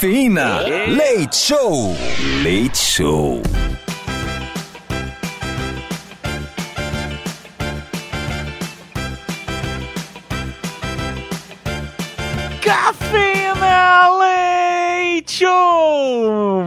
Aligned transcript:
Cafeína. 0.00 0.62
Leite 0.88 1.36
Show. 1.36 1.94
Leite 2.42 2.78
Show. 2.78 3.42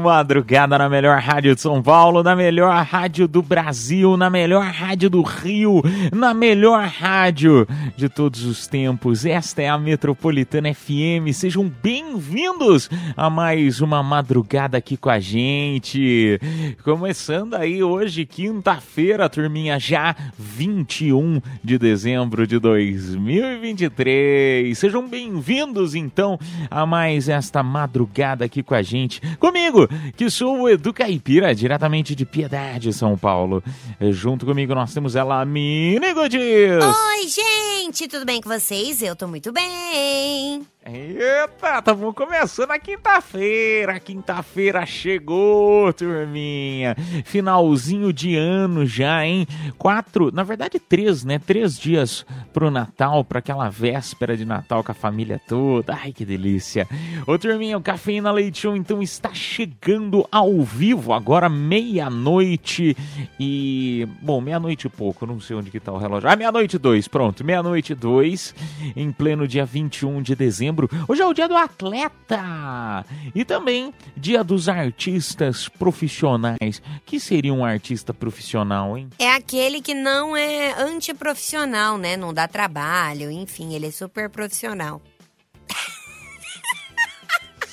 Madrugada 0.04 0.78
na 0.78 0.90
melhor 0.90 1.18
rádio 1.20 1.56
de 1.56 1.62
São 1.62 1.82
Paulo, 1.82 2.22
na 2.22 2.36
melhor 2.36 2.84
rádio 2.84 3.26
do 3.26 3.42
Brasil, 3.42 4.18
na 4.18 4.30
melhor 4.30 4.66
rádio 4.66 5.10
do 5.10 5.22
Rio, 5.22 5.82
na 6.12 6.34
melhor 6.34 6.86
rádio 6.86 7.66
de 7.96 8.10
todos 8.10 8.44
os 8.44 8.68
tempos. 8.68 9.26
Esta 9.26 9.62
é 9.62 9.70
a 9.70 9.78
Metropolitana 9.78 10.74
FM. 10.74 11.32
Sejam 11.34 11.72
bem-vindos 11.82 12.90
a 13.16 13.30
mais 13.30 13.80
uma 13.80 14.04
madrugada 14.04 14.78
aqui 14.78 14.98
com 14.98 15.10
a 15.10 15.22
gente. 15.22 16.38
Começando 16.84 17.54
aí 17.54 17.82
hoje, 17.82 18.26
quinta-feira, 18.26 19.30
turminha, 19.30 19.80
já 19.80 20.14
21 20.38 21.42
de 21.64 21.78
dezembro 21.78 22.46
de 22.46 22.60
2023. 22.60 24.78
Sejam 24.78 25.08
bem-vindos 25.08 25.96
então 25.96 26.38
a 26.70 26.86
mais 26.86 27.30
esta 27.30 27.64
madrugada 27.64 28.44
aqui 28.44 28.62
com 28.62 28.76
a 28.76 28.82
gente. 28.82 29.22
Comigo, 29.38 29.88
que 30.16 30.30
sou 30.30 30.62
o 30.62 30.70
Edu 30.70 30.94
Caipira, 30.94 31.54
diretamente 31.54 32.16
de 32.16 32.26
Piedade, 32.26 32.94
São 32.94 33.18
Paulo. 33.18 33.64
Junto 34.12 34.46
comigo 34.46 34.74
nós 34.76 34.94
temos 34.94 35.16
ela, 35.16 35.44
Mini 35.46 36.14
Godis. 36.14 36.40
Oi, 36.42 37.28
gente, 37.28 38.08
tudo 38.08 38.26
bem 38.26 38.42
com 38.42 38.50
vocês? 38.50 39.02
Eu 39.02 39.16
tô 39.16 39.28
muito 39.28 39.52
bem. 39.52 40.66
Eita, 40.86 41.80
estamos 41.80 42.14
começando 42.14 42.72
a 42.72 42.78
quinta-feira. 42.78 43.98
Quinta-feira 44.02 44.86
chegou, 44.86 45.94
turminha. 45.94 46.94
Finalzinho 47.24 48.12
de 48.12 48.36
ano 48.36 48.86
já, 48.86 49.26
hein? 49.26 49.48
Quatro, 49.78 50.30
na 50.34 50.44
verdade 50.44 50.80
três, 50.82 51.24
né? 51.24 51.40
Três 51.40 51.80
dias 51.80 52.26
pro 52.52 52.70
Natal, 52.70 53.24
para 53.24 53.40
aquela 53.40 53.70
véspera 53.70 54.36
de 54.36 54.44
Natal 54.44 54.84
com 54.84 54.92
a 54.92 54.96
família 54.96 55.40
toda. 55.48 55.94
Ai, 55.94 56.12
que 56.12 56.26
delícia. 56.26 56.86
Ô, 57.26 57.40
turminha, 57.40 57.78
o 57.78 57.82
Cafeína 57.82 58.34
Leite 58.34 58.60
Show, 58.60 58.76
então 58.76 59.02
está 59.02 59.34
chegando 59.34 60.28
ao 60.30 60.64
vivo, 60.64 61.14
agora 61.14 61.48
meia-noite 61.48 62.98
e... 63.40 64.06
Bom, 64.22 64.42
meia-noite 64.42 64.88
e 64.88 64.90
pouco, 64.90 65.26
não 65.26 65.40
sei 65.40 65.56
onde 65.56 65.72
que 65.72 65.80
tá 65.80 65.94
o 65.94 65.98
relógio. 65.98 66.28
Ah, 66.28 66.36
meia-noite 66.36 66.76
e 66.76 66.80
dois, 66.80 67.08
pronto. 67.08 67.42
Meia-noite 67.42 67.94
e 67.94 67.96
dois, 67.96 68.54
em 68.98 69.14
pleno 69.14 69.48
dia 69.48 69.64
21 69.64 70.22
de 70.22 70.36
dezembro 70.36 70.73
Hoje 71.08 71.22
é 71.22 71.26
o 71.26 71.34
dia 71.34 71.48
do 71.48 71.56
atleta 71.56 73.06
e 73.34 73.46
também 73.46 73.94
dia 74.16 74.44
dos 74.44 74.68
artistas 74.68 75.70
profissionais. 75.70 76.82
Que 77.06 77.20
seria 77.20 77.54
um 77.54 77.64
artista 77.64 78.14
profissional, 78.14 78.98
hein? 78.98 79.10
É 79.20 79.32
aquele 79.32 79.82
que 79.82 79.94
não 79.94 80.36
é 80.36 80.74
antiprofissional, 80.82 81.98
né? 81.98 82.18
Não 82.18 82.34
dá 82.34 82.48
trabalho, 82.48 83.30
enfim, 83.32 83.74
ele 83.74 83.88
é 83.88 83.92
super 83.92 84.30
profissional. 84.30 85.02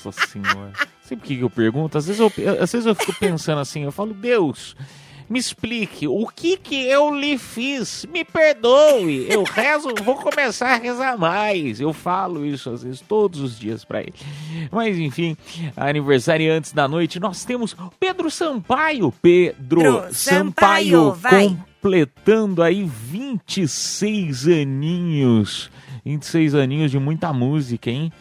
Nossa 0.05 0.27
senhora. 0.27 0.73
Sabe 1.03 1.21
por 1.21 1.27
que 1.27 1.41
eu 1.41 1.51
pergunto? 1.51 1.99
Às 1.99 2.07
vezes 2.07 2.21
eu, 2.21 2.33
às 2.61 2.73
vezes 2.73 2.87
eu 2.87 2.95
fico 2.95 3.13
pensando 3.19 3.61
assim, 3.61 3.83
eu 3.83 3.93
falo, 3.93 4.15
Deus, 4.15 4.77
me 5.31 5.39
explique, 5.39 6.09
o 6.09 6.27
que 6.27 6.57
que 6.57 6.85
eu 6.87 7.15
lhe 7.15 7.39
fiz? 7.39 8.05
Me 8.13 8.25
perdoe. 8.25 9.27
Eu 9.31 9.45
rezo, 9.49 9.95
vou 10.03 10.17
começar 10.17 10.73
a 10.73 10.77
rezar 10.77 11.17
mais. 11.17 11.81
Eu 11.81 11.93
falo 11.93 12.45
isso 12.45 12.69
às 12.69 12.83
vezes 12.83 13.01
todos 13.01 13.41
os 13.41 13.57
dias 13.57 13.85
para 13.85 14.01
ele. 14.01 14.13
Mas 14.73 14.99
enfim, 14.99 15.37
aniversário 15.77 16.53
antes 16.53 16.73
da 16.73 16.89
noite, 16.89 17.21
nós 17.21 17.45
temos 17.45 17.77
Pedro 18.01 18.29
Sampaio. 18.29 19.15
Pedro 19.23 19.83
Sampaio, 20.13 20.13
Sampaio, 20.13 21.13
vai. 21.13 21.57
completando 21.81 22.61
aí 22.61 22.83
26 22.85 24.49
aninhos. 24.49 25.71
26 26.05 26.57
aninhos 26.57 26.91
de 26.91 26.99
muita 26.99 27.33
música, 27.33 27.89
hein? 27.89 28.13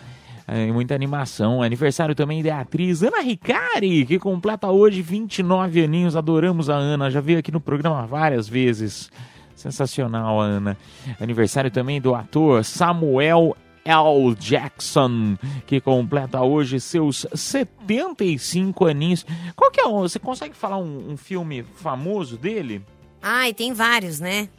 É, 0.51 0.71
muita 0.71 0.95
animação. 0.95 1.61
Aniversário 1.61 2.15
também 2.15 2.41
da 2.41 2.61
atriz 2.61 3.03
Ana 3.03 3.21
Ricari, 3.21 4.03
que 4.03 4.17
completa 4.17 4.67
hoje 4.71 4.99
29 4.99 5.83
aninhos. 5.83 6.15
Adoramos 6.15 6.71
a 6.71 6.75
Ana, 6.75 7.11
já 7.11 7.21
veio 7.21 7.37
aqui 7.37 7.51
no 7.51 7.61
programa 7.61 8.07
várias 8.07 8.49
vezes. 8.49 9.11
Sensacional, 9.55 10.39
Ana. 10.39 10.75
Aniversário 11.19 11.69
também 11.69 12.01
do 12.01 12.15
ator 12.15 12.65
Samuel 12.65 13.55
L. 13.85 14.35
Jackson, 14.39 15.37
que 15.67 15.79
completa 15.79 16.41
hoje 16.41 16.79
seus 16.79 17.27
75 17.31 18.85
aninhos. 18.87 19.23
Qual 19.55 19.69
que 19.69 19.79
é 19.79 19.85
o... 19.85 19.99
Você 19.99 20.17
consegue 20.17 20.55
falar 20.55 20.77
um, 20.77 21.11
um 21.11 21.17
filme 21.17 21.63
famoso 21.75 22.37
dele? 22.37 22.83
Ai, 23.21 23.53
tem 23.53 23.71
vários, 23.71 24.19
né? 24.19 24.49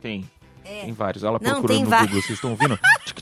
Tem. 0.00 0.24
Tem 0.62 0.92
vários. 0.92 1.24
Ela 1.24 1.38
Não, 1.42 1.52
procurando 1.52 1.84
no 1.84 1.90
vários. 1.90 2.08
Google, 2.08 2.22
vocês 2.22 2.38
estão 2.38 2.50
ouvindo? 2.50 2.78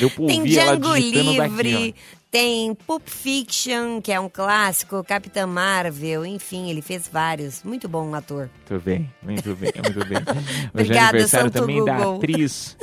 Eu 0.00 0.10
Tem 0.10 0.40
ouvi 0.40 0.58
ela 0.58 0.76
digitando 0.76 0.94
Livre, 1.32 1.36
daqui, 1.72 1.94
tem 2.30 2.74
Pulp 2.86 3.08
Fiction, 3.08 4.00
que 4.00 4.12
é 4.12 4.20
um 4.20 4.28
clássico, 4.28 5.02
Capitã 5.02 5.46
Marvel, 5.46 6.24
enfim, 6.24 6.70
ele 6.70 6.80
fez 6.80 7.08
vários. 7.12 7.62
Muito 7.64 7.88
bom 7.88 8.06
um 8.08 8.14
ator. 8.14 8.48
Muito 8.70 8.84
bem, 8.84 9.12
muito 9.22 9.54
bem, 9.56 9.72
muito 9.82 10.06
bem. 10.06 10.18
Hoje 10.72 10.92
é 10.92 10.98
aniversário 10.98 11.46
Santo 11.46 11.60
também 11.60 11.84
da 11.84 11.96
Google. 11.96 12.16
atriz 12.16 12.76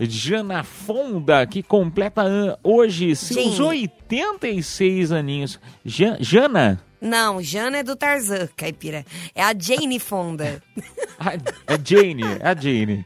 Jana 0.00 0.62
Fonda, 0.64 1.46
que 1.46 1.62
completa 1.62 2.22
hoje 2.62 3.14
seus 3.16 3.56
Sim. 3.56 3.62
86 3.62 5.12
aninhos. 5.12 5.58
Ja- 5.84 6.16
Jana? 6.20 6.80
Não, 7.00 7.42
Jana 7.42 7.78
é 7.78 7.82
do 7.82 7.94
Tarzan, 7.94 8.48
caipira. 8.56 9.04
É 9.34 9.42
a 9.42 9.54
Jane 9.58 9.98
Fonda. 10.00 10.62
A, 11.18 11.30
a 11.72 11.78
Jane, 11.82 12.22
a 12.42 12.54
Jane. 12.54 13.04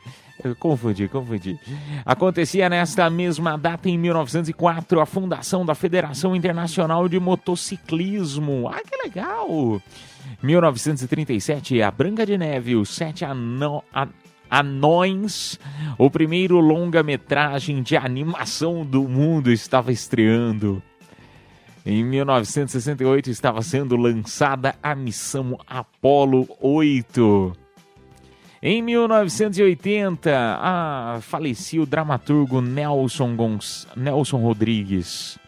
Confundi, 0.58 1.08
confundi. 1.08 1.58
Acontecia 2.04 2.68
nesta 2.68 3.08
mesma 3.10 3.56
data, 3.58 3.88
em 3.88 3.98
1904, 3.98 5.00
a 5.00 5.06
fundação 5.06 5.64
da 5.66 5.74
Federação 5.74 6.34
Internacional 6.34 7.08
de 7.08 7.18
Motociclismo. 7.20 8.68
Ah, 8.68 8.80
que 8.80 8.96
legal! 9.02 9.80
1937, 10.42 11.82
a 11.82 11.90
Branca 11.90 12.24
de 12.24 12.36
Neve, 12.38 12.76
os 12.76 12.90
Sete 12.90 13.24
Anõ- 13.24 13.82
A- 13.92 14.08
Anões, 14.50 15.60
o 15.96 16.10
primeiro 16.10 16.58
longa-metragem 16.58 17.82
de 17.82 17.96
animação 17.96 18.84
do 18.84 19.02
mundo, 19.08 19.50
estava 19.52 19.92
estreando. 19.92 20.82
Em 21.86 22.04
1968 22.04 23.30
estava 23.30 23.62
sendo 23.62 23.96
lançada 23.96 24.74
a 24.82 24.94
missão 24.94 25.56
Apollo 25.66 26.48
8. 26.60 27.52
Em 28.62 28.82
1980, 28.82 30.30
ah, 30.34 31.18
falecia 31.22 31.80
o 31.82 31.86
dramaturgo 31.86 32.60
Nelson, 32.60 33.34
Gonç- 33.34 33.86
Nelson 33.96 34.36
Rodrigues. 34.36 35.38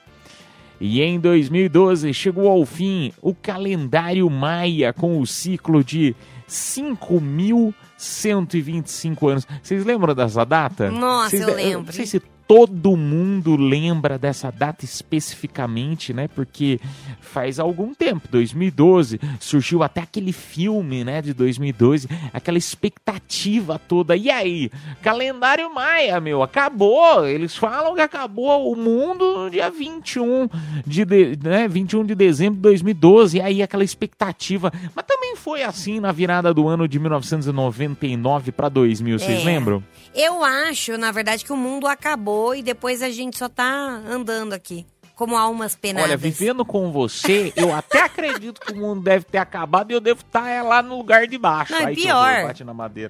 E 0.81 1.03
em 1.03 1.21
2012 1.21 2.13
chegou 2.15 2.49
ao 2.49 2.65
fim 2.65 3.13
o 3.21 3.35
calendário 3.35 4.29
Maia 4.31 4.93
com 4.93 5.21
o 5.21 5.27
ciclo 5.27 5.85
de 5.85 6.17
5.125 6.49 9.29
anos. 9.29 9.47
Vocês 9.63 9.85
lembram 9.85 10.15
dessa 10.15 10.45
data? 10.45 10.91
Nossa, 10.91 11.31
Vocês 11.31 11.43
eu 11.47 11.55
lembro. 11.55 11.85
Não 11.87 11.93
sei 11.93 12.07
se 12.07 12.21
todo 12.47 12.97
mundo 12.97 13.57
lembra 13.57 14.19
dessa 14.19 14.51
data 14.51 14.85
especificamente, 14.85 16.13
né? 16.13 16.29
Porque 16.29 16.81
faz 17.21 17.59
algum 17.59 17.95
tempo, 17.95 18.29
2012, 18.31 19.19
surgiu 19.41 19.83
até 19.83 20.01
aquele 20.03 20.33
filme, 20.33 21.03
né, 21.05 21.23
de 21.23 21.33
2012, 21.33 22.09
aquela 22.33 22.59
expectativa 22.59 23.79
toda. 23.79 24.15
E 24.17 24.31
aí, 24.31 24.71
calendário 25.03 25.73
Maia, 25.75 26.21
meu, 26.21 26.43
acabou. 26.43 27.27
Eles 27.27 27.57
falam 27.57 27.95
que 27.95 28.01
acabou 28.01 28.71
o 28.73 28.77
mundo 28.77 29.45
no 29.45 29.51
dia 29.51 29.71
21 29.71 30.49
de, 30.87 31.05
de 31.05 31.39
né, 31.43 31.67
21 31.69 32.05
de 32.05 32.15
dezembro 32.15 32.57
de 32.57 32.63
2012. 32.63 33.39
E 33.39 33.41
aí 33.41 33.63
aquela 33.63 33.85
expectativa, 33.85 34.73
mas 34.95 35.05
também 35.07 35.37
foi 35.37 35.63
assim 35.63 36.01
na 36.01 36.13
virada 36.13 36.53
do 36.53 36.69
ano 36.69 36.87
de 36.87 36.99
1999 36.99 38.53
para 38.53 38.69
2000, 38.69 39.19
vocês 39.19 39.41
É. 39.41 39.45
lembram? 39.45 39.83
Eu 40.15 40.45
acho, 40.45 40.99
na 40.99 41.11
verdade, 41.11 41.43
que 41.45 41.53
o 41.53 41.57
mundo 41.57 41.87
acabou 41.87 42.32
e 42.55 42.63
depois 42.63 43.03
a 43.03 43.11
gente 43.11 43.39
só 43.39 43.49
tá 43.49 43.65
andando 44.09 44.53
aqui. 44.53 44.87
Como 45.15 45.37
almas 45.37 45.77
penadas. 45.77 46.09
Olha, 46.09 46.17
vivendo 46.17 46.65
com 46.65 46.91
você, 46.91 47.53
eu 47.55 47.73
até 47.73 48.01
acredito 48.01 48.61
que 48.61 48.73
o 48.73 48.77
mundo 48.77 49.03
deve 49.03 49.25
ter 49.27 49.39
acabado 49.39 49.91
e 49.91 49.95
eu 49.95 50.01
devo 50.01 50.21
estar 50.21 50.65
lá 50.65 50.83
no 50.83 50.97
lugar 50.97 51.27
de 51.29 51.39
baixo. 51.39 51.71
Não, 51.71 51.81
é 51.81 51.95
pior. 51.95 52.55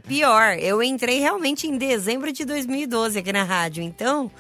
Pior, 0.09 0.59
eu 0.59 0.83
entrei 0.83 1.21
realmente 1.21 1.67
em 1.67 1.79
dezembro 1.79 2.33
de 2.33 2.45
2012 2.45 3.19
aqui 3.19 3.33
na 3.33 3.45
rádio, 3.45 3.83
então. 3.83 4.31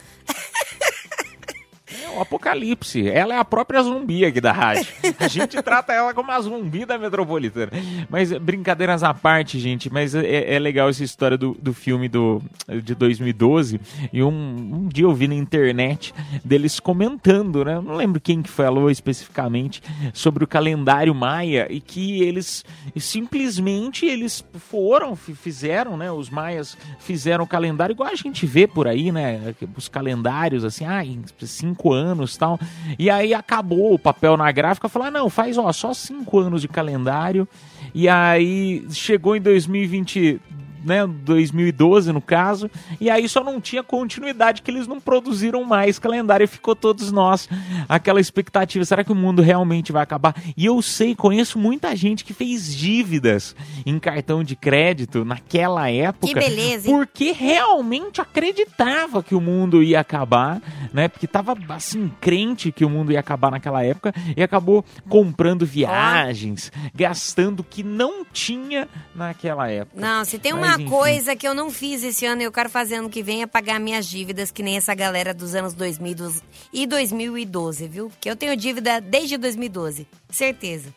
O 2.17 2.20
apocalipse. 2.20 3.09
Ela 3.09 3.35
é 3.35 3.38
a 3.38 3.44
própria 3.44 3.82
zumbi 3.82 4.25
aqui 4.25 4.41
da 4.41 4.53
rádio. 4.53 4.87
A 5.19 5.29
gente 5.29 5.61
trata 5.62 5.93
ela 5.93 6.12
como 6.14 6.31
a 6.31 6.41
zumbi 6.41 6.85
da 6.85 6.99
metropolitana. 6.99 7.70
Mas 8.09 8.32
brincadeiras 8.32 9.03
à 9.03 9.12
parte, 9.14 9.59
gente. 9.59 9.91
Mas 9.93 10.14
é, 10.14 10.55
é 10.55 10.59
legal 10.59 10.88
essa 10.88 11.05
história 11.05 11.37
do, 11.38 11.56
do 11.61 11.73
filme 11.73 12.09
do, 12.09 12.43
de 12.82 12.94
2012. 12.94 13.81
E 14.12 14.23
um, 14.23 14.29
um 14.29 14.88
dia 14.88 15.05
eu 15.05 15.14
vi 15.14 15.29
na 15.29 15.35
internet 15.35 16.12
deles 16.44 16.81
comentando, 16.81 17.64
né? 17.64 17.81
Não 17.81 17.94
lembro 17.94 18.20
quem 18.20 18.43
que 18.43 18.50
falou 18.50 18.91
especificamente 18.91 19.82
sobre 20.12 20.43
o 20.44 20.47
calendário 20.47 21.15
maia 21.15 21.67
e 21.70 21.81
que 21.81 22.23
eles 22.23 22.65
simplesmente 22.97 24.05
eles 24.06 24.44
foram, 24.58 25.15
fi- 25.15 25.35
fizeram, 25.35 25.97
né? 25.97 26.11
Os 26.11 26.29
maias 26.29 26.76
fizeram 26.99 27.44
o 27.44 27.47
calendário 27.47 27.93
igual 27.93 28.11
a 28.11 28.15
gente 28.17 28.44
vê 28.47 28.67
por 28.67 28.88
aí, 28.88 29.12
né? 29.12 29.55
Os 29.76 29.88
calendários 29.88 30.65
assim, 30.65 30.85
ah, 30.85 31.05
em 31.05 31.23
cinco 31.41 31.93
anos 31.93 32.02
tal. 32.37 32.59
E 32.99 33.11
aí 33.11 33.35
acabou 33.35 33.95
o 33.95 33.99
papel 33.99 34.37
na 34.37 34.51
gráfica, 34.51 34.89
falar, 34.89 35.11
não, 35.11 35.29
faz 35.31 35.59
ó, 35.59 35.73
só 35.73 35.95
cinco 35.95 36.39
anos 36.39 36.61
de 36.61 36.69
calendário. 36.69 37.49
E 37.95 38.09
aí 38.09 38.87
chegou 38.91 39.37
em 39.37 39.41
2020, 39.41 40.41
né, 40.84 41.06
2012 41.06 42.12
no 42.12 42.20
caso, 42.20 42.70
e 43.00 43.11
aí 43.11 43.29
só 43.29 43.43
não 43.43 43.61
tinha 43.61 43.82
continuidade 43.82 44.62
que 44.62 44.70
eles 44.70 44.87
não 44.87 45.00
produziram 45.00 45.64
mais 45.64 45.99
calendário 45.99 46.44
e 46.44 46.46
ficou 46.46 46.75
todos 46.75 47.12
nós 47.12 47.49
aquela 47.88 48.20
expectativa, 48.20 48.84
será 48.84 49.05
que 49.05 49.12
o 49.12 49.14
mundo 49.14 49.43
realmente 49.43 49.93
vai 49.93 50.02
acabar? 50.02 50.34
E 50.56 50.67
eu 50.67 50.81
sei, 50.82 51.14
conheço 51.14 51.58
muita 51.58 51.94
gente 51.94 52.25
que 52.25 52.32
fez 52.32 52.75
dívidas 52.75 53.55
em 53.84 53.99
cartão 53.99 54.43
de 54.43 54.56
crédito 54.56 55.25
naquela 55.25 55.90
época, 55.90 56.26
Que 56.26 56.34
beleza, 56.34 56.88
hein? 56.88 56.94
porque 56.94 57.32
realmente 57.32 58.20
acreditava 58.20 59.23
que 59.23 59.34
o 59.34 59.40
mundo 59.40 59.82
ia 59.82 60.00
acabar, 60.00 60.61
né? 60.93 61.08
Porque 61.08 61.26
tava 61.26 61.56
assim 61.69 62.11
crente 62.20 62.73
que 62.73 62.84
o 62.84 62.90
mundo 62.90 63.12
ia 63.12 63.20
acabar 63.20 63.50
naquela 63.50 63.84
época 63.84 64.12
e 64.37 64.43
acabou 64.43 64.84
comprando 65.08 65.64
viagens, 65.67 66.70
gastando 66.94 67.61
o 67.61 67.64
que 67.64 67.82
não 67.82 68.25
tinha 68.25 68.88
naquela 69.14 69.69
época. 69.70 70.00
Não, 70.00 70.25
se 70.25 70.38
tem 70.38 70.52
Mas, 70.52 70.61
uma 70.77 70.81
enfim. 70.83 70.91
coisa 70.91 71.37
que 71.37 71.47
eu 71.47 71.55
não 71.55 71.71
fiz 71.71 72.03
esse 72.03 72.25
ano 72.27 72.43
e 72.43 72.45
eu 72.45 72.53
quero 72.53 72.69
fazer 72.71 72.97
ano 72.97 73.09
que 73.11 73.23
vem 73.23 73.43
é 73.43 73.47
pagar 73.47 73.79
minhas 73.81 74.07
dívidas, 74.07 74.51
que 74.51 74.63
nem 74.63 74.77
essa 74.77 74.95
galera 74.95 75.33
dos 75.35 75.55
anos 75.55 75.75
2000 75.75 76.33
e 76.73 76.87
2012, 76.87 77.89
viu? 77.89 78.09
Porque 78.11 78.29
eu 78.31 78.37
tenho 78.37 78.57
dívida 78.57 79.01
desde 79.01 79.37
2012, 79.37 80.07
certeza. 80.31 80.93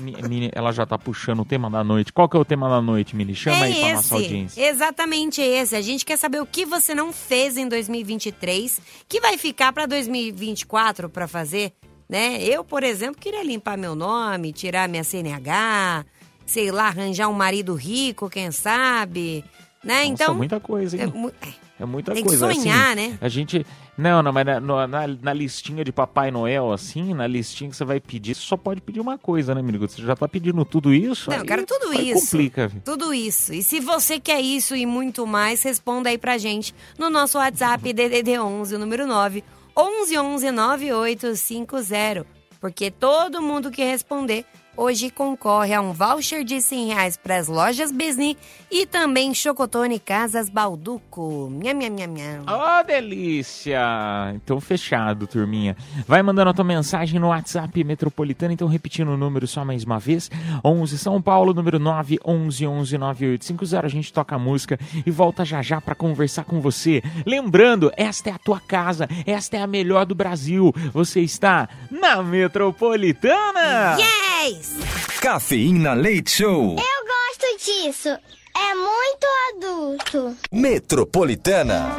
Mi- 0.00 0.16
Mini, 0.22 0.50
ela 0.54 0.72
já 0.72 0.86
tá 0.86 0.98
puxando 0.98 1.40
o 1.40 1.44
tema 1.44 1.68
da 1.70 1.84
noite. 1.84 2.12
Qual 2.12 2.28
que 2.28 2.36
é 2.36 2.40
o 2.40 2.44
tema 2.44 2.68
da 2.68 2.80
noite, 2.80 3.14
Mini? 3.14 3.34
Chama 3.34 3.64
aí 3.66 3.74
pra 3.74 3.88
é 3.88 3.94
nossa 3.94 4.14
audiência. 4.14 4.68
exatamente 4.68 5.40
esse. 5.42 5.76
A 5.76 5.80
gente 5.82 6.04
quer 6.04 6.16
saber 6.16 6.40
o 6.40 6.46
que 6.46 6.64
você 6.64 6.94
não 6.94 7.12
fez 7.12 7.56
em 7.58 7.68
2023, 7.68 8.80
que 9.08 9.20
vai 9.20 9.36
ficar 9.36 9.72
pra 9.72 9.84
2024 9.86 11.08
pra 11.10 11.28
fazer, 11.28 11.72
né? 12.08 12.42
Eu, 12.42 12.64
por 12.64 12.82
exemplo, 12.82 13.20
queria 13.20 13.44
limpar 13.44 13.76
meu 13.76 13.94
nome, 13.94 14.52
tirar 14.52 14.88
minha 14.88 15.04
CNH, 15.04 16.04
sei 16.52 16.70
lá, 16.70 16.88
arranjar 16.88 17.28
um 17.28 17.32
marido 17.32 17.74
rico, 17.74 18.28
quem 18.30 18.50
sabe, 18.50 19.44
né? 19.82 20.02
Nossa, 20.02 20.12
então, 20.12 20.34
muita 20.34 20.60
coisa, 20.60 20.96
é 20.96 21.04
hein? 21.04 21.12
mu- 21.14 21.32
é. 21.40 21.62
É 21.80 21.84
muita 21.84 22.12
Tem 22.12 22.22
que 22.22 22.28
coisa. 22.28 22.52
sonhar, 22.54 22.96
assim, 22.96 23.08
né? 23.10 23.18
A 23.20 23.28
gente. 23.28 23.66
Não, 23.98 24.22
não, 24.22 24.32
mas 24.32 24.46
na, 24.46 24.60
na, 24.60 25.06
na 25.08 25.32
listinha 25.32 25.82
de 25.84 25.90
Papai 25.90 26.30
Noel, 26.30 26.70
assim, 26.70 27.12
na 27.12 27.26
listinha 27.26 27.68
que 27.70 27.74
você 27.76 27.84
vai 27.84 27.98
pedir, 27.98 28.36
você 28.36 28.40
só 28.42 28.56
pode 28.56 28.80
pedir 28.80 29.00
uma 29.00 29.18
coisa, 29.18 29.52
né, 29.52 29.60
menino? 29.62 29.88
Você 29.88 30.00
já 30.00 30.14
tá 30.14 30.28
pedindo 30.28 30.64
tudo 30.64 30.94
isso? 30.94 31.28
Não, 31.28 31.38
eu 31.38 31.42
aí- 31.42 31.48
quero 31.48 31.66
tudo 31.66 31.88
aí 31.88 32.10
isso. 32.10 32.20
complica, 32.30 32.68
viu? 32.68 32.80
Tudo 32.84 33.12
isso. 33.12 33.52
E 33.52 33.64
se 33.64 33.80
você 33.80 34.20
quer 34.20 34.40
isso 34.40 34.76
e 34.76 34.86
muito 34.86 35.26
mais, 35.26 35.60
responda 35.64 36.08
aí 36.08 36.18
pra 36.18 36.38
gente 36.38 36.72
no 36.96 37.10
nosso 37.10 37.36
WhatsApp 37.38 37.82
DDD 37.92 38.38
11, 38.38 38.76
o 38.76 38.78
número 38.78 39.04
9 39.06 39.42
11 39.76 40.18
11 40.18 40.50
9850. 40.52 42.26
Porque 42.60 42.90
todo 42.92 43.42
mundo 43.42 43.70
que 43.72 43.82
responder 43.84 44.44
hoje 44.76 45.10
concorre 45.10 45.74
a 45.74 45.80
um 45.80 45.92
voucher 45.92 46.44
de 46.44 46.60
100 46.60 46.86
reais 46.88 47.16
para 47.16 47.36
as 47.36 47.48
lojas 47.48 47.92
Besni 47.92 48.36
e 48.70 48.86
também 48.86 49.34
Chocotone 49.34 49.98
Casas 49.98 50.48
Balduco. 50.48 51.50
Nham, 51.50 51.74
nham, 51.74 51.90
nham, 51.90 52.12
nham. 52.14 52.44
Ó, 52.46 52.82
delícia! 52.82 54.32
Então, 54.34 54.60
fechado, 54.60 55.26
turminha. 55.26 55.76
Vai 56.06 56.22
mandando 56.22 56.50
a 56.50 56.54
tua 56.54 56.64
mensagem 56.64 57.20
no 57.20 57.28
WhatsApp 57.28 57.84
Metropolitano. 57.84 58.52
Então, 58.52 58.68
repetindo 58.68 59.08
o 59.08 59.16
número 59.16 59.46
só 59.46 59.64
mais 59.64 59.84
uma 59.84 59.98
vez. 59.98 60.30
11 60.64 60.98
São 60.98 61.20
Paulo, 61.20 61.52
número 61.52 61.78
9 61.78 62.18
11 62.24 62.66
11 62.66 62.98
9850. 62.98 63.86
A 63.86 63.88
gente 63.88 64.12
toca 64.12 64.36
a 64.36 64.38
música 64.38 64.78
e 65.04 65.10
volta 65.10 65.44
já 65.44 65.60
já 65.60 65.80
pra 65.80 65.94
conversar 65.94 66.44
com 66.44 66.60
você. 66.60 67.02
Lembrando, 67.26 67.92
esta 67.96 68.30
é 68.30 68.32
a 68.32 68.38
tua 68.38 68.60
casa. 68.60 69.08
Esta 69.26 69.56
é 69.58 69.62
a 69.62 69.66
melhor 69.66 70.06
do 70.06 70.14
Brasil. 70.14 70.72
Você 70.92 71.20
está 71.20 71.68
na 71.90 72.22
Metropolitana! 72.22 73.96
Yes! 73.98 74.61
Cafeína 75.20 75.92
Leite 75.94 76.30
Show. 76.30 76.76
Eu 76.76 77.06
gosto 77.06 77.64
disso. 77.64 78.08
É 78.08 78.74
muito 78.74 79.26
adulto. 79.56 80.36
Metropolitana. 80.52 81.90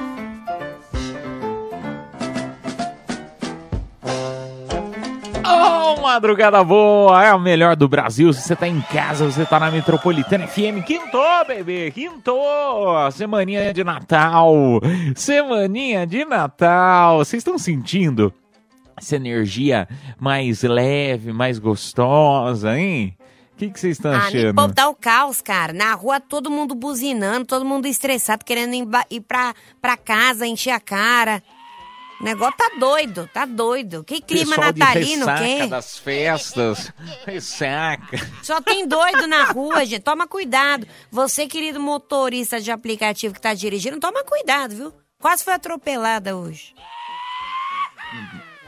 Oh, 5.46 6.02
madrugada 6.02 6.64
boa, 6.64 7.24
é 7.24 7.30
a 7.30 7.38
melhor 7.38 7.76
do 7.76 7.88
Brasil. 7.88 8.32
Se 8.32 8.42
você 8.42 8.56
tá 8.56 8.68
em 8.68 8.80
casa, 8.82 9.26
você 9.26 9.46
tá 9.46 9.60
na 9.60 9.70
Metropolitana 9.70 10.48
FM. 10.48 10.86
Quintou, 10.86 11.46
bebê, 11.46 11.92
quintou. 11.92 13.12
Semaninha 13.12 13.74
de 13.74 13.84
Natal. 13.84 14.54
Semaninha 15.16 16.08
de 16.08 16.24
Natal. 16.24 17.18
Vocês 17.18 17.42
estão 17.42 17.58
sentindo 17.58 18.34
essa 19.04 19.16
energia 19.16 19.88
mais 20.20 20.64
leve, 20.64 21.32
mais 21.34 21.60
gostosa, 21.60 22.78
hein? 22.78 23.18
O 23.54 23.56
que 23.56 23.80
vocês 23.80 23.98
estão 23.98 24.12
Ah, 24.12 24.28
achando? 24.28 24.56
povo 24.56 24.74
tá 24.74 24.90
o 24.90 24.96
caos, 24.96 25.42
cara. 25.42 25.72
Na 25.72 25.94
rua 25.94 26.20
todo 26.20 26.50
mundo 26.50 26.74
buzinando, 26.76 27.46
todo 27.46 27.64
mundo 27.64 27.86
estressado, 27.88 28.44
querendo 28.44 28.74
ir, 28.74 28.88
ir 29.12 29.22
pra, 29.22 29.54
pra 29.82 29.96
casa, 29.96 30.46
encher 30.48 30.72
a 30.72 30.80
cara. 30.80 31.42
O 32.20 32.24
negócio 32.24 32.56
tá 32.58 32.72
doido, 32.80 33.30
tá 33.34 33.46
doido. 33.46 34.04
Que 34.04 34.22
clima 34.22 34.56
Pessoal 34.56 34.72
de 34.72 34.80
natalino, 34.80 35.26
ressaca 35.26 35.44
quê? 35.46 35.68
das 35.68 35.98
festas. 36.00 36.94
Ressaca. 37.26 38.18
Só 38.42 38.62
tem 38.62 38.88
doido 38.88 39.28
na 39.28 39.46
rua, 39.46 39.86
gente. 39.86 40.02
Toma 40.02 40.26
cuidado. 40.28 40.88
Você, 41.12 41.48
querido 41.48 41.80
motorista 41.80 42.60
de 42.62 42.72
aplicativo 42.72 43.34
que 43.34 43.42
tá 43.42 43.54
dirigindo, 43.54 44.00
toma 44.00 44.24
cuidado, 44.24 44.74
viu? 44.76 44.94
Quase 45.20 45.44
foi 45.44 45.54
atropelada 45.54 46.36
hoje. 46.36 46.74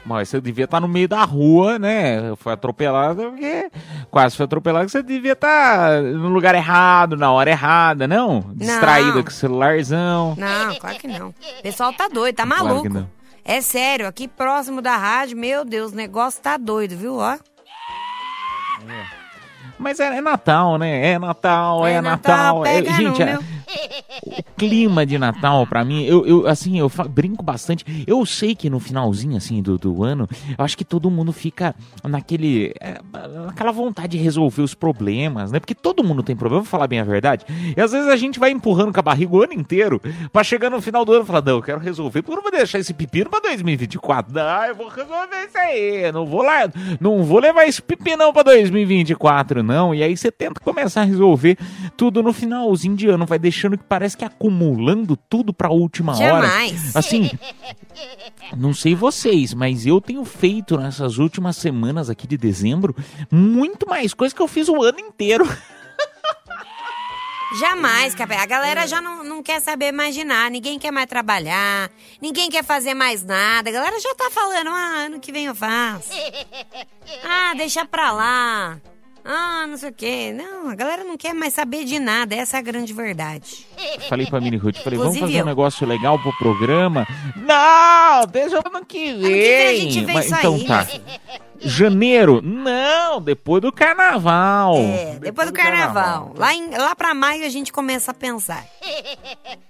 Mas 0.06 0.28
você 0.28 0.40
devia 0.40 0.66
estar 0.66 0.78
no 0.80 0.86
meio 0.86 1.08
da 1.08 1.24
rua, 1.24 1.78
né? 1.80 2.32
Foi 2.36 2.52
atropelado 2.52 3.24
porque 3.30 3.68
quase 4.08 4.36
foi 4.36 4.44
atropelado. 4.44 4.88
Você 4.88 5.02
devia 5.02 5.32
estar 5.32 6.00
no 6.00 6.28
lugar 6.28 6.54
errado, 6.54 7.16
na 7.16 7.32
hora 7.32 7.50
errada, 7.50 8.06
não? 8.06 8.52
Distraída 8.54 9.20
com 9.22 9.28
o 9.28 9.32
celularzão. 9.32 10.36
Não, 10.38 10.76
claro 10.76 10.96
que 10.98 11.08
não. 11.08 11.30
O 11.30 11.62
pessoal 11.62 11.92
tá 11.92 12.06
doido, 12.08 12.36
tá 12.36 12.46
Claro 12.46 12.64
maluco. 12.64 12.82
que 12.84 12.88
não. 12.88 13.08
É 13.44 13.60
sério, 13.60 14.06
aqui 14.06 14.28
próximo 14.28 14.80
da 14.80 14.96
rádio, 14.96 15.36
meu 15.36 15.64
Deus, 15.64 15.92
o 15.92 15.96
negócio 15.96 16.40
tá 16.40 16.56
doido, 16.56 16.96
viu? 16.96 17.16
Ó. 17.18 17.36
Mas 19.78 20.00
é, 20.00 20.16
é 20.16 20.20
Natal, 20.20 20.78
né? 20.78 21.08
É 21.12 21.18
Natal, 21.18 21.86
é, 21.86 21.92
É 21.94 22.00
Natal. 22.00 22.60
Natal, 22.60 22.66
É- 22.66 22.82
gente, 22.94 23.22
é-. 23.22 23.38
o 24.24 24.42
clima 24.56 25.04
de 25.04 25.18
Natal 25.18 25.66
pra 25.66 25.84
mim, 25.84 26.04
eu, 26.04 26.26
eu 26.26 26.46
assim, 26.46 26.78
eu 26.78 26.90
brinco 27.10 27.42
bastante. 27.42 28.04
Eu 28.06 28.24
sei 28.24 28.54
que 28.54 28.70
no 28.70 28.80
finalzinho, 28.80 29.36
assim, 29.36 29.62
do, 29.62 29.78
do 29.78 30.04
ano, 30.04 30.28
eu 30.56 30.64
acho 30.64 30.76
que 30.76 30.84
todo 30.84 31.10
mundo 31.10 31.32
fica 31.32 31.74
naquele. 32.04 32.74
é, 32.80 32.98
naquela 33.46 33.72
vontade 33.72 34.16
de 34.16 34.22
resolver 34.22 34.62
os 34.62 34.74
problemas, 34.74 35.50
né? 35.52 35.58
Porque 35.60 35.74
todo 35.74 36.04
mundo 36.04 36.22
tem 36.22 36.36
problema, 36.36 36.62
vou 36.62 36.70
falar 36.70 36.86
bem 36.86 37.00
a 37.00 37.04
verdade. 37.04 37.44
E 37.76 37.80
às 37.80 37.92
vezes 37.92 38.08
a 38.08 38.16
gente 38.16 38.38
vai 38.38 38.50
empurrando 38.50 38.92
com 38.92 39.00
a 39.00 39.02
barriga 39.02 39.34
o 39.34 39.42
ano 39.42 39.52
inteiro 39.52 40.00
pra 40.32 40.44
chegar 40.44 40.70
no 40.70 40.80
final 40.80 41.04
do 41.04 41.12
ano 41.12 41.24
e 41.24 41.26
falar, 41.26 41.42
não, 41.42 41.56
eu 41.56 41.62
quero 41.62 41.80
resolver, 41.80 42.22
porque 42.22 42.32
eu 42.32 42.36
não 42.36 42.42
vou 42.42 42.52
deixar 42.52 42.78
esse 42.78 42.94
pepino 42.94 43.30
pra 43.30 43.40
2024. 43.40 44.32
Não, 44.32 44.64
eu 44.64 44.74
vou 44.74 44.88
resolver 44.88 45.46
isso 45.46 45.58
aí. 45.58 46.12
Não 46.12 46.26
vou 46.26 46.42
lá, 46.42 46.70
não 47.00 47.24
vou 47.24 47.40
levar 47.40 47.66
esse 47.66 47.82
pepinão 47.82 48.32
pra 48.32 48.42
2024, 48.42 49.62
não. 49.62 49.94
E 49.94 50.02
aí 50.02 50.16
você 50.16 50.30
tenta 50.30 50.60
começar 50.60 51.02
a 51.02 51.04
resolver 51.04 51.58
tudo 51.96 52.22
no 52.22 52.32
finalzinho 52.32 52.96
de 52.96 53.08
ano, 53.08 53.26
vai 53.26 53.38
deixando 53.38 53.76
que 53.76 53.84
parece 53.84 54.05
que 54.14 54.24
acumulando 54.24 55.16
tudo 55.16 55.52
pra 55.52 55.70
última 55.70 56.12
hora. 56.14 56.46
Jamais. 56.46 56.94
Assim, 56.94 57.30
não 58.56 58.74
sei 58.74 58.94
vocês, 58.94 59.54
mas 59.54 59.86
eu 59.86 60.00
tenho 60.00 60.24
feito 60.24 60.76
nessas 60.76 61.18
últimas 61.18 61.56
semanas 61.56 62.08
aqui 62.10 62.26
de 62.26 62.36
dezembro 62.36 62.94
muito 63.30 63.88
mais 63.88 64.14
coisa 64.14 64.34
que 64.34 64.42
eu 64.42 64.48
fiz 64.48 64.68
o 64.68 64.82
ano 64.82 65.00
inteiro. 65.00 65.46
Jamais, 67.58 68.14
Capé. 68.14 68.36
A 68.36 68.46
galera 68.46 68.86
já 68.86 69.00
não, 69.00 69.22
não 69.24 69.42
quer 69.42 69.60
saber 69.60 69.92
mais 69.92 70.14
de 70.14 70.24
nada. 70.24 70.50
Ninguém 70.50 70.78
quer 70.78 70.90
mais 70.90 71.06
trabalhar. 71.06 71.90
Ninguém 72.20 72.50
quer 72.50 72.64
fazer 72.64 72.92
mais 72.92 73.22
nada. 73.24 73.70
A 73.70 73.72
galera 73.72 73.98
já 74.00 74.14
tá 74.14 74.30
falando, 74.30 74.68
ah, 74.68 75.06
ano 75.06 75.20
que 75.20 75.32
vem 75.32 75.46
eu 75.46 75.54
faço. 75.54 76.10
Ah, 77.24 77.54
deixa 77.56 77.84
pra 77.84 78.10
lá. 78.10 78.80
Ah, 79.28 79.66
não 79.66 79.76
sei 79.76 79.90
o 79.90 79.92
quê. 79.92 80.32
Não, 80.32 80.70
a 80.70 80.74
galera 80.74 81.02
não 81.02 81.16
quer 81.16 81.34
mais 81.34 81.52
saber 81.52 81.84
de 81.84 81.98
nada. 81.98 82.34
Essa 82.34 82.58
é 82.58 82.60
a 82.60 82.62
grande 82.62 82.92
verdade. 82.92 83.66
Falei 84.08 84.26
pra 84.26 84.40
Mini 84.40 84.56
Ruth, 84.56 84.76
falei, 84.76 84.98
vamos 84.98 85.16
Inclusive 85.16 85.38
fazer 85.38 85.42
um 85.42 85.46
negócio 85.46 85.86
legal 85.86 86.18
pro 86.18 86.32
programa. 86.38 87.06
Não, 87.34 88.26
deixa 88.26 88.58
ano 88.58 88.84
que 88.86 89.12
vem. 89.12 89.16
Ano 89.16 89.22
que 89.22 89.26
vem 89.26 89.66
a 89.66 89.74
gente 89.74 90.04
vê 90.04 90.12
Mas, 90.12 90.26
isso 90.26 90.34
então 90.36 90.54
aí. 90.54 90.64
tá. 90.64 90.86
Janeiro? 91.58 92.40
Não, 92.42 93.20
depois 93.20 93.62
do 93.62 93.72
carnaval. 93.72 94.76
É, 94.76 95.18
depois 95.20 95.48
do 95.48 95.54
carnaval. 95.54 96.32
Lá, 96.36 96.54
em, 96.54 96.70
lá 96.70 96.94
pra 96.94 97.14
maio 97.14 97.44
a 97.44 97.48
gente 97.48 97.72
começa 97.72 98.10
a 98.10 98.14
pensar. 98.14 98.64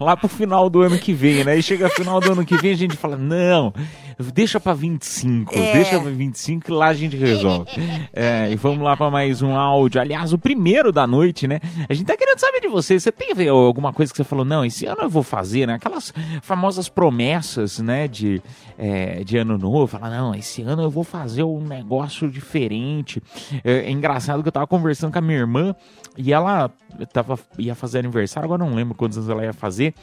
Lá 0.00 0.16
pro 0.16 0.28
final 0.28 0.70
do 0.70 0.80
ano 0.80 0.98
que 0.98 1.12
vem, 1.12 1.44
né? 1.44 1.58
E 1.58 1.62
chega 1.62 1.90
final 1.90 2.20
do 2.20 2.32
ano 2.32 2.44
que 2.46 2.56
vem 2.56 2.72
a 2.72 2.76
gente 2.76 2.96
fala, 2.96 3.16
não, 3.16 3.72
deixa 4.18 4.58
pra 4.58 4.74
25, 4.74 5.54
É. 5.56 5.72
deixa 5.72 6.00
pra 6.00 6.10
25 6.10 6.64
que 6.66 6.72
lá 6.72 6.86
a 6.88 6.94
gente 6.94 7.16
resolve. 7.16 7.70
É, 8.12 8.50
e 8.50 8.56
vamos 8.56 8.80
lá 8.82 8.96
pra 8.96 9.10
mais 9.10 9.42
um 9.42 9.54
áudio. 9.54 10.00
Aliás, 10.00 10.32
o 10.32 10.38
primeiro 10.38 10.90
da 10.90 11.06
noite, 11.06 11.46
né? 11.46 11.60
A 11.88 11.94
gente 11.94 12.06
tá 12.06 12.16
querendo 12.16 12.38
saber 12.38 12.60
de 12.60 12.68
você. 12.68 12.98
Você 12.98 13.12
tem 13.12 13.48
alguma 13.48 13.92
coisa 13.92 14.10
que 14.12 14.16
você 14.16 14.24
falou, 14.24 14.44
não, 14.44 14.64
esse 14.64 14.86
ano 14.86 15.02
eu 15.02 15.10
vou 15.10 15.22
fazer, 15.22 15.66
né? 15.66 15.74
Aquelas 15.74 16.12
famosas 16.42 16.88
promessas, 16.88 17.78
né? 17.78 18.08
De, 18.08 18.42
eh, 18.76 19.22
de 19.24 19.36
ano 19.36 19.56
novo. 19.56 19.86
Falar, 19.86 20.10
não, 20.10 20.34
esse 20.34 20.62
ano 20.62 20.82
eu 20.82 20.90
vou 20.90 21.04
fazer 21.04 21.44
um 21.44 21.60
negócio 21.60 22.28
diferente. 22.30 23.22
É, 23.62 23.84
é 23.86 23.90
engraçado 23.90 24.42
que 24.42 24.48
eu 24.48 24.52
tava 24.52 24.66
conversando 24.66 25.12
com 25.12 25.18
a 25.18 25.22
minha 25.22 25.38
irmã 25.38 25.74
e 26.18 26.32
ela 26.32 26.68
tava, 27.12 27.38
ia 27.56 27.76
fazer 27.76 28.00
aniversário, 28.00 28.44
agora 28.46 28.64
não 28.64 28.74
lembro 28.74 28.92
quantos 28.94 29.16
anos 29.16 29.30
ela 29.30 29.44
ia 29.44 29.52
fazer. 29.52 29.94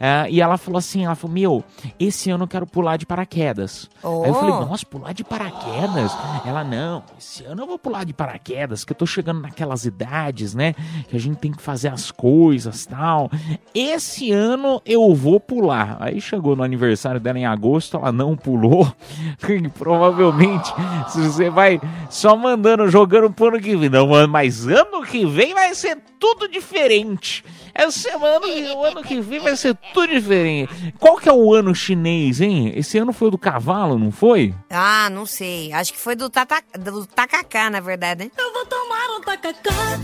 Ah, 0.00 0.28
e 0.30 0.40
ela 0.40 0.56
falou 0.56 0.78
assim: 0.78 1.04
ela 1.04 1.14
falou, 1.14 1.34
meu, 1.34 1.62
esse 2.00 2.30
ano 2.30 2.44
eu 2.44 2.48
quero 2.48 2.66
pular 2.66 2.96
de 2.96 3.04
paraquedas. 3.04 3.90
Aí 4.02 4.28
eu 4.30 4.34
falei, 4.34 4.50
Oh. 4.54 4.64
nossa, 4.64 4.86
pular 4.86 5.12
de 5.12 5.22
paraquedas? 5.22 6.10
Ela, 6.46 6.64
não, 6.64 7.02
esse 7.18 7.44
ano 7.44 7.62
eu 7.62 7.66
vou 7.66 7.78
pular 7.78 8.04
de 8.04 8.14
paraquedas, 8.14 8.82
que 8.82 8.92
eu 8.92 8.96
tô 8.96 9.04
chegando 9.04 9.42
naquelas 9.42 9.84
idades, 9.84 10.54
né? 10.54 10.74
Que 11.08 11.16
a 11.16 11.20
gente 11.20 11.36
tem 11.36 11.52
que 11.52 11.60
fazer 11.60 11.88
as 11.88 12.10
coisas 12.10 12.86
tal. 12.86 13.30
Esse 13.74 14.32
ano 14.32 14.80
eu 14.86 15.14
vou 15.14 15.38
pular. 15.38 15.98
Aí 16.00 16.18
chegou 16.18 16.56
no 16.56 16.62
aniversário 16.62 17.20
dela 17.20 17.38
em 17.38 17.44
agosto, 17.46 17.98
ela 17.98 18.10
não 18.10 18.34
pulou. 18.34 18.90
Provavelmente, 19.78 20.72
se 21.08 21.20
você 21.20 21.50
vai 21.50 21.80
só 22.08 22.34
mandando, 22.36 22.88
jogando 22.88 23.30
pro 23.30 23.48
ano 23.48 23.60
que 23.60 23.76
vem. 23.76 23.88
Não, 23.90 24.06
mas 24.28 24.66
ano 24.66 25.04
que 25.04 25.26
vem 25.26 25.57
vai 25.58 25.74
ser 25.74 25.98
tudo 26.18 26.48
diferente. 26.48 27.44
Essa 27.74 28.10
semana, 28.10 28.46
o 28.74 28.84
ano 28.84 29.02
que 29.02 29.20
vem 29.20 29.38
vai 29.40 29.56
ser 29.56 29.74
tudo 29.92 30.08
diferente. 30.08 30.94
Qual 30.98 31.16
que 31.16 31.28
é 31.28 31.32
o 31.32 31.52
ano 31.52 31.74
chinês, 31.74 32.40
hein? 32.40 32.72
Esse 32.74 32.98
ano 32.98 33.12
foi 33.12 33.28
o 33.28 33.30
do 33.32 33.38
cavalo, 33.38 33.98
não 33.98 34.10
foi? 34.10 34.54
Ah, 34.70 35.08
não 35.10 35.26
sei. 35.26 35.72
Acho 35.72 35.92
que 35.92 35.98
foi 35.98 36.16
do, 36.16 36.28
tata, 36.28 36.62
do 36.78 37.06
tacacá, 37.06 37.70
na 37.70 37.80
verdade, 37.80 38.24
né? 38.24 38.30
Eu 38.36 38.52
vou 38.52 38.66
tomar 38.66 39.16
um 39.16 39.20
tacacá. 39.20 40.00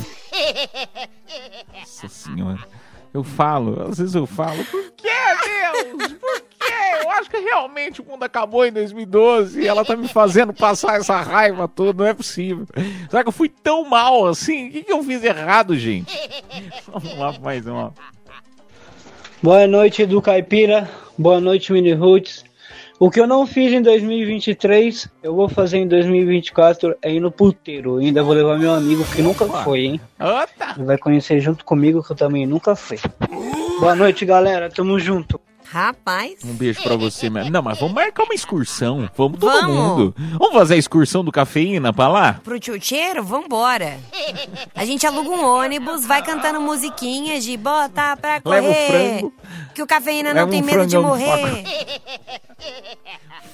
Nossa 1.80 2.08
senhora. 2.08 2.68
Eu 3.12 3.22
falo, 3.22 3.80
às 3.88 3.98
vezes 3.98 4.14
eu 4.16 4.26
falo, 4.26 4.64
por 4.64 4.90
que, 4.92 5.08
Deus? 5.08 6.12
Por 6.14 6.40
quê? 6.64 7.04
Eu 7.04 7.10
acho 7.10 7.30
que 7.30 7.38
realmente 7.38 8.00
o 8.00 8.04
mundo 8.04 8.22
acabou 8.22 8.64
em 8.64 8.72
2012 8.72 9.60
e 9.60 9.66
ela 9.66 9.84
tá 9.84 9.96
me 9.96 10.08
fazendo 10.08 10.52
passar 10.52 10.98
essa 10.98 11.20
raiva 11.20 11.68
toda, 11.68 12.02
não 12.02 12.08
é 12.08 12.14
possível. 12.14 12.66
Será 13.08 13.22
que 13.22 13.28
eu 13.28 13.32
fui 13.32 13.48
tão 13.48 13.84
mal 13.84 14.26
assim? 14.26 14.68
O 14.68 14.72
que, 14.72 14.82
que 14.84 14.92
eu 14.92 15.02
fiz 15.02 15.22
errado, 15.22 15.76
gente? 15.76 16.16
Vamos 16.86 17.18
lá 17.18 17.34
mais 17.40 17.66
uma. 17.66 17.92
Boa 19.42 19.66
noite, 19.66 20.02
Edu 20.02 20.22
Caipira. 20.22 20.88
Boa 21.18 21.40
noite, 21.40 21.72
Mini 21.72 21.92
Roots. 21.92 22.44
O 22.98 23.10
que 23.10 23.20
eu 23.20 23.26
não 23.26 23.46
fiz 23.46 23.72
em 23.72 23.82
2023, 23.82 25.08
eu 25.22 25.34
vou 25.34 25.48
fazer 25.48 25.78
em 25.78 25.88
2024 25.88 26.96
é 27.02 27.12
ir 27.12 27.20
no 27.20 27.30
puteiro. 27.30 27.98
Ainda 27.98 28.22
vou 28.22 28.34
levar 28.34 28.56
meu 28.56 28.72
amigo 28.72 29.04
que 29.04 29.20
nunca 29.20 29.46
foi, 29.46 29.80
hein? 29.80 30.00
Ele 30.76 30.86
vai 30.86 30.96
conhecer 30.96 31.40
junto 31.40 31.64
comigo 31.64 32.02
que 32.02 32.12
eu 32.12 32.16
também 32.16 32.46
nunca 32.46 32.76
fui. 32.76 32.98
Boa 33.80 33.96
noite, 33.96 34.24
galera. 34.24 34.70
Tamo 34.70 34.98
junto. 34.98 35.40
Rapaz. 35.64 36.34
Um 36.44 36.54
beijo 36.54 36.82
pra 36.82 36.96
você, 36.96 37.28
mesmo. 37.30 37.50
Não, 37.50 37.62
mas 37.62 37.78
vamos 37.78 37.94
marcar 37.94 38.24
uma 38.24 38.34
excursão. 38.34 39.08
Vamos 39.16 39.38
todo 39.40 39.50
Vamos. 39.52 39.76
mundo. 39.76 40.14
Vamos 40.38 40.54
fazer 40.54 40.74
a 40.74 40.76
excursão 40.76 41.24
do 41.24 41.32
cafeína 41.32 41.92
pra 41.92 42.08
lá? 42.08 42.34
Pro 42.44 42.58
tchutcheiro, 42.60 43.24
vambora. 43.24 43.98
A 44.74 44.84
gente 44.84 45.06
aluga 45.06 45.30
um 45.30 45.44
ônibus, 45.44 46.04
vai 46.06 46.22
cantando 46.22 46.60
musiquinhas 46.60 47.44
de 47.44 47.56
bota 47.56 48.16
pra 48.16 48.40
correr. 48.40 48.60
Leva 48.60 48.70
o 48.70 48.86
frango. 48.86 49.32
Que 49.74 49.82
o 49.82 49.86
cafeína 49.86 50.30
não 50.34 50.40
Leva 50.46 50.50
tem 50.52 50.62
um 50.62 50.66
medo 50.66 50.86
de 50.86 50.98
morrer. 50.98 51.64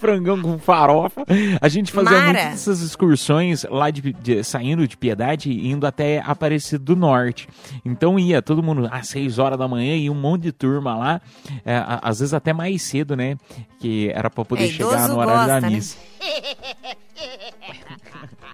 frangão 0.01 0.41
com 0.41 0.59
farofa. 0.59 1.25
A 1.61 1.69
gente 1.69 1.93
fazia 1.93 2.11
Mara. 2.13 2.25
muitas 2.25 2.45
dessas 2.51 2.81
excursões 2.81 3.65
lá 3.71 3.91
de, 3.91 4.01
de- 4.15 4.43
saindo 4.43 4.89
de 4.89 4.97
Piedade 4.97 5.51
e 5.51 5.69
indo 5.71 5.87
até 5.87 6.23
Aparecido 6.25 6.83
do 6.85 6.97
Norte. 6.97 7.49
Então 7.85 8.19
ia 8.19 8.41
todo 8.41 8.63
mundo 8.63 8.89
às 8.91 9.09
6 9.09 9.39
horas 9.39 9.59
da 9.59 9.69
manhã 9.69 9.95
e 9.97 10.09
um 10.09 10.15
monte 10.15 10.43
de 10.43 10.53
turma 10.53 10.97
lá, 10.97 11.21
é, 11.65 11.83
às 12.03 12.21
vezes 12.21 12.33
até 12.35 12.53
mais 12.53 12.81
cedo, 12.83 13.15
né? 13.15 13.37
Que 13.79 14.11
era 14.15 14.31
pra 14.31 14.45
poder 14.45 14.65
É, 14.65 14.69
chegar 14.69 15.09
no 15.09 15.19
horário 15.19 15.47
da 15.47 15.55
gosta, 15.55 15.61
né? 15.61 15.77
missa. 15.77 15.97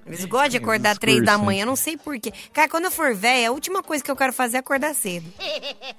Eles 0.06 0.24
gostam 0.24 0.48
de 0.50 0.56
acordar 0.58 0.96
três 0.96 1.24
da 1.24 1.36
manhã, 1.36 1.66
não 1.66 1.74
sei 1.74 1.96
porquê. 1.96 2.32
Cara, 2.52 2.68
quando 2.68 2.84
eu 2.84 2.90
for 2.92 3.12
velha, 3.14 3.48
a 3.48 3.52
última 3.52 3.82
coisa 3.82 4.04
que 4.04 4.10
eu 4.10 4.14
quero 4.16 4.32
fazer 4.32 4.56
é 4.58 4.60
acordar 4.60 4.94
cedo. 4.94 5.26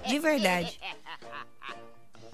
De 0.08 0.18
verdade. 0.20 0.80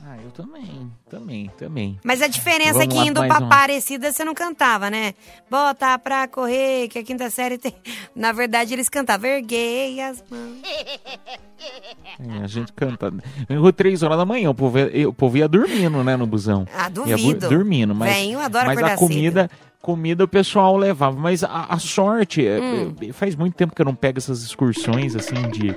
Ah, 0.05 0.17
eu 0.21 0.31
também, 0.31 0.91
também, 1.09 1.49
também. 1.57 1.99
Mas 2.03 2.21
a 2.21 2.27
diferença 2.27 2.83
é 2.83 2.87
Vamos 2.87 2.93
que 2.93 2.99
lá, 2.99 3.05
indo 3.05 3.25
pra 3.25 3.39
uma. 3.39 3.45
Aparecida 3.47 4.11
você 4.11 4.25
não 4.25 4.33
cantava, 4.33 4.89
né? 4.89 5.13
Bota 5.49 5.97
pra 5.97 6.27
correr, 6.27 6.89
que 6.89 6.99
a 6.99 7.03
quinta 7.03 7.29
série 7.29 7.57
tem. 7.57 7.73
Na 8.13 8.33
verdade, 8.33 8.73
eles 8.73 8.89
cantavam, 8.89 9.29
erguei 9.29 10.01
as 10.01 10.21
mãos. 10.29 10.57
É, 12.19 12.43
a 12.43 12.47
gente 12.47 12.73
canta. 12.73 13.13
Errou 13.49 13.71
3 13.71 14.03
horas 14.03 14.17
da 14.17 14.25
manhã, 14.25 14.49
o 14.49 14.53
povo, 14.55 14.77
ia, 14.77 15.07
o 15.07 15.13
povo 15.13 15.37
ia 15.37 15.47
dormindo, 15.47 16.03
né, 16.03 16.17
no 16.17 16.27
busão. 16.27 16.67
Ah, 16.73 16.83
Ia 16.83 16.89
duvido. 16.89 17.47
dormindo, 17.49 17.95
mas, 17.95 18.13
Velhinho 18.13 18.39
adora 18.39 18.65
mas 18.65 18.83
a 18.83 18.97
comida, 18.97 19.49
comida 19.83 20.23
o 20.23 20.27
pessoal 20.27 20.77
levava. 20.77 21.19
Mas 21.19 21.43
a, 21.43 21.65
a 21.69 21.77
sorte, 21.77 22.47
é, 22.47 22.59
Hum. 22.59 22.95
é, 23.01 23.11
faz 23.11 23.35
muito 23.35 23.53
tempo 23.53 23.75
que 23.75 23.81
eu 23.81 23.85
não 23.85 23.93
pego 23.93 24.17
essas 24.17 24.41
excursões, 24.41 25.13
assim, 25.15 25.35
de, 25.51 25.75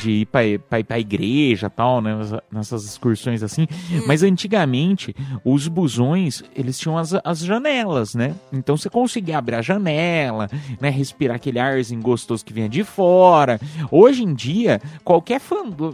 de 0.00 0.10
ir 0.10 0.26
pra, 0.26 0.40
pra, 0.68 0.80
ir 0.80 0.84
pra 0.84 0.98
igreja 0.98 1.68
e 1.68 1.70
tal, 1.70 2.00
né, 2.02 2.16
nessa- 2.16 2.42
nessas 2.50 2.84
excursões 2.84 3.42
assim. 3.44 3.62
Hum. 3.92 4.02
Mas 4.08 4.22
antigamente, 4.24 5.14
os 5.44 5.68
busões, 5.68 6.42
eles 6.54 6.76
tinham 6.78 6.98
as, 6.98 7.14
as 7.24 7.38
janelas, 7.38 8.14
né? 8.14 8.34
Então 8.52 8.76
você 8.76 8.90
conseguia 8.90 9.38
abrir 9.38 9.54
a 9.54 9.62
janela, 9.62 10.50
né, 10.80 10.90
respirar 10.90 11.36
aquele 11.36 11.60
arzinho 11.60 12.02
gostoso 12.02 12.44
que 12.44 12.52
vinha 12.52 12.68
de 12.68 12.82
fora. 12.82 13.60
Hoje 13.90 14.24
em 14.24 14.34
dia, 14.34 14.80
qualquer 15.04 15.40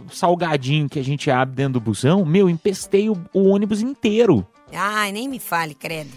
salgadinho 0.09 0.89
que 0.89 0.97
a 0.99 1.03
gente 1.03 1.29
abre 1.29 1.55
dentro 1.55 1.73
do 1.73 1.79
busão, 1.79 2.25
meu, 2.25 2.49
empestei 2.49 3.07
o, 3.09 3.17
o 3.33 3.49
ônibus 3.49 3.81
inteiro. 3.81 4.45
Ai, 4.73 5.11
nem 5.11 5.27
me 5.27 5.39
fale, 5.39 5.73
credo. 5.75 6.11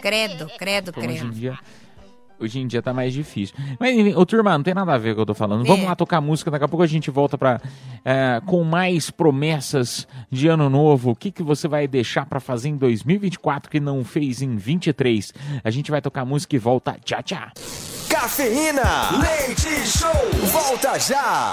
Credo, 0.00 0.50
credo, 0.58 0.90
Então, 0.90 1.02
hoje 1.04 1.12
em 1.14 1.18
credo. 1.18 1.32
dia. 1.32 1.58
Hoje 2.42 2.58
em 2.58 2.66
dia 2.66 2.80
tá 2.80 2.94
mais 2.94 3.12
difícil. 3.12 3.54
Mas, 3.78 3.94
enfim, 3.94 4.14
ô 4.14 4.24
turma, 4.24 4.56
não 4.56 4.62
tem 4.64 4.72
nada 4.72 4.94
a 4.94 4.96
ver 4.98 5.08
com 5.08 5.12
o 5.12 5.14
que 5.16 5.20
eu 5.20 5.26
tô 5.26 5.34
falando. 5.34 5.62
Vamos 5.66 5.84
É. 5.84 5.88
lá 5.88 5.94
tocar 5.94 6.22
música, 6.22 6.50
daqui 6.50 6.64
a 6.64 6.68
pouco 6.68 6.82
a 6.82 6.86
gente 6.86 7.10
volta 7.10 7.36
pra, 7.36 7.60
é, 8.02 8.40
com 8.46 8.64
mais 8.64 9.10
promessas 9.10 10.08
de 10.30 10.48
ano 10.48 10.70
novo. 10.70 11.10
O 11.10 11.14
que, 11.16 11.30
que 11.30 11.42
você 11.42 11.68
vai 11.68 11.86
deixar 11.86 12.24
pra 12.24 12.40
fazer 12.40 12.70
em 12.70 12.76
2024 12.78 13.70
que 13.70 13.78
não 13.78 14.02
fez 14.02 14.40
em 14.40 14.56
23? 14.56 15.34
A 15.62 15.70
gente 15.70 15.90
vai 15.90 16.00
tocar 16.00 16.24
música 16.24 16.56
e 16.56 16.58
volta. 16.58 16.96
Tchau, 17.04 17.22
tchau. 17.22 17.48
Cafeína. 18.08 19.10
Leite 19.20 19.86
Show. 19.86 20.10
Volta 20.50 20.98
já. 20.98 21.52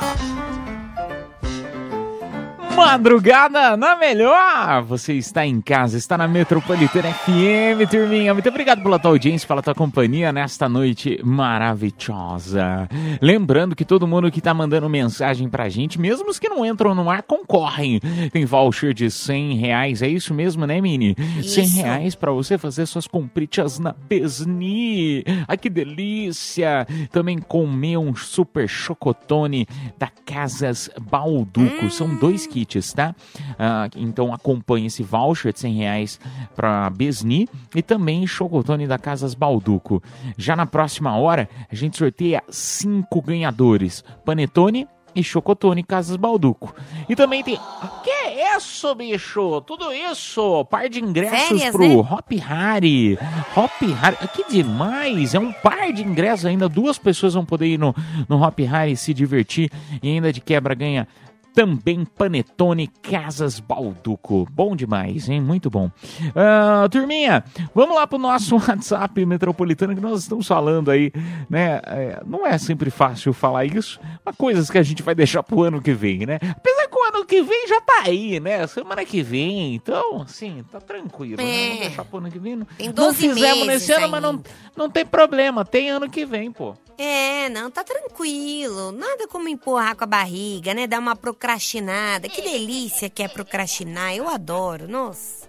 Madrugada 2.77 3.75
na 3.75 3.95
melhor! 3.95 4.83
Você 4.83 5.13
está 5.13 5.43
em 5.43 5.59
casa, 5.59 5.97
está 5.97 6.15
na 6.15 6.27
Metropolitana 6.27 7.11
FM, 7.11 7.89
turminha. 7.89 8.35
Muito 8.35 8.47
obrigado 8.47 8.83
pela 8.83 8.99
tua 8.99 9.09
audiência, 9.09 9.47
pela 9.47 9.63
tua 9.63 9.73
companhia 9.73 10.31
nesta 10.31 10.69
noite 10.69 11.19
maravilhosa. 11.23 12.87
Lembrando 13.19 13.75
que 13.75 13.83
todo 13.83 14.07
mundo 14.07 14.29
que 14.29 14.37
está 14.37 14.53
mandando 14.53 14.87
mensagem 14.87 15.49
pra 15.49 15.67
gente, 15.69 15.99
mesmo 15.99 16.29
os 16.29 16.37
que 16.37 16.47
não 16.47 16.63
entram 16.63 16.93
no 16.93 17.09
ar, 17.09 17.23
concorrem. 17.23 17.99
Tem 18.31 18.45
voucher 18.45 18.93
de 18.93 19.09
100 19.09 19.55
reais, 19.55 20.03
é 20.03 20.07
isso 20.07 20.31
mesmo, 20.31 20.67
né, 20.67 20.79
Mini? 20.79 21.15
Isso. 21.39 21.55
100 21.55 21.67
reais 21.81 22.13
pra 22.13 22.31
você 22.31 22.59
fazer 22.59 22.85
suas 22.85 23.07
compritas 23.07 23.79
na 23.79 23.91
Besni. 24.07 25.23
Ai, 25.47 25.57
que 25.57 25.69
delícia! 25.69 26.85
Também 27.11 27.39
comer 27.39 27.97
um 27.97 28.15
super 28.15 28.69
chocotone 28.69 29.67
da 29.97 30.11
Casas 30.23 30.91
Balduco. 31.01 31.89
São 31.89 32.13
dois 32.15 32.45
kits, 32.45 32.66
tá? 32.95 33.15
Ah, 33.57 33.89
então 33.95 34.33
acompanhe 34.33 34.87
esse 34.87 35.03
voucher 35.03 35.53
de 35.53 35.59
100 35.59 35.73
reais 35.73 36.19
pra 36.55 36.89
Besni 36.89 37.47
e 37.75 37.81
também 37.81 38.25
chocotone 38.27 38.87
da 38.87 38.97
Casas 38.97 39.33
Balduco. 39.33 40.01
Já 40.37 40.55
na 40.55 40.65
próxima 40.65 41.15
hora, 41.17 41.49
a 41.71 41.75
gente 41.75 41.97
sorteia 41.97 42.43
cinco 42.49 43.21
ganhadores. 43.21 44.03
Panetone 44.25 44.87
e 45.17 45.23
Chocotone 45.23 45.81
Casas 45.81 46.15
Balduco. 46.15 46.75
E 47.09 47.15
também 47.15 47.43
tem. 47.43 47.59
Que 48.03 48.09
é 48.09 48.55
isso, 48.55 48.93
bicho? 48.93 49.61
Tudo 49.61 49.91
isso! 49.91 50.63
Par 50.65 50.87
de 50.87 51.03
ingressos 51.03 51.47
Férias, 51.47 51.71
pro 51.71 51.87
né? 51.87 51.95
Hop 51.95 52.31
Harry. 52.33 53.17
Hop 53.55 53.81
Harry. 53.99 54.17
Que 54.27 54.47
demais! 54.47 55.33
É 55.33 55.39
um 55.39 55.51
par 55.51 55.91
de 55.91 56.03
ingressos 56.03 56.45
ainda. 56.45 56.69
Duas 56.69 56.99
pessoas 56.99 57.33
vão 57.33 57.43
poder 57.43 57.65
ir 57.65 57.79
no, 57.79 57.95
no 58.29 58.43
Hop 58.43 58.59
Harry 58.59 58.95
se 58.95 59.11
divertir. 59.11 59.71
E 60.03 60.07
ainda 60.07 60.31
de 60.31 60.39
quebra 60.39 60.75
ganha. 60.75 61.07
Também 61.57 62.05
Panetone 62.05 62.85
Casas 62.85 63.59
Balduco. 63.59 64.47
Bom 64.51 64.75
demais, 64.75 65.27
hein? 65.27 65.41
Muito 65.41 65.71
bom. 65.71 65.89
Ah, 66.35 66.87
turminha, 66.87 67.43
vamos 67.73 67.95
lá 67.95 68.05
pro 68.05 68.19
nosso 68.19 68.53
WhatsApp 68.61 69.25
metropolitano 69.25 69.95
que 69.95 69.99
nós 69.99 70.19
estamos 70.19 70.47
falando 70.47 70.91
aí, 70.91 71.11
né? 71.49 71.81
É, 71.87 72.21
não 72.27 72.45
é 72.45 72.59
sempre 72.59 72.91
fácil 72.91 73.33
falar 73.33 73.65
isso, 73.65 73.99
mas 74.23 74.35
coisas 74.35 74.69
que 74.69 74.77
a 74.77 74.83
gente 74.83 75.01
vai 75.01 75.15
deixar 75.15 75.41
pro 75.41 75.63
ano 75.63 75.81
que 75.81 75.93
vem, 75.93 76.27
né? 76.27 76.35
Apesar 76.35 76.87
que 76.89 76.95
o 76.95 77.03
ano 77.03 77.25
que 77.25 77.41
vem 77.41 77.67
já 77.67 77.81
tá 77.81 78.03
aí, 78.05 78.39
né? 78.39 78.67
Semana 78.67 79.03
que 79.03 79.23
vem, 79.23 79.73
então, 79.73 80.21
assim, 80.21 80.63
tá 80.71 80.79
tranquilo, 80.79 81.37
né? 81.37 81.43
É. 81.43 81.67
Vamos 81.69 81.79
deixar 81.87 82.05
pro 82.05 82.17
ano 82.19 82.29
que 82.29 82.37
vem. 82.37 82.55
Não, 82.55 82.67
Tem 82.77 82.87
não 82.89 82.93
12 82.93 83.17
fizemos 83.17 83.65
meses 83.65 83.65
nesse 83.65 83.93
ano, 83.93 84.09
mas 84.09 84.21
não, 84.21 84.29
ainda. 84.29 84.49
não 84.75 84.89
tem 84.91 85.03
problema, 85.03 85.65
tem 85.65 85.89
ano 85.89 86.07
que 86.07 86.23
vem, 86.23 86.51
pô. 86.51 86.75
É, 86.99 87.47
não, 87.49 87.69
tá 87.69 87.83
tranquilo. 87.83 88.91
Nada 88.91 89.27
como 89.27 89.47
empurrar 89.47 89.95
com 89.95 90.03
a 90.03 90.07
barriga, 90.07 90.73
né? 90.73 90.87
Dar 90.87 90.99
uma 90.99 91.15
procrastinada. 91.47 92.27
Que 92.27 92.41
delícia 92.41 93.09
que 93.09 93.23
é 93.23 93.27
procrastinar. 93.29 94.13
Eu 94.13 94.27
adoro. 94.27 94.87
Nossa. 94.87 95.47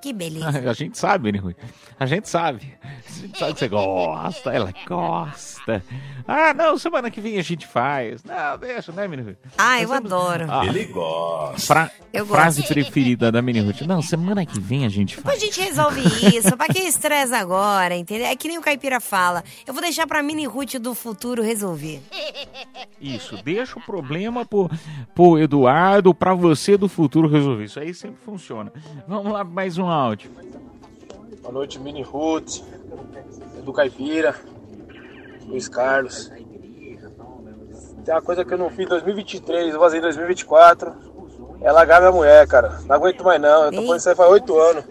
Que 0.00 0.14
beleza. 0.14 0.48
A 0.70 0.72
gente 0.72 0.98
sabe, 0.98 1.30
né, 1.30 1.38
Rui? 1.38 1.54
A 1.98 2.06
gente 2.06 2.26
sabe. 2.26 2.78
A 3.20 3.26
gente 3.26 3.38
sabe 3.38 3.52
que 3.52 3.58
você 3.58 3.68
gosta, 3.68 4.50
ela 4.50 4.72
gosta. 4.88 5.84
Ah, 6.26 6.54
não, 6.54 6.78
semana 6.78 7.10
que 7.10 7.20
vem 7.20 7.38
a 7.38 7.42
gente 7.42 7.66
faz. 7.66 8.24
Não, 8.24 8.56
deixa, 8.58 8.90
né, 8.92 9.06
Mini 9.06 9.22
Rui? 9.22 9.36
Ah, 9.58 9.72
Nós 9.72 9.82
eu 9.82 9.88
temos- 9.88 10.12
adoro. 10.12 10.46
Ah, 10.48 10.64
Ele 10.66 10.84
gosta. 10.86 11.60
fra- 11.66 11.90
Eu 12.12 12.24
gosto. 12.26 12.40
Frase 12.40 12.62
preferida 12.62 13.30
da 13.30 13.42
Mini 13.42 13.60
Ruth. 13.60 13.82
Não, 13.82 14.00
semana 14.00 14.46
que 14.46 14.58
vem 14.58 14.86
a 14.86 14.88
gente 14.88 15.16
Depois 15.16 15.34
faz. 15.38 15.42
a 15.42 15.46
gente 15.46 15.60
resolve 15.60 16.00
isso. 16.36 16.56
Pra 16.56 16.66
que 16.66 16.78
estresse 16.78 17.34
agora, 17.34 17.94
entendeu? 17.94 18.26
É 18.26 18.34
que 18.34 18.48
nem 18.48 18.58
o 18.58 18.62
Caipira 18.62 19.00
fala. 19.00 19.44
Eu 19.66 19.72
vou 19.74 19.82
deixar 19.82 20.06
pra 20.06 20.22
mini 20.22 20.46
Ruth 20.46 20.76
do 20.76 20.94
futuro 20.94 21.42
resolver. 21.42 22.00
Isso, 23.00 23.36
deixa 23.44 23.78
o 23.78 23.82
problema 23.82 24.44
pro, 24.46 24.70
pro 25.14 25.38
Eduardo, 25.38 26.14
pra 26.14 26.32
você 26.34 26.76
do 26.76 26.88
futuro 26.88 27.28
resolver. 27.28 27.64
Isso 27.64 27.78
aí 27.80 27.92
sempre 27.94 28.18
funciona. 28.24 28.72
Vamos 29.06 29.32
lá, 29.32 29.44
mais 29.44 29.78
um 29.78 29.86
áudio. 29.88 30.30
Boa 31.42 31.52
noite, 31.54 31.78
Mini 31.78 32.02
Ruth, 32.02 32.58
Edu 33.58 33.72
Caipira, 33.72 34.34
Luiz 35.46 35.68
Carlos. 35.68 36.30
Tem 38.04 38.14
uma 38.14 38.22
coisa 38.22 38.44
que 38.44 38.54
eu 38.54 38.58
não 38.58 38.70
fiz 38.70 38.86
em 38.86 38.88
2023, 38.88 39.72
vou 39.72 39.80
fazer 39.80 39.98
em 39.98 40.02
2024. 40.02 41.10
É 41.62 41.70
largar 41.70 42.00
minha 42.00 42.12
mulher, 42.12 42.46
cara. 42.46 42.80
Não 42.86 42.96
aguento 42.96 43.22
mais 43.22 43.40
não. 43.40 43.64
Eu 43.64 43.70
tô 43.70 43.76
fazendo 43.76 43.96
isso 43.96 44.08
aí 44.08 44.14
faz 44.14 44.30
oito 44.30 44.58
anos. 44.58 44.84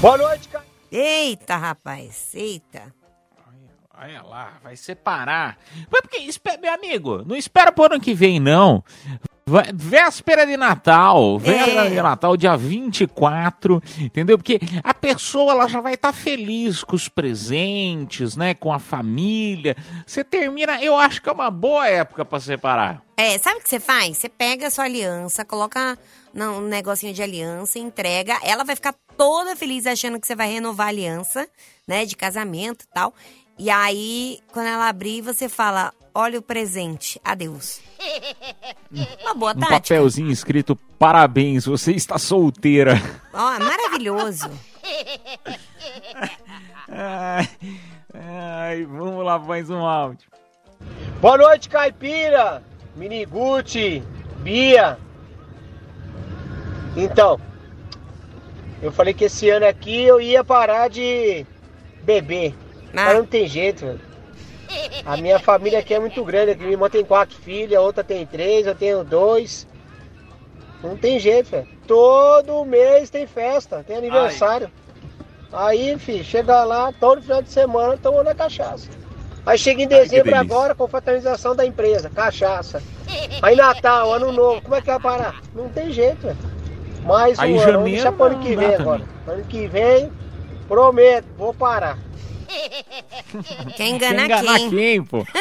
Boa 0.00 0.18
noite, 0.18 0.48
cara. 0.48 0.64
Eita, 0.92 1.56
rapaz. 1.56 2.34
Eita. 2.34 2.94
Olha 3.98 4.22
lá, 4.22 4.52
vai 4.62 4.76
separar. 4.76 5.56
Mas 5.90 6.02
porque, 6.02 6.18
espera, 6.18 6.58
meu 6.58 6.72
amigo, 6.72 7.24
não 7.26 7.34
espera 7.34 7.72
pro 7.72 7.86
ano 7.86 7.98
que 7.98 8.12
vem, 8.12 8.38
não. 8.38 8.84
Vai- 9.48 9.70
véspera 9.72 10.44
de 10.44 10.56
Natal, 10.56 11.38
véspera 11.38 11.86
É. 11.86 11.90
de 11.90 12.02
Natal, 12.02 12.36
dia 12.36 12.56
24, 12.56 13.80
entendeu? 14.00 14.36
Porque 14.36 14.58
a 14.82 14.92
pessoa 14.92 15.52
ela 15.52 15.68
já 15.68 15.80
vai 15.80 15.94
estar 15.94 16.12
feliz 16.12 16.82
com 16.82 16.96
os 16.96 17.08
presentes, 17.08 18.34
né? 18.36 18.54
Com 18.54 18.72
a 18.72 18.80
família. 18.80 19.76
Você 20.04 20.24
termina, 20.24 20.82
eu 20.82 20.96
acho 20.96 21.22
que 21.22 21.28
é 21.28 21.32
uma 21.32 21.48
boa 21.48 21.86
época 21.86 22.24
pra 22.24 22.40
separar. 22.40 23.00
É, 23.16 23.38
sabe 23.38 23.60
o 23.60 23.62
que 23.62 23.68
você 23.68 23.78
faz? 23.78 24.18
Você 24.18 24.28
pega 24.28 24.66
a 24.66 24.70
sua 24.70 24.84
aliança, 24.86 25.44
coloca 25.44 25.96
num 26.34 26.62
negocinho 26.62 27.14
de 27.14 27.22
aliança, 27.22 27.78
entrega. 27.78 28.36
Ela 28.42 28.64
vai 28.64 28.74
ficar 28.74 28.96
toda 29.16 29.54
feliz 29.54 29.86
achando 29.86 30.18
que 30.20 30.26
você 30.26 30.34
vai 30.34 30.48
renovar 30.50 30.88
a 30.88 30.90
aliança, 30.90 31.46
né? 31.86 32.04
De 32.04 32.16
casamento 32.16 32.82
e 32.84 32.88
tal. 32.92 33.14
E 33.56 33.70
aí, 33.70 34.40
quando 34.52 34.66
ela 34.66 34.88
abrir, 34.88 35.22
você 35.22 35.48
fala: 35.48 35.94
olha 36.16 36.38
o 36.38 36.42
presente, 36.42 37.20
adeus. 37.24 37.80
Uma 39.22 39.34
boa 39.34 39.52
Um 39.52 39.60
tática. 39.60 39.80
papelzinho 39.80 40.30
escrito: 40.30 40.74
parabéns, 40.98 41.66
você 41.66 41.92
está 41.92 42.18
solteira. 42.18 42.94
Ó, 43.32 43.52
é 43.52 43.58
maravilhoso. 43.58 44.50
Ai, 46.88 47.48
ai, 48.14 48.84
vamos 48.84 49.24
lá, 49.24 49.38
mais 49.38 49.68
um 49.68 49.84
áudio. 49.84 50.28
Boa 51.20 51.36
noite, 51.36 51.68
Caipira, 51.68 52.62
Mini 52.94 53.24
Gucci, 53.26 54.02
Bia. 54.38 54.96
Então, 56.96 57.40
eu 58.80 58.92
falei 58.92 59.12
que 59.12 59.24
esse 59.24 59.50
ano 59.50 59.66
aqui 59.66 60.04
eu 60.04 60.20
ia 60.20 60.44
parar 60.44 60.88
de 60.88 61.44
beber. 62.04 62.54
Mas 62.92 63.08
Ah, 63.08 63.14
não 63.14 63.26
tem 63.26 63.48
jeito, 63.48 63.84
velho. 63.84 64.00
A 65.04 65.16
minha 65.16 65.38
família 65.38 65.78
aqui 65.78 65.94
é 65.94 66.00
muito 66.00 66.24
grande. 66.24 66.54
Minha 66.56 66.72
irmã 66.72 66.88
tem 66.90 67.04
quatro 67.04 67.36
filhas, 67.36 67.78
a 67.78 67.82
outra 67.82 68.02
tem 68.02 68.26
três, 68.26 68.66
eu 68.66 68.74
tenho 68.74 69.04
dois. 69.04 69.66
Não 70.82 70.96
tem 70.96 71.18
jeito, 71.18 71.50
velho. 71.50 71.66
Todo 71.86 72.64
mês 72.64 73.10
tem 73.10 73.26
festa, 73.26 73.84
tem 73.86 73.96
aniversário. 73.96 74.70
Aí, 75.52 75.96
filho, 75.98 76.24
chega 76.24 76.64
lá, 76.64 76.92
todo 76.92 77.22
final 77.22 77.40
de 77.40 77.50
semana 77.50 77.96
tomando 77.96 78.28
a 78.28 78.34
cachaça. 78.34 78.88
Aí 79.46 79.56
chega 79.56 79.80
em 79.82 79.86
dezembro 79.86 80.32
delícia. 80.32 80.40
agora, 80.40 80.74
com 80.74 80.88
fraternização 80.88 81.54
da 81.54 81.64
empresa, 81.64 82.10
cachaça. 82.10 82.82
Aí 83.40 83.54
Natal, 83.54 84.12
Ano 84.12 84.32
Novo, 84.32 84.60
como 84.60 84.74
é 84.74 84.80
que 84.80 84.88
vai 84.88 84.98
parar? 84.98 85.40
Não 85.54 85.68
tem 85.68 85.92
jeito, 85.92 86.26
velho. 86.26 86.36
Mais 87.04 87.38
um 87.38 87.42
Aí 87.42 87.52
ano, 87.52 87.60
janeiro 87.60 87.84
deixar 87.84 88.12
pro 88.12 88.24
ano 88.24 88.40
que 88.40 88.48
vem 88.48 88.56
também. 88.56 88.74
agora. 88.80 89.02
Ano 89.28 89.44
que 89.44 89.68
vem, 89.68 90.12
prometo, 90.66 91.26
vou 91.38 91.54
parar. 91.54 91.96
Quer 93.76 93.88
enganar, 93.88 94.28
quem? 94.58 94.70
quem, 94.70 95.04
pô? 95.04 95.24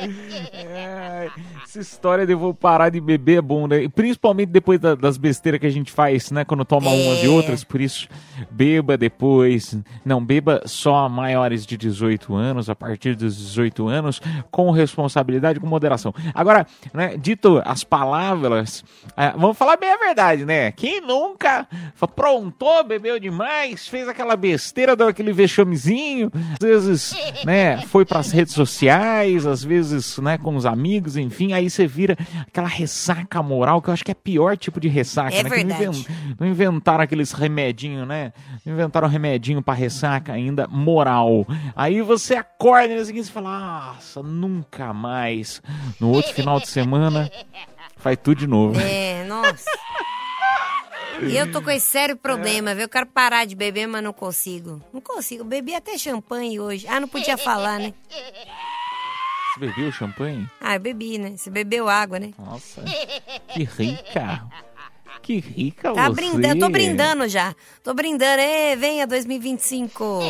Ai, 0.00 1.30
essa 1.64 1.80
história 1.80 2.26
de 2.26 2.32
eu 2.32 2.38
vou 2.38 2.54
parar 2.54 2.88
de 2.90 3.00
beber 3.00 3.38
é 3.38 3.42
bom, 3.42 3.66
né? 3.66 3.88
Principalmente 3.88 4.48
depois 4.50 4.78
da- 4.80 4.94
das 4.94 5.16
besteiras 5.16 5.60
que 5.60 5.66
a 5.66 5.70
gente 5.70 5.90
faz, 5.92 6.30
né? 6.30 6.44
Quando 6.44 6.64
toma 6.64 6.90
umas 6.90 7.22
e 7.22 7.26
É. 7.26 7.28
outras. 7.28 7.64
Por 7.64 7.80
isso, 7.80 8.08
beba 8.50 8.96
depois. 8.96 9.76
Não, 10.04 10.24
beba 10.24 10.62
só 10.66 11.08
maiores 11.08 11.66
de 11.66 11.76
18 11.76 12.34
anos, 12.34 12.70
a 12.70 12.74
partir 12.74 13.14
dos 13.14 13.36
18 13.36 13.88
anos, 13.88 14.20
com 14.50 14.70
responsabilidade, 14.70 15.60
com 15.60 15.66
moderação. 15.66 16.14
Agora, 16.34 16.66
né, 16.92 17.16
dito 17.16 17.60
as 17.64 17.84
palavras, 17.84 18.84
ah, 19.16 19.34
vamos 19.36 19.56
falar 19.58 19.76
bem 19.76 19.90
a 19.92 19.96
verdade, 19.98 20.44
né? 20.44 20.72
Quem 20.72 21.00
nunca 21.00 21.66
aprontou, 22.00 22.82
bebeu 22.84 23.18
demais, 23.20 23.86
fez 23.88 24.08
aquela 24.08 24.36
besteira, 24.36 24.96
deu 24.96 25.08
aquele 25.08 25.32
vexamezinho, 25.32 26.30
às 26.54 26.58
vezes, 26.66 27.16
né, 27.44 27.78
foi 27.82 28.04
pras 28.04 28.30
redes 28.32 28.54
sociais, 28.54 29.07
às 29.46 29.62
vezes, 29.64 30.18
né, 30.18 30.36
com 30.38 30.54
os 30.56 30.66
amigos, 30.66 31.16
enfim, 31.16 31.52
aí 31.52 31.68
você 31.68 31.86
vira 31.86 32.16
aquela 32.46 32.68
ressaca 32.68 33.42
moral, 33.42 33.80
que 33.82 33.88
eu 33.88 33.94
acho 33.94 34.04
que 34.04 34.10
é 34.10 34.14
pior 34.14 34.56
tipo 34.56 34.78
de 34.80 34.88
ressaca, 34.88 35.34
É 35.34 35.42
né? 35.42 35.48
Verdade. 35.48 36.06
não 36.38 36.46
inventaram 36.46 37.04
aqueles 37.04 37.32
remedinho, 37.32 38.04
né? 38.06 38.32
Não 38.64 38.74
inventaram 38.74 39.08
remedinho 39.08 39.62
pra 39.62 39.74
ressaca 39.74 40.32
ainda 40.32 40.66
moral. 40.68 41.46
Aí 41.74 42.00
você 42.02 42.34
acorda 42.36 42.88
no 42.88 42.94
dia 42.96 43.04
seguinte 43.04 43.26
e 43.28 43.32
fala, 43.32 43.58
nossa, 43.94 44.22
nunca 44.22 44.92
mais. 44.92 45.62
No 46.00 46.10
outro 46.10 46.32
final 46.32 46.60
de 46.60 46.68
semana, 46.68 47.30
faz 47.96 48.18
tudo 48.22 48.38
de 48.38 48.46
novo. 48.46 48.78
É, 48.80 49.24
nossa. 49.24 49.64
E 51.20 51.36
eu 51.36 51.50
tô 51.50 51.60
com 51.60 51.70
esse 51.70 51.86
sério 51.86 52.16
problema, 52.16 52.74
viu? 52.74 52.84
Eu 52.84 52.88
quero 52.88 53.06
parar 53.06 53.44
de 53.44 53.56
beber, 53.56 53.88
mas 53.88 54.04
não 54.04 54.12
consigo. 54.12 54.80
Não 54.92 55.00
consigo. 55.00 55.42
Bebi 55.42 55.74
até 55.74 55.98
champanhe 55.98 56.60
hoje. 56.60 56.86
Ah, 56.88 57.00
não 57.00 57.08
podia 57.08 57.36
falar, 57.36 57.78
né? 57.80 57.92
Você 59.58 59.66
bebeu 59.66 59.90
champanhe? 59.92 60.48
Ah, 60.60 60.76
eu 60.76 60.80
bebi, 60.80 61.18
né? 61.18 61.36
Você 61.36 61.50
bebeu 61.50 61.88
água, 61.88 62.18
né? 62.20 62.30
Nossa, 62.38 62.82
que 63.52 63.64
rica. 63.64 64.46
Que 65.22 65.38
rica 65.40 65.92
Tá 65.92 66.08
você. 66.08 66.14
brindando, 66.14 66.46
eu 66.54 66.58
tô 66.60 66.68
brindando 66.70 67.28
já. 67.28 67.54
Tô 67.82 67.92
brindando. 67.92 68.40
Ê, 68.40 68.76
venha 68.76 69.06
2025. 69.06 70.20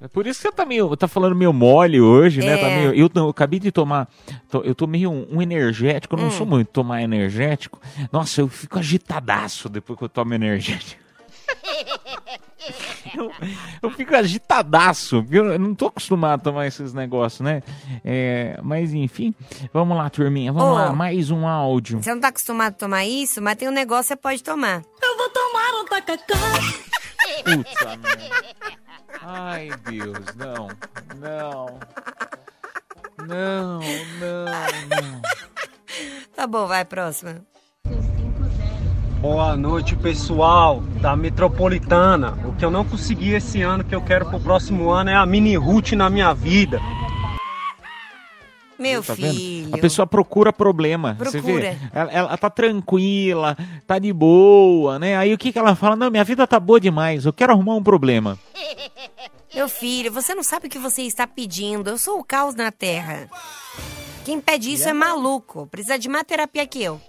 É 0.00 0.06
por 0.06 0.26
isso 0.28 0.40
que 0.40 0.46
você 0.48 0.52
tá 0.54 0.64
meio, 0.64 0.94
tá 0.96 1.08
falando 1.08 1.34
meio 1.34 1.52
mole 1.52 2.00
hoje, 2.00 2.40
né? 2.40 2.52
É. 2.54 2.56
Tá 2.58 2.68
meio, 2.70 2.94
eu, 2.94 3.10
eu 3.12 3.28
acabei 3.30 3.58
de 3.58 3.72
tomar, 3.72 4.08
tô- 4.48 4.62
eu 4.62 4.72
tomei 4.74 5.06
um, 5.08 5.26
um 5.28 5.42
energético, 5.42 6.14
eu 6.14 6.20
não 6.20 6.28
Hum. 6.28 6.30
sou 6.30 6.46
muito 6.46 6.68
tomar 6.68 7.02
energético. 7.02 7.80
Nossa, 8.12 8.40
eu 8.40 8.48
fico 8.48 8.78
agitadaço 8.78 9.68
depois 9.68 9.98
que 9.98 10.04
eu 10.04 10.08
tomo 10.08 10.32
energético. 10.34 11.02
Eu, 13.16 13.30
eu 13.82 13.90
fico 13.90 14.14
agitadaço, 14.14 15.22
porque 15.22 15.38
eu 15.38 15.58
não 15.58 15.74
tô 15.74 15.86
acostumado 15.86 16.40
a 16.40 16.44
tomar 16.44 16.66
esses 16.66 16.92
negócios, 16.92 17.40
né? 17.40 17.62
É, 18.04 18.58
mas 18.62 18.92
enfim, 18.92 19.34
vamos 19.72 19.96
lá, 19.96 20.08
turminha, 20.10 20.52
vamos 20.52 20.68
Ô. 20.68 20.74
lá, 20.74 20.92
mais 20.92 21.30
um 21.30 21.46
áudio. 21.46 22.02
Você 22.02 22.12
não 22.12 22.20
tá 22.20 22.28
acostumado 22.28 22.74
a 22.74 22.76
tomar 22.76 23.04
isso, 23.04 23.40
mas 23.40 23.56
tem 23.56 23.68
um 23.68 23.72
negócio 23.72 24.04
que 24.04 24.08
você 24.08 24.16
pode 24.16 24.42
tomar. 24.42 24.82
Eu 25.02 25.16
vou 25.16 25.28
tomar 25.30 25.80
um 25.80 25.84
tacacá. 25.86 26.34
Puta 27.44 27.96
merda. 27.96 28.78
Ai, 29.22 29.70
Deus, 29.88 30.34
não, 30.36 30.68
não. 31.18 31.78
Não, 33.26 33.80
não, 33.80 34.44
não. 34.88 35.22
Tá 36.34 36.46
bom, 36.46 36.66
vai, 36.66 36.84
próxima. 36.84 37.44
Boa 39.20 39.56
noite, 39.56 39.96
pessoal 39.96 40.80
da 41.00 41.16
Metropolitana. 41.16 42.38
O 42.44 42.52
que 42.54 42.64
eu 42.64 42.70
não 42.70 42.84
consegui 42.84 43.32
esse 43.34 43.62
ano, 43.62 43.82
que 43.82 43.94
eu 43.94 44.00
quero 44.00 44.26
pro 44.26 44.38
próximo 44.38 44.90
ano, 44.90 45.10
é 45.10 45.14
a 45.14 45.26
mini 45.26 45.56
root 45.56 45.96
na 45.96 46.08
minha 46.08 46.32
vida. 46.32 46.80
Meu 48.78 49.02
Tá 49.02 49.14
vendo? 49.14 49.34
filho. 49.34 49.74
A 49.74 49.78
pessoa 49.78 50.06
procura 50.06 50.52
problema. 50.52 51.16
Você 51.18 51.40
vê? 51.40 51.52
Procura. 51.52 51.76
Ela, 51.92 52.12
ela 52.12 52.36
tá 52.36 52.48
tranquila, 52.48 53.56
tá 53.84 53.98
de 53.98 54.12
boa, 54.12 55.00
né? 55.00 55.16
Aí 55.16 55.34
o 55.34 55.38
que, 55.38 55.50
que 55.52 55.58
ela 55.58 55.74
fala? 55.74 55.96
Não, 55.96 56.10
minha 56.12 56.22
vida 56.22 56.46
tá 56.46 56.60
boa 56.60 56.78
demais, 56.80 57.26
eu 57.26 57.32
quero 57.32 57.52
arrumar 57.52 57.74
um 57.74 57.82
problema. 57.82 58.38
Meu 59.52 59.68
filho, 59.68 60.12
você 60.12 60.32
não 60.32 60.44
sabe 60.44 60.68
o 60.68 60.70
que 60.70 60.78
você 60.78 61.02
está 61.02 61.26
pedindo. 61.26 61.90
Eu 61.90 61.98
sou 61.98 62.20
o 62.20 62.24
caos 62.24 62.54
na 62.54 62.70
Terra. 62.70 63.28
Quem 64.24 64.40
pede 64.40 64.72
isso 64.72 64.88
é 64.88 64.92
maluco. 64.92 65.66
Precisa 65.66 65.98
de 65.98 66.08
mais 66.08 66.24
terapia 66.24 66.66
que 66.66 66.82
eu. 66.82 67.00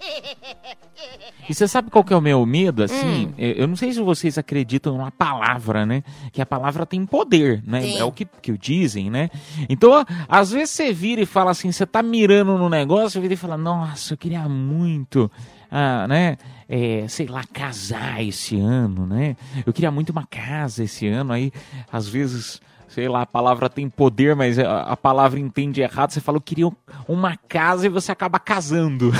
E 1.48 1.54
você 1.54 1.66
sabe 1.66 1.90
qual 1.90 2.04
que 2.04 2.12
é 2.12 2.16
o 2.16 2.20
meu 2.20 2.44
medo, 2.46 2.82
assim? 2.84 3.26
Hum. 3.26 3.34
Eu 3.36 3.66
não 3.66 3.74
sei 3.74 3.92
se 3.92 4.00
vocês 4.00 4.38
acreditam 4.38 4.96
na 4.96 5.10
palavra, 5.10 5.84
né? 5.84 6.04
Que 6.30 6.40
a 6.40 6.46
palavra 6.46 6.86
tem 6.86 7.04
poder, 7.04 7.62
né? 7.66 7.80
Tem. 7.80 7.98
É 7.98 8.04
o 8.04 8.12
que, 8.12 8.24
que 8.24 8.56
dizem, 8.56 9.10
né? 9.10 9.30
Então, 9.68 10.04
às 10.28 10.52
vezes 10.52 10.70
você 10.70 10.92
vira 10.92 11.20
e 11.20 11.26
fala 11.26 11.50
assim, 11.50 11.72
você 11.72 11.84
tá 11.84 12.02
mirando 12.02 12.56
no 12.56 12.68
negócio, 12.68 13.10
você 13.10 13.20
vira 13.20 13.34
e 13.34 13.36
fala, 13.36 13.56
nossa, 13.56 14.12
eu 14.12 14.18
queria 14.18 14.48
muito, 14.48 15.30
ah, 15.70 16.06
né? 16.06 16.36
É, 16.68 17.06
sei 17.08 17.26
lá, 17.26 17.42
casar 17.52 18.22
esse 18.22 18.60
ano, 18.60 19.04
né? 19.04 19.36
Eu 19.66 19.72
queria 19.72 19.90
muito 19.90 20.10
uma 20.10 20.26
casa 20.26 20.84
esse 20.84 21.08
ano, 21.08 21.32
aí, 21.32 21.50
às 21.90 22.06
vezes... 22.06 22.60
Sei 22.90 23.08
lá, 23.08 23.22
a 23.22 23.26
palavra 23.26 23.70
tem 23.70 23.88
poder, 23.88 24.34
mas 24.34 24.58
a, 24.58 24.96
palavra 24.96 25.38
entende 25.38 25.80
errado. 25.80 26.10
Você 26.10 26.20
fala, 26.20 26.38
eu 26.38 26.42
queria 26.42 26.68
uma 27.06 27.36
casa 27.36 27.86
e 27.86 27.88
você 27.88 28.10
acaba 28.10 28.38
casando. 28.40 29.12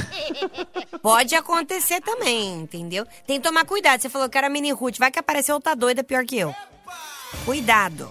Pode 1.01 1.37
acontecer 1.37 2.01
também, 2.01 2.63
entendeu? 2.63 3.07
Tem 3.27 3.41
que 3.41 3.47
tomar 3.47 3.65
cuidado. 3.65 4.01
Você 4.01 4.09
falou 4.09 4.29
que 4.29 4.37
era 4.37 4.49
mini 4.49 4.73
root. 4.73 4.99
Vai 4.99 5.11
que 5.11 5.21
apareceu 5.21 5.55
outra 5.55 5.77
doida 5.77 6.03
pior 6.03 6.25
que 6.25 6.37
eu. 6.37 6.53
Cuidado. 7.45 8.11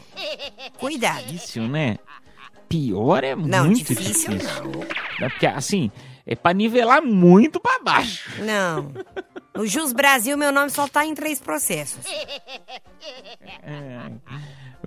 Cuidado. 0.79 1.25
difícil, 1.25 1.67
né? 1.67 1.97
Pior 2.69 3.23
é 3.23 3.35
Não, 3.35 3.65
muito 3.65 3.79
difícil 3.83 4.31
difícil. 4.37 4.63
não. 4.63 5.25
É 5.25 5.29
Porque, 5.29 5.45
assim, 5.45 5.91
é 6.25 6.35
pra 6.35 6.53
nivelar 6.53 7.01
muito 7.01 7.59
pra 7.59 7.79
baixo. 7.79 8.31
Não. 8.43 8.93
No 9.53 9.67
Jus 9.67 9.91
Brasil, 9.91 10.37
meu 10.37 10.53
nome 10.53 10.69
só 10.69 10.87
tá 10.87 11.05
em 11.05 11.13
três 11.13 11.39
processos. 11.41 12.05
É. 13.61 14.11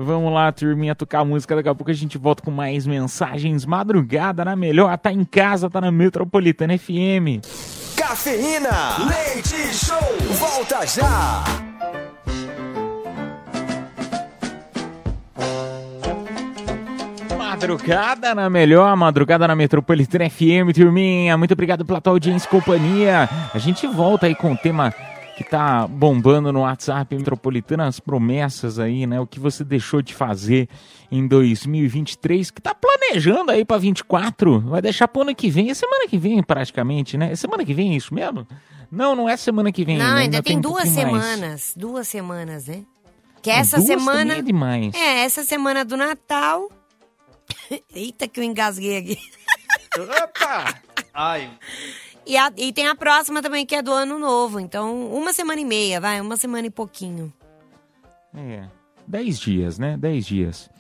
Vamos 0.02 0.32
lá, 0.32 0.50
turminha, 0.50 0.94
tocar 0.94 1.24
música. 1.24 1.54
Daqui 1.54 1.68
a 1.68 1.74
pouco 1.74 1.90
a 1.90 1.94
gente 1.94 2.18
volta 2.18 2.42
com 2.42 2.50
mais 2.50 2.86
mensagens. 2.86 3.64
Madrugada 3.64 4.44
na 4.44 4.56
melhor. 4.56 4.96
Tá 4.98 5.12
em 5.12 5.24
casa, 5.24 5.70
tá 5.70 5.80
na 5.80 5.92
Metropolitana 5.92 6.76
FM. 6.76 7.40
Cafeína, 7.96 8.96
leite 9.08 9.72
show, 9.72 9.96
volta 10.32 10.84
já. 10.84 11.44
Madrugada 17.38 18.34
na 18.34 18.50
melhor, 18.50 18.96
madrugada 18.96 19.46
na 19.46 19.54
Metropolitana 19.54 20.28
FM, 20.28 20.74
turminha. 20.74 21.38
Muito 21.38 21.52
obrigado 21.52 21.84
pela 21.84 22.00
tua 22.00 22.14
audiência 22.14 22.46
e 22.46 22.50
companhia. 22.50 23.28
A 23.54 23.58
gente 23.58 23.86
volta 23.86 24.26
aí 24.26 24.34
com 24.34 24.52
o 24.52 24.56
tema 24.56 24.92
que 25.36 25.44
tá 25.44 25.86
bombando 25.88 26.52
no 26.52 26.60
WhatsApp 26.60 27.16
Metropolitana, 27.16 27.86
as 27.86 27.98
promessas 27.98 28.78
aí, 28.78 29.06
né? 29.06 29.18
O 29.20 29.26
que 29.26 29.40
você 29.40 29.64
deixou 29.64 30.02
de 30.02 30.14
fazer 30.14 30.68
em 31.10 31.26
2023, 31.26 32.50
que 32.50 32.60
tá 32.60 32.74
planejando 32.74 33.50
aí 33.50 33.64
pra 33.64 33.78
24. 33.78 34.60
Vai 34.60 34.82
deixar 34.82 35.08
pro 35.08 35.22
ano 35.22 35.34
que 35.34 35.48
vem, 35.50 35.70
é 35.70 35.74
semana 35.74 36.06
que 36.08 36.18
vem 36.18 36.42
praticamente, 36.42 37.16
né? 37.16 37.32
É 37.32 37.36
semana 37.36 37.64
que 37.64 37.72
vem 37.74 37.96
isso 37.96 38.14
mesmo? 38.14 38.46
Não, 38.90 39.16
não 39.16 39.28
é 39.28 39.36
semana 39.36 39.72
que 39.72 39.84
vem. 39.84 39.96
Não, 39.96 40.14
né? 40.14 40.22
ainda 40.22 40.42
tem 40.42 40.58
um 40.58 40.60
duas 40.60 40.84
mais. 40.84 40.90
semanas. 40.94 41.74
Duas 41.76 42.08
semanas, 42.08 42.66
né? 42.66 42.82
Que 43.40 43.50
Ah, 43.50 43.56
essa 43.56 43.76
duas 43.78 43.86
semana. 43.88 44.18
também 44.20 44.38
é 44.38 44.42
demais. 44.42 44.94
É, 44.94 45.24
essa 45.24 45.42
semana 45.44 45.84
do 45.84 45.96
Natal. 45.96 46.70
Eita, 47.94 48.28
que 48.28 48.38
eu 48.38 48.44
engasguei 48.44 48.98
aqui. 48.98 49.18
Opa! 49.98 50.74
Ai, 51.14 51.50
E, 52.26 52.36
a- 52.36 52.52
e 52.56 52.72
tem 52.72 52.86
a 52.88 52.94
próxima 52.94 53.42
também, 53.42 53.66
que 53.66 53.74
é 53.74 53.82
do 53.82 53.92
ano 53.92 54.18
novo. 54.18 54.60
Então, 54.60 55.06
uma 55.12 55.32
semana 55.32 55.60
e 55.60 55.64
meia, 55.64 56.00
vai, 56.00 56.20
uma 56.20 56.36
semana 56.36 56.66
e 56.66 56.70
pouquinho. 56.70 57.32
É, 58.34 58.64
10 59.06 59.38
dias, 59.40 59.78
né? 59.78 59.96
10 59.96 60.24
dias. 60.24 60.70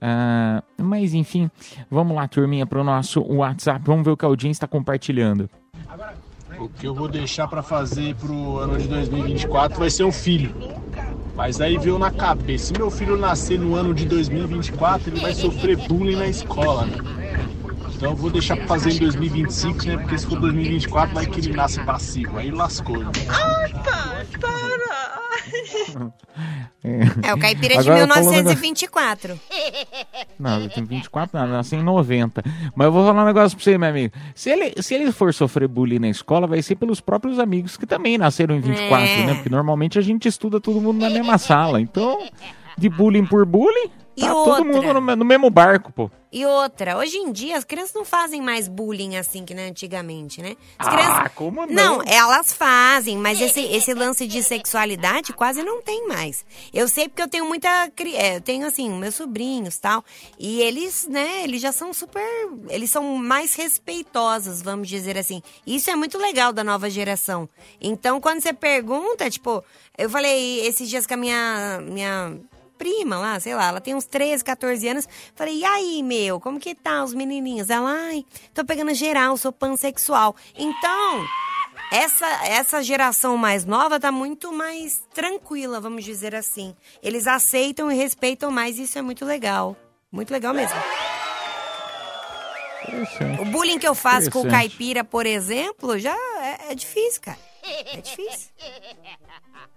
Ah, 0.00 0.62
mas 0.78 1.14
enfim, 1.14 1.50
vamos 1.90 2.14
lá, 2.14 2.28
turminha, 2.28 2.66
pro 2.66 2.84
nosso 2.84 3.20
WhatsApp. 3.22 3.80
Vamos 3.84 4.04
ver 4.04 4.10
o 4.12 4.16
que 4.16 4.24
a 4.24 4.28
audiência 4.28 4.58
está 4.58 4.66
compartilhando. 4.66 5.48
O 6.58 6.68
que 6.68 6.86
eu 6.86 6.94
vou 6.94 7.08
deixar 7.08 7.48
pra 7.48 7.62
fazer 7.62 8.14
pro 8.14 8.58
ano 8.58 8.78
de 8.78 8.86
2024 8.86 9.78
vai 9.78 9.90
ser 9.90 10.04
um 10.04 10.12
filho. 10.12 10.54
Mas 11.34 11.60
aí 11.60 11.76
veio 11.76 11.98
na 11.98 12.12
cabeça, 12.12 12.66
se 12.66 12.72
meu 12.74 12.90
filho 12.92 13.16
nascer 13.16 13.58
no 13.58 13.74
ano 13.74 13.92
de 13.92 14.04
2024, 14.06 15.10
ele 15.10 15.20
vai 15.20 15.34
sofrer 15.34 15.76
bullying 15.88 16.14
na 16.14 16.28
escola, 16.28 16.86
né? 16.86 16.96
Então 18.04 18.12
eu 18.12 18.18
vou 18.18 18.28
deixar 18.30 18.54
pra 18.58 18.66
fazer 18.66 18.90
em 18.92 18.98
2025, 18.98 19.86
né? 19.86 19.96
Porque 19.96 20.18
se 20.18 20.26
for 20.26 20.38
2024, 20.38 21.14
vai 21.14 21.24
que 21.24 21.40
ele 21.40 21.54
nasce 21.54 21.82
passivo. 21.84 22.36
Aí 22.36 22.50
lascou, 22.50 22.98
né? 22.98 23.10
É, 27.22 27.32
o 27.32 27.38
caipira 27.38 27.74
de 27.82 27.88
Agora, 27.90 28.06
falando- 28.06 28.30
1924. 28.32 29.40
Não, 30.38 30.60
eu 30.60 30.68
tenho 30.68 30.86
24 30.86 31.38
anos, 31.38 31.50
nasci 31.50 31.76
em 31.76 31.82
90. 31.82 32.42
Mas 32.74 32.84
eu 32.86 32.92
vou 32.92 33.06
falar 33.06 33.22
um 33.22 33.26
negócio 33.26 33.56
pra 33.56 33.64
você, 33.64 33.78
meu 33.78 33.88
amigo. 33.88 34.12
Se 34.34 34.50
ele, 34.50 34.82
se 34.82 34.94
ele 34.94 35.10
for 35.12 35.32
sofrer 35.32 35.66
bullying 35.68 35.98
na 35.98 36.08
escola, 36.08 36.46
vai 36.46 36.60
ser 36.60 36.74
pelos 36.76 37.00
próprios 37.00 37.38
amigos 37.38 37.76
que 37.78 37.86
também 37.86 38.18
nasceram 38.18 38.54
em 38.54 38.60
24, 38.60 39.06
É. 39.06 39.26
né? 39.26 39.34
Porque 39.34 39.48
normalmente 39.48 39.98
a 39.98 40.02
gente 40.02 40.28
estuda 40.28 40.60
todo 40.60 40.78
mundo 40.80 41.00
na 41.00 41.08
mesma 41.10 41.38
sala. 41.38 41.80
Então, 41.80 42.18
de 42.76 42.88
bullying 42.90 43.24
por 43.24 43.46
bullying, 43.46 43.90
E 44.16 44.20
tá 44.22 44.28
todo 44.28 44.48
outra? 44.48 44.64
mundo 44.64 45.00
no, 45.00 45.16
no 45.16 45.24
mesmo 45.24 45.50
barco, 45.50 45.92
pô. 45.92 46.10
E 46.30 46.44
outra, 46.44 46.98
hoje 46.98 47.16
em 47.16 47.30
dia 47.30 47.56
as 47.56 47.62
crianças 47.62 47.94
não 47.94 48.04
fazem 48.04 48.42
mais 48.42 48.66
bullying 48.66 49.16
assim 49.16 49.44
que 49.44 49.54
né, 49.54 49.68
antigamente, 49.68 50.42
né? 50.42 50.56
As 50.76 50.88
Ah, 50.88 50.90
crianças... 50.90 51.32
como 51.32 51.64
não? 51.64 51.98
Não, 51.98 52.02
elas 52.04 52.52
fazem, 52.52 53.16
mas 53.16 53.40
esse, 53.40 53.60
esse 53.72 53.94
lance 53.94 54.26
de 54.26 54.42
sexualidade 54.42 55.32
quase 55.32 55.62
não 55.62 55.80
tem 55.80 56.08
mais. 56.08 56.44
Eu 56.72 56.88
sei 56.88 57.08
porque 57.08 57.22
eu 57.22 57.28
tenho 57.28 57.46
muita. 57.46 57.68
é, 58.16 58.36
eu 58.36 58.40
tenho 58.40 58.66
assim, 58.66 58.90
meus 58.90 59.14
sobrinhos 59.14 59.78
tal. 59.78 60.04
E 60.36 60.60
eles, 60.60 61.06
né, 61.08 61.44
eles 61.44 61.60
já 61.62 61.70
são 61.70 61.92
super. 61.92 62.26
Eles 62.68 62.90
são 62.90 63.16
mais 63.16 63.54
respeitosos, 63.54 64.60
vamos 64.60 64.88
dizer 64.88 65.16
assim. 65.16 65.40
Isso 65.64 65.88
é 65.88 65.94
muito 65.94 66.18
legal 66.18 66.52
da 66.52 66.64
nova 66.64 66.90
geração. 66.90 67.48
Então, 67.80 68.20
quando 68.20 68.40
você 68.40 68.52
pergunta, 68.52 69.30
tipo, 69.30 69.62
eu 69.96 70.10
falei 70.10 70.66
esses 70.66 70.88
dias 70.88 71.06
com 71.06 71.14
a 71.14 71.16
minha. 71.16 71.78
minha 71.80 72.36
prima 72.78 73.18
lá, 73.18 73.38
sei 73.40 73.54
lá, 73.54 73.68
ela 73.68 73.80
tem 73.80 73.94
uns 73.94 74.04
13, 74.04 74.44
14 74.44 74.88
anos. 74.88 75.08
Falei, 75.34 75.58
e 75.58 75.64
aí, 75.64 76.02
meu, 76.02 76.40
como 76.40 76.58
que 76.60 76.74
tá 76.74 77.02
os 77.02 77.14
menininhos? 77.14 77.70
Ela, 77.70 77.90
ai, 77.90 78.24
tô 78.52 78.64
pegando 78.64 78.92
geral, 78.94 79.36
sou 79.36 79.52
pansexual. 79.52 80.34
Então, 80.56 81.26
essa, 81.92 82.26
essa 82.46 82.82
geração 82.82 83.36
mais 83.36 83.64
nova 83.64 84.00
tá 84.00 84.10
muito 84.10 84.52
mais 84.52 85.02
tranquila, 85.14 85.80
vamos 85.80 86.04
dizer 86.04 86.34
assim. 86.34 86.74
Eles 87.02 87.26
aceitam 87.26 87.90
e 87.90 87.94
respeitam 87.94 88.50
mais, 88.50 88.78
isso 88.78 88.98
é 88.98 89.02
muito 89.02 89.24
legal. 89.24 89.76
Muito 90.10 90.30
legal 90.30 90.54
mesmo. 90.54 90.76
O 93.40 93.44
bullying 93.46 93.78
que 93.78 93.88
eu 93.88 93.94
faço 93.94 94.30
com 94.30 94.42
o 94.42 94.48
caipira, 94.48 95.02
por 95.02 95.26
exemplo, 95.26 95.98
já 95.98 96.14
é, 96.14 96.72
é 96.72 96.74
difícil, 96.74 97.20
cara. 97.22 97.38
É 97.92 98.00
difícil. 98.00 98.50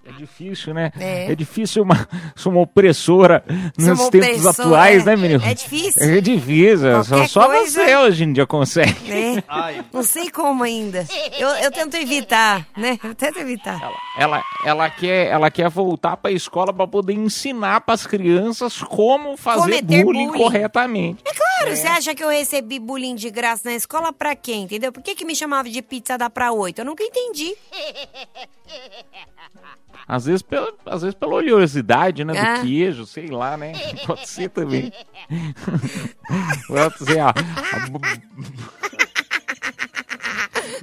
É 0.06 0.12
difícil, 0.14 0.74
né? 0.74 0.90
É. 0.98 1.32
É, 1.32 1.36
difícil 1.36 1.84
uma, 1.84 2.08
ser 2.34 2.48
uma 2.48 2.62
opressora 2.62 3.44
Ser 3.78 3.90
nos 3.90 4.00
uma 4.00 4.10
tempos 4.10 4.30
opressora, 4.46 4.68
atuais, 4.70 5.02
é. 5.02 5.06
né, 5.06 5.16
menino? 5.18 5.44
É 5.44 5.54
difícil. 5.54 6.02
É 6.02 6.22
difícil. 6.22 7.04
Só, 7.04 7.10
Qualquer 7.16 7.28
só 7.28 7.46
coisa- 7.48 7.84
você 7.86 7.96
hoje 7.98 8.24
em 8.24 8.32
dia 8.32 8.48
consegue. 8.48 8.96
né? 9.10 9.44
Não 9.92 10.04
sei 10.04 10.30
como 10.32 10.64
ainda. 10.64 11.06
Eu, 11.38 11.50
eu 11.50 11.72
tento 11.74 11.96
evitar, 11.98 12.66
né? 12.78 12.98
Eu 13.04 13.14
tento 13.16 13.38
evitar. 13.40 13.78
Ela, 14.18 14.42
ela, 14.64 14.90
quer, 14.90 15.28
ela 15.28 15.52
quer 15.52 15.70
voltar 15.70 16.16
pra 16.16 16.32
escola 16.32 16.72
pra 16.72 16.88
poder 16.88 17.12
ensinar 17.14 17.82
pras 17.82 18.08
crianças 18.08 18.82
como 18.82 19.36
fazer 19.36 19.82
bullying, 19.82 20.04
bullying. 20.28 20.32
corretamente. 20.32 21.22
É 21.26 21.34
claro, 21.34 21.76
você 21.76 21.86
acha 21.88 22.16
que 22.16 22.24
eu 22.24 22.30
recebi 22.30 22.80
bullying 22.80 23.14
de 23.16 23.30
graça 23.30 23.64
na 23.70 23.76
escola 23.76 24.14
pra 24.14 24.36
quê, 24.38 24.54
entendeu? 24.54 24.94
Por 24.94 25.04
que, 25.04 25.16
que 25.16 25.26
me 25.26 25.36
chamava 25.36 25.70
de 25.70 25.82
pizza 25.82 26.18
dá 26.18 26.30
pra 26.30 26.54
oito? 26.54 26.80
Eu 26.80 26.86
nunca 26.86 27.04
entendi. 27.04 27.54
Às 30.08 30.26
vezes, 30.26 30.42
pela, 30.42 30.72
às 30.86 31.02
vezes 31.02 31.16
pela 31.16 31.34
oleosidade, 31.34 32.24
né? 32.24 32.34
Ah. 32.40 32.56
Do 32.56 32.62
queijo, 32.62 33.06
sei 33.06 33.28
lá, 33.28 33.58
né? 33.58 33.74
Pode 34.08 34.28
ser 34.30 34.50
também. 34.50 34.94
Pode 36.66 36.98
ser, 37.00 37.20
ó. 37.22 37.34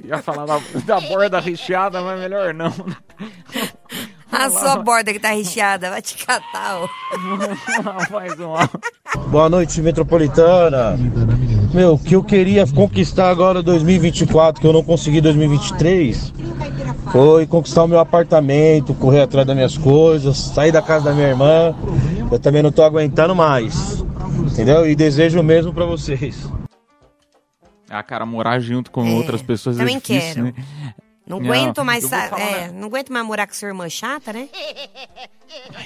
Ia 0.03 0.19
falar 0.19 0.45
da, 0.45 0.59
da 0.85 1.01
borda 1.01 1.39
recheada, 1.39 2.01
mas 2.03 2.19
melhor 2.19 2.53
não. 2.53 2.71
A 4.31 4.49
sua 4.51 4.77
borda 4.77 5.11
que 5.11 5.19
tá 5.19 5.29
recheada, 5.29 5.89
vai 5.89 6.03
te 6.03 6.23
catar, 6.23 6.81
ó. 6.81 6.87
Mais 8.11 8.39
um. 8.39 8.53
Boa 9.29 9.49
noite, 9.49 9.81
Metropolitana. 9.81 10.97
Meu, 11.73 11.93
o 11.93 11.99
que 11.99 12.15
eu 12.15 12.23
queria 12.23 12.67
conquistar 12.67 13.29
agora 13.29 13.59
em 13.59 13.63
2024, 13.63 14.61
que 14.61 14.67
eu 14.67 14.73
não 14.73 14.83
consegui 14.83 15.17
em 15.17 15.21
2023, 15.21 16.33
foi 17.15 17.47
conquistar 17.47 17.85
o 17.85 17.87
meu 17.87 17.97
apartamento, 17.99 18.93
correr 18.93 19.21
atrás 19.21 19.47
das 19.47 19.55
minhas 19.55 19.77
coisas, 19.77 20.37
sair 20.37 20.73
da 20.73 20.81
casa 20.81 21.05
da 21.05 21.13
minha 21.13 21.29
irmã. 21.29 21.73
Eu 22.29 22.37
também 22.37 22.61
não 22.61 22.73
tô 22.73 22.83
aguentando 22.83 23.33
mais. 23.33 24.03
Entendeu? 24.51 24.85
E 24.89 24.93
desejo 24.97 25.39
o 25.39 25.43
mesmo 25.43 25.73
pra 25.73 25.85
vocês. 25.85 26.45
Ah, 27.89 28.03
cara, 28.03 28.25
morar 28.25 28.59
junto 28.59 28.91
com 28.91 29.05
É, 29.05 29.11
outras 29.11 29.41
pessoas 29.41 29.79
é 29.79 29.85
difícil, 29.85 30.19
quero. 30.33 30.43
né? 30.43 30.53
Não, 31.27 31.39
Não, 31.39 31.51
aguento 31.51 31.83
mais, 31.83 32.03
é, 32.13 32.71
não 32.71 32.87
aguento 32.87 33.11
mais 33.11 33.25
morar 33.25 33.47
com 33.47 33.53
sua 33.53 33.67
irmã 33.69 33.89
chata, 33.89 34.31
né? 34.31 34.47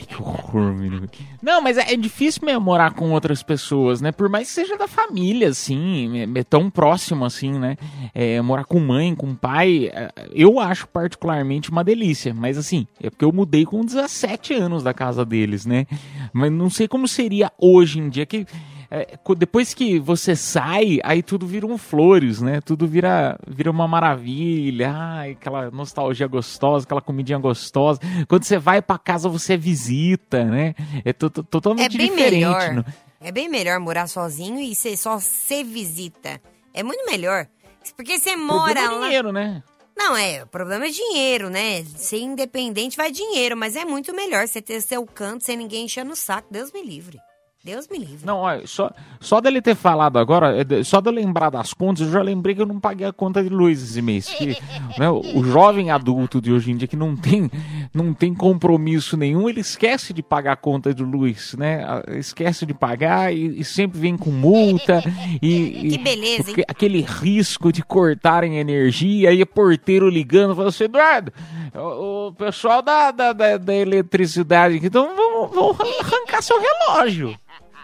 Que 0.08 0.16
horror, 0.16 0.74
menino. 0.74 1.08
Não, 1.42 1.62
mas 1.62 1.78
é 1.78 1.94
é 1.94 1.96
difícil 1.98 2.42
mesmo 2.46 2.62
morar 2.62 2.94
com 2.94 3.12
outras 3.12 3.44
pessoas, 3.44 4.00
né? 4.02 4.12
Por 4.12 4.30
mais 4.30 4.48
que 4.48 4.54
seja 4.54 4.78
da 4.78 4.88
família, 4.88 5.50
assim, 5.50 6.18
é- 6.18 6.40
é 6.40 6.44
tão 6.44 6.70
próximo 6.70 7.26
assim, 7.26 7.52
né? 7.52 7.76
É, 8.16 8.42
morar 8.42 8.64
com 8.64 8.80
mãe, 8.80 9.14
com 9.14 9.36
pai, 9.36 9.92
é, 9.94 10.12
eu 10.34 10.60
acho 10.60 10.88
particularmente 10.88 11.70
uma 11.70 11.84
delícia. 11.84 12.34
Mas 12.34 12.58
assim, 12.58 12.88
é 13.04 13.10
porque 13.10 13.26
eu 13.26 13.32
mudei 13.34 13.66
com 13.66 13.84
17 13.84 14.54
anos 14.54 14.82
da 14.82 14.94
casa 14.94 15.26
deles, 15.26 15.66
né? 15.66 15.86
Mas 16.34 16.52
não 16.52 16.70
sei 16.70 16.88
como 16.88 17.08
seria 17.08 17.52
hoje 17.58 18.00
em 18.00 18.10
dia 18.10 18.26
que. 18.26 18.48
É, 18.92 19.18
depois 19.38 19.74
que 19.74 20.00
você 20.00 20.36
sai, 20.36 21.00
aí 21.04 21.22
tudo 21.22 21.46
vira 21.46 21.66
um 21.68 21.78
flores, 21.78 22.42
né? 22.42 22.60
Tudo 22.62 22.88
vira, 22.88 23.38
vira 23.48 23.70
uma 23.70 23.88
maravilha. 23.88 24.92
Ai, 24.96 25.32
aquela 25.32 25.70
nostalgia 25.72 26.28
gostosa, 26.28 26.86
aquela 26.86 27.02
comidinha 27.02 27.38
gostosa. 27.38 28.00
Quando 28.28 28.44
você 28.44 28.58
vai 28.58 28.82
pra 28.82 28.98
casa, 28.98 29.30
você 29.30 29.56
visita, 29.56 30.44
né? 30.44 30.74
É 31.06 31.14
to- 31.14 31.30
to- 31.30 31.42
É 31.42 31.44
totalmente 31.44 31.98
bem 31.98 32.10
diferente. 32.10 32.34
melhor. 32.46 32.74
né? 32.74 32.86
É 33.22 33.32
bem 33.32 33.50
melhor 33.50 33.80
morar 33.80 34.08
sozinho 34.08 34.60
e 34.60 34.74
ser 34.74 34.96
só 34.98 35.20
ser 35.20 35.64
visita. 35.64 36.42
É 36.74 36.82
muito 36.82 37.06
melhor. 37.06 37.48
Porque 37.96 38.18
você 38.18 38.36
mora 38.36 38.74
Problema 38.74 38.94
é 38.94 38.98
lá. 39.00 39.06
dinheiro, 39.06 39.32
né? 39.32 39.64
Não, 39.98 40.16
é, 40.16 40.44
o 40.44 40.48
problema 40.48 40.86
é 40.86 40.90
dinheiro, 40.90 41.50
né? 41.50 41.84
Ser 41.84 42.20
independente 42.20 42.96
vai 42.96 43.12
dinheiro, 43.12 43.58
mas 43.58 43.76
é 43.76 43.84
muito 43.84 44.16
melhor 44.16 44.48
você 44.48 44.62
ter 44.62 44.80
seu 44.82 45.06
canto 45.06 45.44
sem 45.44 45.58
ninguém 45.58 45.86
enchendo 45.86 46.12
o 46.14 46.16
saco. 46.16 46.48
Deus 46.50 46.72
me 46.72 46.82
livre. 46.82 47.20
Deus 47.62 47.90
me 47.92 47.98
livre. 48.00 48.26
Não, 48.26 48.38
olha, 48.38 48.66
só, 48.66 48.90
só 49.20 49.42
dele 49.42 49.62
ter 49.62 49.76
falado 49.76 50.18
agora, 50.18 50.56
é 50.62 50.84
só 50.84 51.02
de 51.02 51.10
eu 51.10 51.14
lembrar 51.14 51.50
das 51.50 51.74
contas, 51.74 52.08
eu 52.08 52.14
já 52.14 52.22
lembrei 52.22 52.56
que 52.56 52.62
eu 52.62 52.66
não 52.66 52.80
paguei 52.80 53.06
a 53.06 53.12
conta 53.12 53.44
de 53.44 53.50
luz 53.50 53.84
esse 53.84 54.02
mês. 54.02 54.30
Que, 54.30 54.58
né, 54.98 55.10
o 55.10 55.44
jovem 55.44 55.92
adulto 55.92 56.40
de 56.40 56.54
hoje 56.54 56.72
em 56.72 56.78
dia 56.78 56.88
que 56.88 56.96
não 56.96 57.18
tem, 57.18 57.52
não 57.94 58.14
tem 58.14 58.34
compromisso 58.34 59.18
nenhum, 59.18 59.50
ele 59.50 59.60
esquece 59.60 60.14
de 60.14 60.24
pagar 60.24 60.54
a 60.54 60.56
conta 60.56 60.94
de 60.94 61.04
luz, 61.04 61.54
né? 61.60 61.84
Esquece 62.18 62.66
de 62.66 62.74
pagar 62.74 63.34
e, 63.36 63.60
e 63.60 63.64
sempre 63.66 64.00
vem 64.00 64.16
com 64.16 64.32
multa. 64.32 65.04
E, 65.42 65.48
e- 65.86 65.90
Que 65.90 65.98
beleza, 65.98 66.52
hein? 66.52 66.64
Aquele 66.66 67.02
risco 67.02 67.74
de 67.74 67.84
cortarem 67.84 68.58
energia, 68.58 69.32
aí 69.32 69.42
o 69.42 69.46
porteiro 69.46 70.08
ligando, 70.08 70.56
falando 70.56 70.70
assim, 70.70 70.86
Eduardo, 70.86 71.34
o, 71.74 72.28
o 72.28 72.34
pessoal 72.34 72.82
da, 72.82 73.12
da, 73.12 73.34
da, 73.34 73.58
da 73.58 73.74
eletricidade 73.76 74.78
aqui, 74.78 74.88
então 74.88 75.16
vão, 75.16 75.48
vão 75.48 75.78
arrancar 76.00 76.42
seu 76.42 76.60
relógio. 76.60 77.38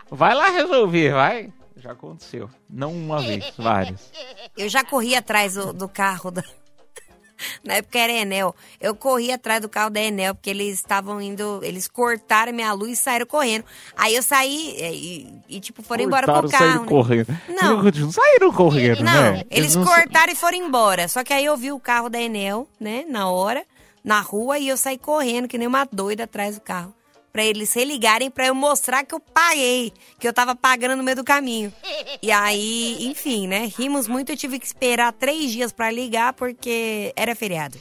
Vai 0.09 0.33
lá 0.33 0.49
resolver, 0.49 1.11
vai. 1.13 1.53
Já 1.77 1.91
aconteceu. 1.91 2.49
Não 2.69 2.91
uma 2.91 3.21
vez, 3.21 3.53
várias. 3.57 4.11
Eu 4.57 4.67
já 4.69 4.83
corri 4.83 5.15
atrás 5.15 5.53
do, 5.53 5.71
do 5.73 5.87
carro 5.87 6.31
da. 6.31 6.41
Na 7.63 7.75
época 7.75 7.99
era 7.99 8.13
Enel. 8.13 8.55
Eu 8.79 8.95
corri 8.95 9.31
atrás 9.31 9.61
do 9.61 9.67
carro 9.67 9.89
da 9.89 9.99
Enel, 9.99 10.33
porque 10.33 10.49
eles 10.49 10.75
estavam 10.75 11.21
indo. 11.21 11.59
Eles 11.63 11.87
cortaram 11.87 12.53
minha 12.53 12.71
luz 12.73 12.93
e 12.93 12.95
saíram 12.95 13.25
correndo. 13.25 13.65
Aí 13.95 14.15
eu 14.15 14.23
saí 14.23 14.75
é, 14.79 14.93
e, 14.93 15.33
e, 15.49 15.59
tipo, 15.59 15.83
foram 15.83 16.03
embora 16.05 16.25
com 16.25 16.33
Cortaram, 16.33 16.47
o 16.47 16.51
carro. 16.51 16.63
saíram 16.65 16.81
né? 16.83 16.87
correndo. 16.89 17.39
Não. 17.49 17.83
Não 17.83 18.11
saíram 18.11 18.53
correndo, 18.53 19.03
Não, 19.03 19.11
né? 19.33 19.43
eles 19.51 19.75
não- 19.75 19.83
cortaram 19.83 20.31
e 20.31 20.35
foram 20.35 20.57
embora. 20.57 21.07
Só 21.07 21.23
que 21.23 21.33
aí 21.33 21.43
eu 21.45 21.57
vi 21.57 21.71
o 21.71 21.79
carro 21.79 22.09
da 22.09 22.19
Enel, 22.21 22.67
né, 22.79 23.03
na 23.07 23.29
hora, 23.29 23.65
na 24.05 24.21
rua, 24.21 24.57
e 24.59 24.69
eu 24.69 24.77
saí 24.77 24.97
correndo, 24.97 25.47
que 25.47 25.57
nem 25.57 25.67
uma 25.67 25.85
doida 25.91 26.23
atrás 26.23 26.55
do 26.55 26.61
carro. 26.61 26.93
Pra 27.33 27.43
eles 27.43 27.67
se 27.67 27.83
ligarem, 27.83 28.31
pra 28.31 28.47
eu 28.47 28.55
mostrar 28.55 29.03
que 29.03 29.13
eu 29.13 29.19
paguei, 29.19 29.91
que 30.17 30.25
eu 30.25 30.31
tava 30.31 30.55
pagando 30.55 30.95
no 30.95 31.03
meio 31.03 31.17
do 31.17 31.23
caminho. 31.23 31.73
E 32.21 32.31
aí, 32.31 32.97
enfim, 33.01 33.45
né, 33.45 33.69
rimos 33.77 34.07
muito, 34.07 34.31
eu 34.31 34.37
tive 34.37 34.57
que 34.57 34.65
esperar 34.65 35.11
três 35.11 35.51
dias 35.51 35.73
pra 35.73 35.91
ligar, 35.91 36.31
porque 36.31 37.11
era 37.13 37.35
feriado. 37.35 37.77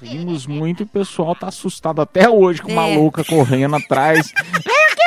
Rimos 0.00 0.46
muito 0.46 0.82
e 0.82 0.84
o 0.84 0.86
pessoal 0.86 1.34
tá 1.34 1.48
assustado 1.48 2.00
até 2.00 2.28
hoje 2.30 2.62
com 2.62 2.70
uma 2.70 2.86
É. 2.88 2.96
louca 2.96 3.24
correndo 3.24 3.74
atrás. 3.74 4.30
Vem 4.64 4.84
aqui, 4.92 5.02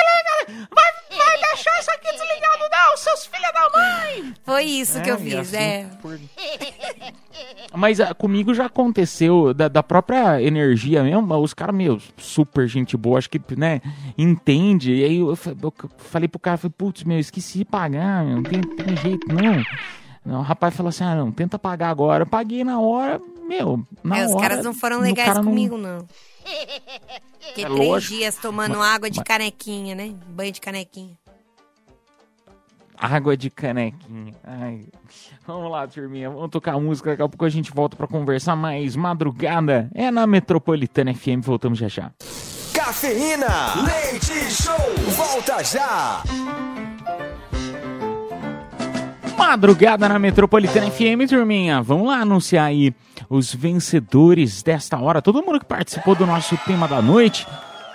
liga! 0.51 0.67
Vai, 0.69 0.93
vai 1.17 1.37
deixar 1.37 1.79
isso 1.79 1.91
aqui 1.91 2.11
desligado, 2.11 2.63
não, 2.71 2.97
seus 2.97 3.25
filhos 3.25 3.51
da 3.53 3.69
mãe! 3.69 4.33
Foi 4.43 4.63
isso 4.63 5.01
que 5.01 5.09
eu 5.09 5.17
fiz, 5.17 5.35
assim 5.35 5.57
é. 5.57 5.89
por- 6.01 6.19
Mas 7.73 7.99
ah, 7.99 8.13
comigo 8.13 8.53
já 8.53 8.65
aconteceu, 8.65 9.53
da, 9.53 9.67
da 9.67 9.81
própria 9.81 10.41
energia 10.41 11.03
mesmo, 11.03 11.35
os 11.37 11.53
caras, 11.53 11.75
meu, 11.75 11.99
super 12.17 12.67
gente 12.67 12.97
boa, 12.97 13.17
acho 13.17 13.29
que, 13.29 13.39
né, 13.57 13.81
entende. 14.17 14.93
E 14.93 15.03
aí 15.03 15.17
eu, 15.17 15.29
eu 15.29 15.35
falei 15.97 16.27
pro 16.27 16.39
cara, 16.39 16.57
falei, 16.57 16.73
putz, 16.77 17.03
meu, 17.03 17.19
esqueci 17.19 17.59
de 17.59 17.65
pagar, 17.65 18.25
meu, 18.25 18.35
não 18.37 18.43
tem, 18.43 18.61
tem 18.61 18.97
jeito, 18.97 19.27
não. 19.27 19.63
não. 20.25 20.39
O 20.39 20.43
rapaz 20.43 20.75
falou 20.75 20.89
assim, 20.89 21.03
ah, 21.03 21.15
não, 21.15 21.31
tenta 21.31 21.57
pagar 21.57 21.89
agora. 21.89 22.23
Eu 22.23 22.27
paguei 22.27 22.63
na 22.63 22.79
hora, 22.79 23.21
meu, 23.47 23.85
na 24.03 24.19
É, 24.19 24.25
os 24.25 24.31
hora. 24.33 24.41
caras 24.41 24.65
não 24.65 24.73
foram 24.73 24.99
legais 24.99 25.27
cara 25.29 25.41
não- 25.41 25.49
comigo, 25.49 25.77
não. 25.77 26.05
Fiquei 27.39 27.65
É 27.65 27.67
três 27.67 27.87
lógico. 27.89 28.13
dias 28.15 28.35
tomando 28.37 28.77
Mas- 28.77 28.87
água 28.95 29.09
de 29.09 29.17
mas- 29.19 29.27
canequinha, 29.27 29.95
né? 29.95 30.13
Banho 30.27 30.51
de 30.51 30.61
canequinha. 30.61 31.17
Água 32.97 33.35
de 33.35 33.49
canequinha. 33.49 34.33
Ai. 34.43 34.85
Vamos 35.47 35.71
lá, 35.71 35.87
turminha. 35.87 36.29
Vamos 36.29 36.51
tocar 36.51 36.79
música. 36.79 37.09
Daqui 37.11 37.23
a 37.23 37.27
pouco 37.27 37.45
a 37.45 37.49
gente 37.49 37.71
volta 37.71 37.95
pra 37.97 38.05
conversar 38.07 38.55
mais. 38.55 38.95
Madrugada 38.95 39.89
é 39.95 40.11
na 40.11 40.27
Metropolitana 40.27 41.11
FM. 41.13 41.41
Voltamos 41.41 41.79
já 41.79 41.87
já. 41.87 42.11
Cafeína, 42.73 43.47
leite 43.83 44.51
show, 44.51 44.77
volta 45.15 45.63
já. 45.63 46.21
Madrugada 49.37 50.07
na 50.07 50.17
Metropolitana 50.17 50.89
FM, 50.89 51.27
turminha. 51.29 51.81
Vamos 51.81 52.07
lá 52.07 52.21
anunciar 52.21 52.65
aí 52.65 52.93
os 53.29 53.53
vencedores 53.53 54.63
desta 54.63 54.97
hora. 54.99 55.21
Todo 55.21 55.43
mundo 55.43 55.59
que 55.59 55.65
participou 55.65 56.15
do 56.15 56.25
nosso 56.25 56.57
tema 56.65 56.87
da 56.87 57.01
noite, 57.01 57.45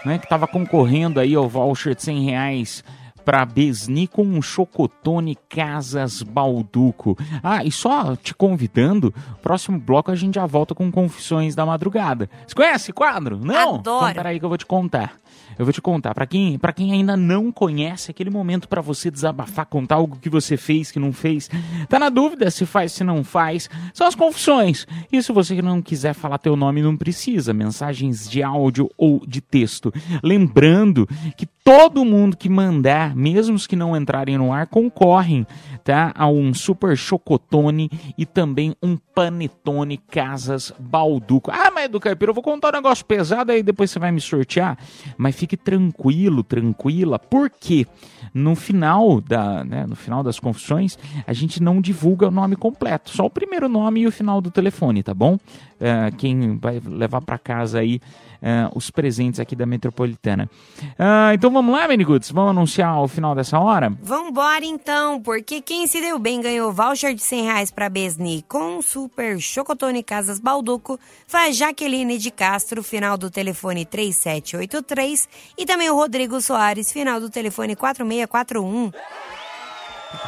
né? 0.04 0.18
Que 0.18 0.28
tava 0.28 0.46
concorrendo 0.46 1.18
aí 1.18 1.34
ao 1.34 1.48
voucher 1.48 1.94
de 1.94 2.02
100 2.02 2.24
reais 2.24 2.84
para 3.24 3.44
Besni 3.44 4.06
com 4.06 4.22
um 4.22 4.40
Chocotone 4.40 5.36
Casas 5.48 6.22
Balduco. 6.22 7.18
Ah, 7.42 7.64
e 7.64 7.72
só 7.72 8.14
te 8.14 8.32
convidando, 8.32 9.12
próximo 9.42 9.80
bloco 9.80 10.12
a 10.12 10.14
gente 10.14 10.36
já 10.36 10.46
volta 10.46 10.74
com 10.76 10.92
Confissões 10.92 11.54
da 11.54 11.66
Madrugada. 11.66 12.30
Você 12.46 12.54
conhece 12.54 12.84
esse 12.84 12.92
quadro? 12.92 13.38
Não? 13.42 13.76
Adoro. 13.76 14.04
Então 14.04 14.14
peraí 14.14 14.38
que 14.38 14.44
eu 14.44 14.48
vou 14.48 14.58
te 14.58 14.66
contar. 14.66 15.14
Eu 15.58 15.64
vou 15.64 15.72
te 15.72 15.80
contar. 15.80 16.14
Pra 16.14 16.26
quem, 16.26 16.58
quem 16.74 16.92
ainda 16.92 17.16
não 17.16 17.50
conhece, 17.50 18.10
aquele 18.10 18.30
momento 18.30 18.68
pra 18.68 18.80
você 18.80 19.10
desabafar, 19.10 19.66
contar 19.66 19.96
algo 19.96 20.18
que 20.20 20.28
você 20.28 20.56
fez, 20.56 20.90
que 20.90 20.98
não 20.98 21.12
fez. 21.12 21.48
Tá 21.88 21.98
na 21.98 22.08
dúvida 22.08 22.50
se 22.50 22.66
faz, 22.66 22.92
se 22.92 23.02
não 23.02 23.24
faz. 23.24 23.70
São 23.94 24.06
as 24.06 24.14
confissões. 24.14 24.86
E 25.10 25.22
se 25.22 25.32
você 25.32 25.60
não 25.62 25.80
quiser 25.80 26.12
falar 26.12 26.38
teu 26.38 26.56
nome, 26.56 26.82
não 26.82 26.96
precisa. 26.96 27.54
Mensagens 27.54 28.28
de 28.28 28.42
áudio 28.42 28.90
ou 28.98 29.22
de 29.26 29.40
texto. 29.40 29.92
Lembrando 30.22 31.08
que 31.36 31.46
todo 31.46 32.04
mundo 32.04 32.36
que 32.36 32.48
mandar, 32.48 33.16
mesmo 33.16 33.56
os 33.56 33.66
que 33.66 33.74
não 33.74 33.96
entrarem 33.96 34.38
no 34.38 34.52
ar, 34.52 34.66
concorrem 34.66 35.46
tá, 35.82 36.12
a 36.16 36.28
um 36.28 36.52
super 36.52 36.96
chocotone 36.96 37.90
e 38.18 38.26
também 38.26 38.74
um 38.82 38.96
panetone 38.96 39.98
Casas 39.98 40.72
Balduco. 40.78 41.50
Ah, 41.50 41.70
mas 41.72 41.88
do 41.88 41.98
Caipira, 41.98 42.30
eu 42.30 42.34
vou 42.34 42.42
contar 42.42 42.68
um 42.68 42.76
negócio 42.76 43.04
pesado 43.04 43.50
aí 43.50 43.62
depois 43.62 43.90
você 43.90 43.98
vai 43.98 44.12
me 44.12 44.20
sortear. 44.20 44.76
Mas 45.16 45.34
fique 45.46 45.56
tranquilo, 45.56 46.42
tranquila, 46.42 47.18
porque 47.18 47.86
no 48.34 48.56
final 48.56 49.20
da, 49.20 49.64
né, 49.64 49.86
no 49.86 49.94
final 49.94 50.22
das 50.22 50.40
confissões 50.40 50.98
a 51.24 51.32
gente 51.32 51.62
não 51.62 51.80
divulga 51.80 52.26
o 52.26 52.30
nome 52.30 52.56
completo, 52.56 53.10
só 53.10 53.26
o 53.26 53.30
primeiro 53.30 53.68
nome 53.68 54.00
e 54.00 54.06
o 54.06 54.12
final 54.12 54.40
do 54.40 54.50
telefone, 54.50 55.04
tá 55.04 55.14
bom? 55.14 55.38
É, 55.78 56.10
quem 56.10 56.58
vai 56.58 56.80
levar 56.84 57.20
para 57.20 57.38
casa 57.38 57.78
aí 57.78 58.00
é, 58.46 58.70
os 58.76 58.92
presentes 58.92 59.40
aqui 59.40 59.56
da 59.56 59.66
Metropolitana. 59.66 60.48
Ah, 60.96 61.32
então 61.34 61.50
vamos 61.50 61.74
lá, 61.74 61.88
Meniguts, 61.88 62.30
vamos 62.30 62.50
anunciar 62.50 63.02
o 63.02 63.08
final 63.08 63.34
dessa 63.34 63.58
hora? 63.58 63.92
Vambora 64.00 64.64
então, 64.64 65.20
porque 65.20 65.60
quem 65.60 65.88
se 65.88 66.00
deu 66.00 66.16
bem 66.16 66.40
ganhou 66.40 66.72
voucher 66.72 67.12
de 67.12 67.22
100 67.22 67.42
reais 67.42 67.70
pra 67.72 67.88
Besni 67.88 68.44
com 68.48 68.80
Super 68.80 69.40
Chocotone 69.40 70.00
Casas 70.00 70.38
Balduco, 70.38 70.96
faz 71.26 71.56
Jaqueline 71.56 72.18
de 72.18 72.30
Castro, 72.30 72.84
final 72.84 73.18
do 73.18 73.28
telefone 73.28 73.84
3783 73.84 75.28
e 75.58 75.66
também 75.66 75.90
o 75.90 75.96
Rodrigo 75.96 76.40
Soares, 76.40 76.92
final 76.92 77.18
do 77.18 77.28
telefone 77.28 77.74
4641. 77.74 78.92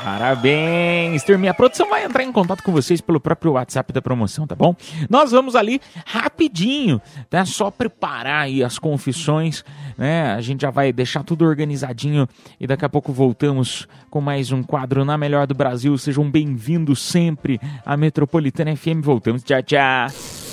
Parabéns, 0.05 1.23
turminha. 1.23 1.51
A 1.51 1.55
produção 1.55 1.89
vai 1.89 2.05
entrar 2.05 2.23
em 2.23 2.33
contato 2.33 2.63
com 2.63 2.73
vocês 2.73 3.01
pelo 3.01 3.21
próprio 3.21 3.53
WhatsApp 3.53 3.93
da 3.93 4.03
promoção, 4.03 4.47
tá 4.47 4.55
bom? 4.55 4.75
Nós 5.09 5.31
vamos 5.31 5.55
ali 5.57 5.81
rapidinho, 6.07 7.01
tá? 7.29 7.45
Só 7.45 7.71
preparar 7.71 8.43
aí 8.43 8.63
as 8.63 8.79
confissões, 8.79 9.65
né? 9.97 10.33
A 10.33 10.41
gente 10.41 10.63
já 10.63 10.71
vai 10.71 10.93
deixar 10.93 11.23
tudo 11.25 11.45
organizadinho 11.45 12.29
e 12.61 12.67
daqui 12.67 12.85
a 12.85 12.89
pouco 12.89 13.13
voltamos 13.13 13.87
com 14.11 14.21
mais 14.21 14.53
um 14.53 14.63
quadro 14.63 15.05
na 15.05 15.19
Melhor 15.19 15.47
do 15.47 15.55
Brasil. 15.55 15.97
Sejam 15.99 16.31
bem-vindos 16.31 17.03
sempre 17.03 17.61
à 17.85 17.97
Metropolitana 17.97 18.75
FM. 18.77 19.03
Voltamos. 19.03 19.43
Tchau, 19.43 19.63
tchau. 19.63 20.09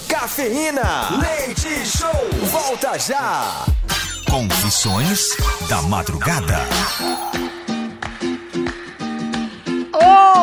Cafeína, 0.08 1.20
leite 1.20 1.86
show, 1.86 2.10
volta 2.44 2.98
já. 3.00 3.66
Confissões 4.30 5.30
da 5.70 5.82
madrugada. 5.84 6.60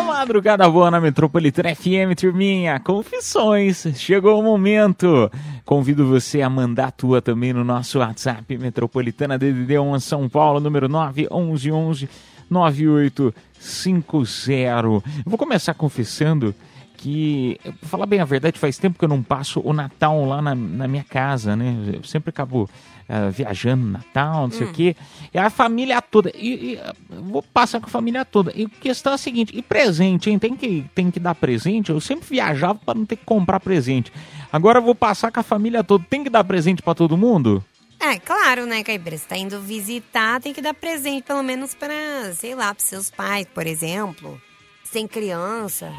Madrugada 0.04 0.68
boa 0.68 0.90
na 0.90 1.00
Metropolitana 1.00 1.74
FM, 1.74 2.14
turminha. 2.16 2.78
Confissões, 2.80 3.86
chegou 3.96 4.38
o 4.38 4.42
momento. 4.42 5.30
Convido 5.64 6.06
você 6.06 6.42
a 6.42 6.50
mandar 6.50 6.88
a 6.88 6.90
tua 6.90 7.22
também 7.22 7.52
no 7.52 7.64
nosso 7.64 7.98
WhatsApp 7.98 8.56
Metropolitana 8.58 9.38
DDD 9.38 9.78
1 9.78 10.00
São 10.00 10.28
Paulo, 10.28 10.60
número 10.60 10.88
911 10.88 12.08
9850. 12.50 14.86
Eu 14.86 15.02
vou 15.26 15.38
começar 15.38 15.74
confessando 15.74 16.54
que, 16.96 17.58
falar 17.82 18.06
bem 18.06 18.20
a 18.20 18.24
verdade, 18.24 18.58
faz 18.58 18.78
tempo 18.78 18.98
que 18.98 19.04
eu 19.04 19.08
não 19.08 19.22
passo 19.22 19.60
o 19.64 19.72
Natal 19.72 20.24
lá 20.24 20.40
na, 20.40 20.54
na 20.54 20.86
minha 20.86 21.04
casa, 21.04 21.56
né? 21.56 21.74
Eu 21.94 22.04
sempre 22.04 22.30
acabo 22.30 22.70
ah, 23.14 23.28
viajando 23.28 23.84
no 23.84 23.92
Natal, 23.92 24.48
não 24.48 24.50
sei 24.50 24.66
o 24.66 24.72
quê. 24.72 24.96
E 25.34 25.38
a 25.38 25.50
família 25.50 26.00
toda. 26.00 26.32
E, 26.34 26.72
e, 26.72 26.80
vou 27.10 27.42
passar 27.42 27.78
com 27.78 27.84
a 27.84 27.90
família 27.90 28.24
toda. 28.24 28.50
E 28.56 28.64
a 28.64 28.68
questão 28.80 29.12
é 29.12 29.16
a 29.16 29.18
seguinte: 29.18 29.52
e 29.54 29.60
presente, 29.60 30.30
hein? 30.30 30.38
Tem 30.38 30.56
que, 30.56 30.86
tem 30.94 31.10
que 31.10 31.20
dar 31.20 31.34
presente. 31.34 31.90
Eu 31.90 32.00
sempre 32.00 32.26
viajava 32.26 32.78
para 32.78 32.98
não 32.98 33.04
ter 33.04 33.16
que 33.16 33.24
comprar 33.26 33.60
presente. 33.60 34.10
Agora 34.50 34.78
eu 34.78 34.82
vou 34.82 34.94
passar 34.94 35.30
com 35.30 35.38
a 35.38 35.42
família 35.42 35.84
toda. 35.84 36.06
Tem 36.08 36.24
que 36.24 36.30
dar 36.30 36.42
presente 36.42 36.80
para 36.80 36.94
todo 36.94 37.14
mundo? 37.14 37.62
É, 38.00 38.18
claro, 38.18 38.64
né, 38.64 38.82
Caipira? 38.82 39.18
Você 39.18 39.26
tá 39.28 39.36
indo 39.36 39.60
visitar, 39.60 40.40
tem 40.40 40.54
que 40.54 40.62
dar 40.62 40.72
presente, 40.72 41.24
pelo 41.24 41.42
menos 41.42 41.74
pra, 41.74 42.32
sei 42.34 42.54
lá, 42.54 42.74
pros 42.74 42.86
seus 42.88 43.10
pais, 43.10 43.46
por 43.52 43.66
exemplo. 43.66 44.40
Se 44.84 44.92
tem 44.92 45.06
criança. 45.06 45.92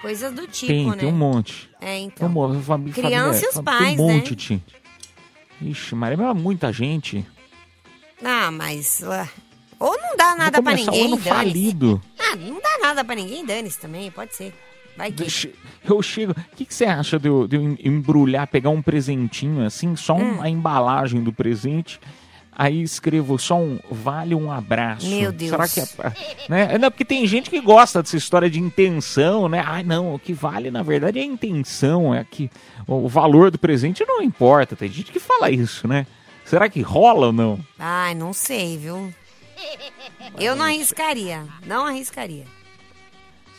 Coisas 0.00 0.34
do 0.34 0.48
tipo, 0.48 0.72
tem, 0.72 0.86
né? 0.90 0.96
tem 0.96 1.08
um 1.08 1.12
monte. 1.12 1.70
É, 1.80 1.96
então. 1.96 2.28
Tem 2.28 2.42
um. 2.42 2.60
Família, 2.60 2.92
Criança 2.92 3.44
e 3.44 3.48
os 3.48 3.54
família, 3.54 3.78
pais, 3.78 3.96
Tem 3.96 4.04
um 4.04 4.08
né? 4.08 4.14
monte, 4.14 4.34
Tim. 4.34 4.62
Ixi, 5.62 5.94
Maria, 5.94 6.16
mas 6.16 6.30
é 6.30 6.34
muita 6.40 6.72
gente. 6.72 7.24
Ah, 8.24 8.50
mas. 8.50 9.02
Ou 9.78 9.96
não 10.00 10.16
dá 10.16 10.34
nada 10.36 10.58
começar 10.58 10.90
ninguém, 10.92 11.02
o 11.04 11.06
ano 11.14 11.18
falido. 11.18 12.02
Ah, 12.18 12.36
não 12.36 12.60
dá 12.60 12.78
nada 12.80 13.04
pra 13.04 13.14
ninguém, 13.14 13.44
dane-se 13.44 13.78
também, 13.80 14.10
pode 14.10 14.34
ser. 14.34 14.54
Vai 14.96 15.10
que. 15.10 15.28
Che- 15.28 15.54
Eu 15.84 16.00
chego. 16.02 16.32
O 16.32 16.56
que, 16.56 16.64
que 16.64 16.74
você 16.74 16.84
acha 16.84 17.18
de 17.18 17.28
eu, 17.28 17.48
de 17.48 17.56
eu 17.56 17.62
em- 17.62 17.78
embrulhar, 17.84 18.46
pegar 18.46 18.70
um 18.70 18.82
presentinho 18.82 19.64
assim, 19.64 19.96
só 19.96 20.14
um- 20.14 20.38
Hum. 20.38 20.42
a 20.42 20.48
embalagem 20.48 21.22
do 21.22 21.32
presente? 21.32 21.98
Aí 22.62 22.80
escrevo 22.80 23.36
só 23.40 23.58
um 23.58 23.80
vale 23.90 24.36
um 24.36 24.48
abraço. 24.48 25.08
Meu 25.08 25.32
Deus. 25.32 25.50
Será 25.50 25.66
que 25.66 25.80
é. 25.80 26.48
Né? 26.48 26.78
Não, 26.78 26.92
porque 26.92 27.04
tem 27.04 27.26
gente 27.26 27.50
que 27.50 27.60
gosta 27.60 28.00
dessa 28.00 28.16
história 28.16 28.48
de 28.48 28.60
intenção, 28.60 29.48
né? 29.48 29.64
Ai, 29.66 29.82
não, 29.82 30.14
o 30.14 30.18
que 30.18 30.32
vale 30.32 30.70
na 30.70 30.80
verdade 30.80 31.18
é 31.18 31.22
a 31.22 31.24
intenção, 31.24 32.14
é 32.14 32.22
que 32.22 32.48
o 32.86 33.08
valor 33.08 33.50
do 33.50 33.58
presente 33.58 34.04
não 34.06 34.22
importa. 34.22 34.76
Tem 34.76 34.88
gente 34.88 35.10
que 35.10 35.18
fala 35.18 35.50
isso, 35.50 35.88
né? 35.88 36.06
Será 36.44 36.68
que 36.68 36.80
rola 36.82 37.26
ou 37.26 37.32
não? 37.32 37.58
Ai, 37.76 38.14
não 38.14 38.32
sei, 38.32 38.78
viu? 38.78 39.12
Eu 40.38 40.54
não 40.54 40.66
arriscaria. 40.66 41.44
Não 41.66 41.84
arriscaria. 41.84 42.44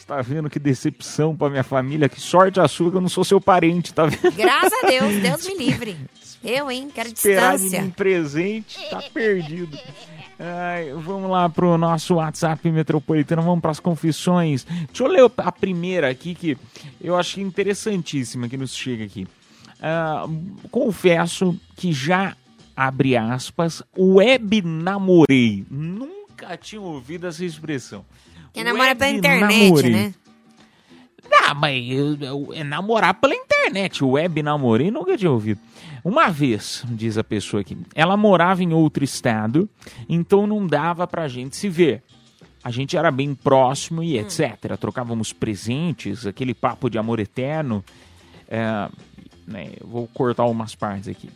Tá 0.06 0.22
vendo 0.22 0.50
que 0.50 0.60
decepção 0.60 1.36
pra 1.36 1.50
minha 1.50 1.63
família? 1.63 2.10
Que 2.10 2.20
sorte 2.20 2.60
a 2.60 2.68
sua 2.68 2.92
que 2.92 2.98
eu 2.98 3.02
não 3.02 3.08
sou 3.08 3.24
seu 3.24 3.39
parente, 3.39 3.94
tá 3.94 4.06
vendo? 4.06 4.36
Graças 4.36 4.74
a 4.84 4.88
Deus, 4.88 5.13
Deus 5.22 5.48
me 5.48 5.56
livre. 5.66 5.98
Eu, 6.44 6.70
hein? 6.70 6.89
Quero 6.94 7.08
esperar 7.10 7.54
distância. 7.56 7.78
em 7.78 7.89
presente, 7.89 8.78
tá 8.89 9.02
perdido. 9.13 9.78
Ai, 10.38 10.92
vamos 10.94 11.30
lá 11.32 11.48
pro 11.48 11.78
nosso 11.78 12.16
WhatsApp 12.16 12.70
metropolitano, 12.70 13.42
vamos 13.42 13.62
pras 13.62 13.80
confissões. 13.80 14.66
Deixa 14.66 15.04
eu 15.04 15.08
ler 15.08 15.32
a 15.38 15.52
primeira 15.54 16.10
aqui 16.10 16.36
que 16.36 16.58
eu 17.00 17.16
achei 17.16 17.42
interessantíssima 17.42 18.50
que 18.50 18.58
nos 18.58 18.76
chega 18.76 19.06
aqui. 19.06 19.26
Ah, 19.82 20.26
confesso 20.70 21.58
que 21.78 21.94
já, 21.94 22.36
abre 22.76 23.16
aspas, 23.16 23.82
web 23.98 24.62
namorei. 24.63 25.66
Nunca 25.72 26.58
tinha 26.58 26.82
ouvido 26.82 27.26
essa 27.26 27.46
expressão. 27.46 28.04
Que 28.54 28.63
namora 28.63 28.96
pela 28.96 29.12
internet, 29.12 29.63
namorei. 29.63 29.92
né? 29.92 30.13
Ah, 31.46 31.54
mas 31.54 31.84
eu- 31.89 32.18
eu- 32.22 32.54
é 32.54 32.63
namorar 32.63 33.16
pela 33.16 33.34
internet. 33.34 34.04
Web 34.04 34.44
namorei, 34.44 34.92
nunca 34.92 35.18
tinha 35.18 35.32
ouvido. 35.32 35.60
Uma 36.04 36.30
vez, 36.30 36.84
diz 36.89 37.18
a 37.18 37.24
pessoa 37.24 37.62
aqui, 37.62 37.78
ela 37.96 38.16
morava 38.16 38.62
em 38.63 38.74
outro 38.74 39.04
estado, 39.04 39.68
então 40.08 40.46
não 40.46 40.66
dava 40.68 41.08
pra 41.08 41.28
gente 41.28 41.56
se 41.56 41.68
ver. 41.70 42.04
A 42.63 42.70
gente 42.72 42.96
era 42.96 43.10
bem 43.12 43.34
próximo 43.36 44.04
e 44.04 44.18
etc. 44.18 44.78
Trocávamos 44.80 45.34
presentes, 45.34 46.26
aquele 46.28 46.54
papo 46.54 46.89
de 46.89 46.98
amor 46.98 47.20
eterno. 47.20 47.84
É, 48.48 48.89
né, 49.48 49.72
vou 49.82 50.08
cortar 50.13 50.46
umas 50.46 50.76
partes 50.76 51.08
aqui. 51.10 51.30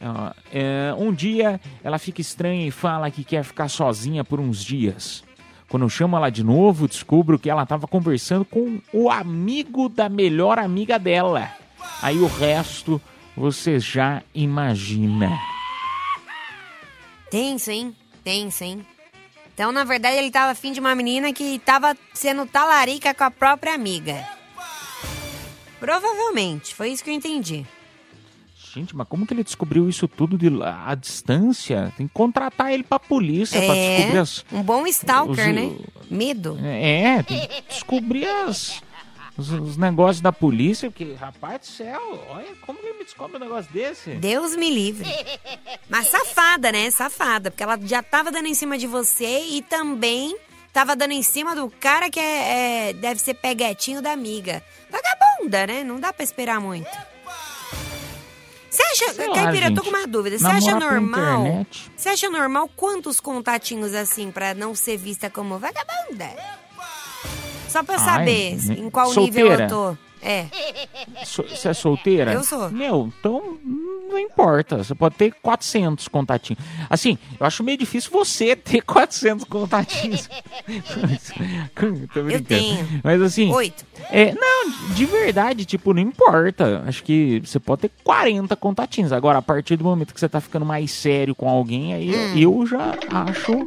Ah, 0.00 0.34
é, 0.52 0.94
um 0.98 1.12
dia 1.12 1.60
ela 1.82 1.98
fica 1.98 2.20
estranha 2.20 2.66
e 2.66 2.70
fala 2.70 3.10
que 3.10 3.24
quer 3.24 3.44
ficar 3.44 3.68
sozinha 3.68 4.24
por 4.24 4.40
uns 4.40 4.62
dias. 4.62 5.22
Quando 5.68 5.84
eu 5.84 5.88
chamo 5.88 6.16
ela 6.16 6.30
de 6.30 6.44
novo, 6.44 6.86
descubro 6.86 7.38
que 7.38 7.50
ela 7.50 7.62
estava 7.62 7.86
conversando 7.86 8.44
com 8.44 8.80
o 8.92 9.10
amigo 9.10 9.88
da 9.88 10.08
melhor 10.08 10.58
amiga 10.58 10.98
dela. 10.98 11.50
Aí 12.02 12.18
o 12.18 12.26
resto 12.26 13.00
você 13.36 13.80
já 13.80 14.22
imagina. 14.34 15.36
Tenso, 17.30 17.70
hein? 17.70 17.96
Tenso, 18.22 18.62
hein? 18.62 18.86
Então, 19.52 19.72
na 19.72 19.84
verdade, 19.84 20.16
ele 20.16 20.30
tava 20.30 20.52
afim 20.52 20.72
de 20.72 20.80
uma 20.80 20.94
menina 20.94 21.32
que 21.32 21.58
tava 21.60 21.96
sendo 22.12 22.46
talarica 22.46 23.14
com 23.14 23.24
a 23.24 23.30
própria 23.30 23.74
amiga. 23.74 24.26
Provavelmente, 25.78 26.74
foi 26.74 26.90
isso 26.90 27.04
que 27.04 27.10
eu 27.10 27.14
entendi. 27.14 27.66
Gente, 28.74 28.96
mas 28.96 29.06
como 29.08 29.24
que 29.26 29.32
ele 29.32 29.44
descobriu 29.44 29.88
isso 29.88 30.08
tudo 30.08 30.36
de 30.36 30.48
lá- 30.50 30.84
à 30.88 30.94
distância? 30.94 31.92
Tem 31.96 32.06
que 32.08 32.12
contratar 32.12 32.72
ele 32.72 32.82
pra 32.82 32.98
polícia 32.98 33.60
pra 33.62 33.76
É, 33.76 33.96
descobrir 33.96 34.18
as. 34.18 34.44
um 34.52 34.62
bom 34.62 34.86
stalker, 34.86 35.48
os- 35.48 35.54
né? 35.54 35.76
Medo. 36.10 36.58
É, 36.62 37.22
tem 37.22 37.40
que 37.46 37.62
descobrir 37.68 38.26
as, 38.26 38.82
os, 39.38 39.50
os 39.50 39.76
negócios 39.76 40.20
da 40.20 40.32
polícia, 40.32 40.90
porque, 40.90 41.14
rapaz 41.14 41.60
do 41.60 41.66
céu, 41.66 42.20
olha 42.30 42.48
como 42.66 42.78
que 42.80 42.86
ele 42.86 42.98
me 42.98 43.04
descobre 43.04 43.36
um 43.36 43.40
negócio 43.40 43.72
desse. 43.72 44.10
Deus 44.10 44.56
me 44.56 44.68
livre. 44.70 45.08
Mas 45.88 46.08
safada, 46.08 46.72
né? 46.72 46.90
Safada. 46.90 47.50
Porque 47.52 47.62
ela 47.62 47.78
já 47.84 48.02
tava 48.02 48.32
dando 48.32 48.46
em 48.48 48.54
cima 48.54 48.76
de 48.76 48.86
você 48.88 49.44
e 49.50 49.62
também 49.62 50.36
tava 50.72 50.96
dando 50.96 51.12
em 51.12 51.22
cima 51.22 51.54
do 51.54 51.70
cara 51.70 52.10
que 52.10 52.18
é, 52.18 52.88
é- 52.88 52.92
deve 52.92 53.20
ser 53.20 53.34
peguetinho 53.34 54.02
da 54.02 54.10
amiga. 54.12 54.62
Vagabunda, 54.90 55.66
né? 55.66 55.84
Não 55.84 56.00
dá 56.00 56.12
pra 56.12 56.24
esperar 56.24 56.60
muito. 56.60 56.88
Você 58.74 58.82
acha, 58.82 59.14
Sei 59.14 59.28
lá, 59.28 59.34
Caipira, 59.34 59.66
eu 59.68 59.74
tô 59.74 59.82
com 59.82 59.90
uma 59.90 60.06
dúvida. 60.06 60.36
Você 60.38 60.46
acha 60.46 60.78
normal? 60.78 61.40
internet. 61.46 61.90
Você 61.96 62.08
acha 62.08 62.28
normal 62.28 62.68
quantos 62.74 63.20
contatinhos 63.20 63.94
assim 63.94 64.30
pra 64.32 64.52
não 64.54 64.74
ser 64.74 64.96
vista 64.96 65.30
como 65.30 65.58
vagabunda? 65.58 66.28
Só 67.68 67.82
pra 67.82 67.94
eu 67.96 68.00
Ai, 68.00 68.04
saber 68.04 68.70
em 68.78 68.90
qual 68.90 69.08
nível 69.14 69.46
Solteira? 69.48 69.64
eu 69.64 69.68
tô. 69.68 69.96
É. 70.22 70.46
So- 71.24 71.42
Você 71.42 71.68
é 71.68 71.74
solteira? 71.74 72.32
Eu 72.32 72.42
sou. 72.42 72.70
Meu, 72.70 73.12
então 73.20 73.58
não 74.08 74.18
importa. 74.18 74.78
Você 74.78 74.94
pode 74.94 75.14
ter 75.16 75.32
400 75.42 76.08
contatinhos. 76.08 76.62
Assim, 76.88 77.18
eu 77.38 77.46
acho 77.46 77.62
meio 77.64 77.78
difícil 77.78 78.10
você 78.10 78.54
ter 78.56 78.80
400 78.82 79.44
contatinhos. 79.44 80.28
Eu 82.30 82.42
tenho. 82.42 83.00
Mas 83.02 83.20
assim. 83.22 83.50
Oito. 83.52 83.84
É, 84.10 84.34
não, 84.34 84.70
de 84.94 85.04
verdade, 85.06 85.64
tipo, 85.64 85.92
não 85.94 86.02
importa. 86.02 86.82
Acho 86.86 87.02
que 87.02 87.40
você 87.44 87.58
pode 87.58 87.82
ter 87.82 87.90
40 88.02 88.54
contatinhos. 88.56 89.12
Agora, 89.12 89.38
a 89.38 89.42
partir 89.42 89.76
do 89.76 89.84
momento 89.84 90.12
que 90.14 90.20
você 90.20 90.28
tá 90.28 90.40
ficando 90.40 90.64
mais 90.66 90.90
sério 90.90 91.34
com 91.34 91.48
alguém, 91.48 91.94
aí 91.94 92.14
Hum. 92.14 92.36
eu 92.38 92.66
já 92.66 92.94
acho. 93.10 93.66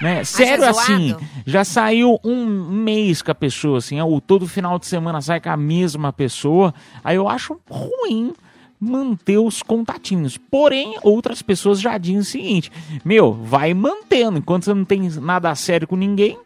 Né? 0.00 0.22
Sério 0.24 0.64
zoado? 0.64 0.78
assim, 0.78 1.16
já 1.46 1.64
saiu 1.64 2.20
um 2.22 2.44
mês 2.46 3.20
com 3.22 3.30
a 3.32 3.34
pessoa, 3.34 3.78
assim, 3.78 4.00
ou 4.00 4.20
todo 4.20 4.46
final 4.46 4.78
de 4.78 4.86
semana 4.86 5.20
sai 5.20 5.40
com 5.40 5.50
a 5.50 5.56
mesma 5.56 6.12
pessoa. 6.12 6.72
Aí 7.02 7.16
eu 7.16 7.28
acho 7.28 7.58
ruim 7.68 8.32
manter 8.80 9.38
os 9.38 9.62
contatinhos. 9.62 10.36
Porém, 10.36 10.96
outras 11.02 11.42
pessoas 11.42 11.80
já 11.80 11.98
dizem 11.98 12.18
o 12.18 12.24
seguinte: 12.24 12.72
meu, 13.04 13.32
vai 13.32 13.74
mantendo. 13.74 14.38
Enquanto 14.38 14.64
você 14.64 14.74
não 14.74 14.84
tem 14.84 15.08
nada 15.20 15.54
sério 15.54 15.86
com 15.88 15.96
ninguém, 15.96 16.38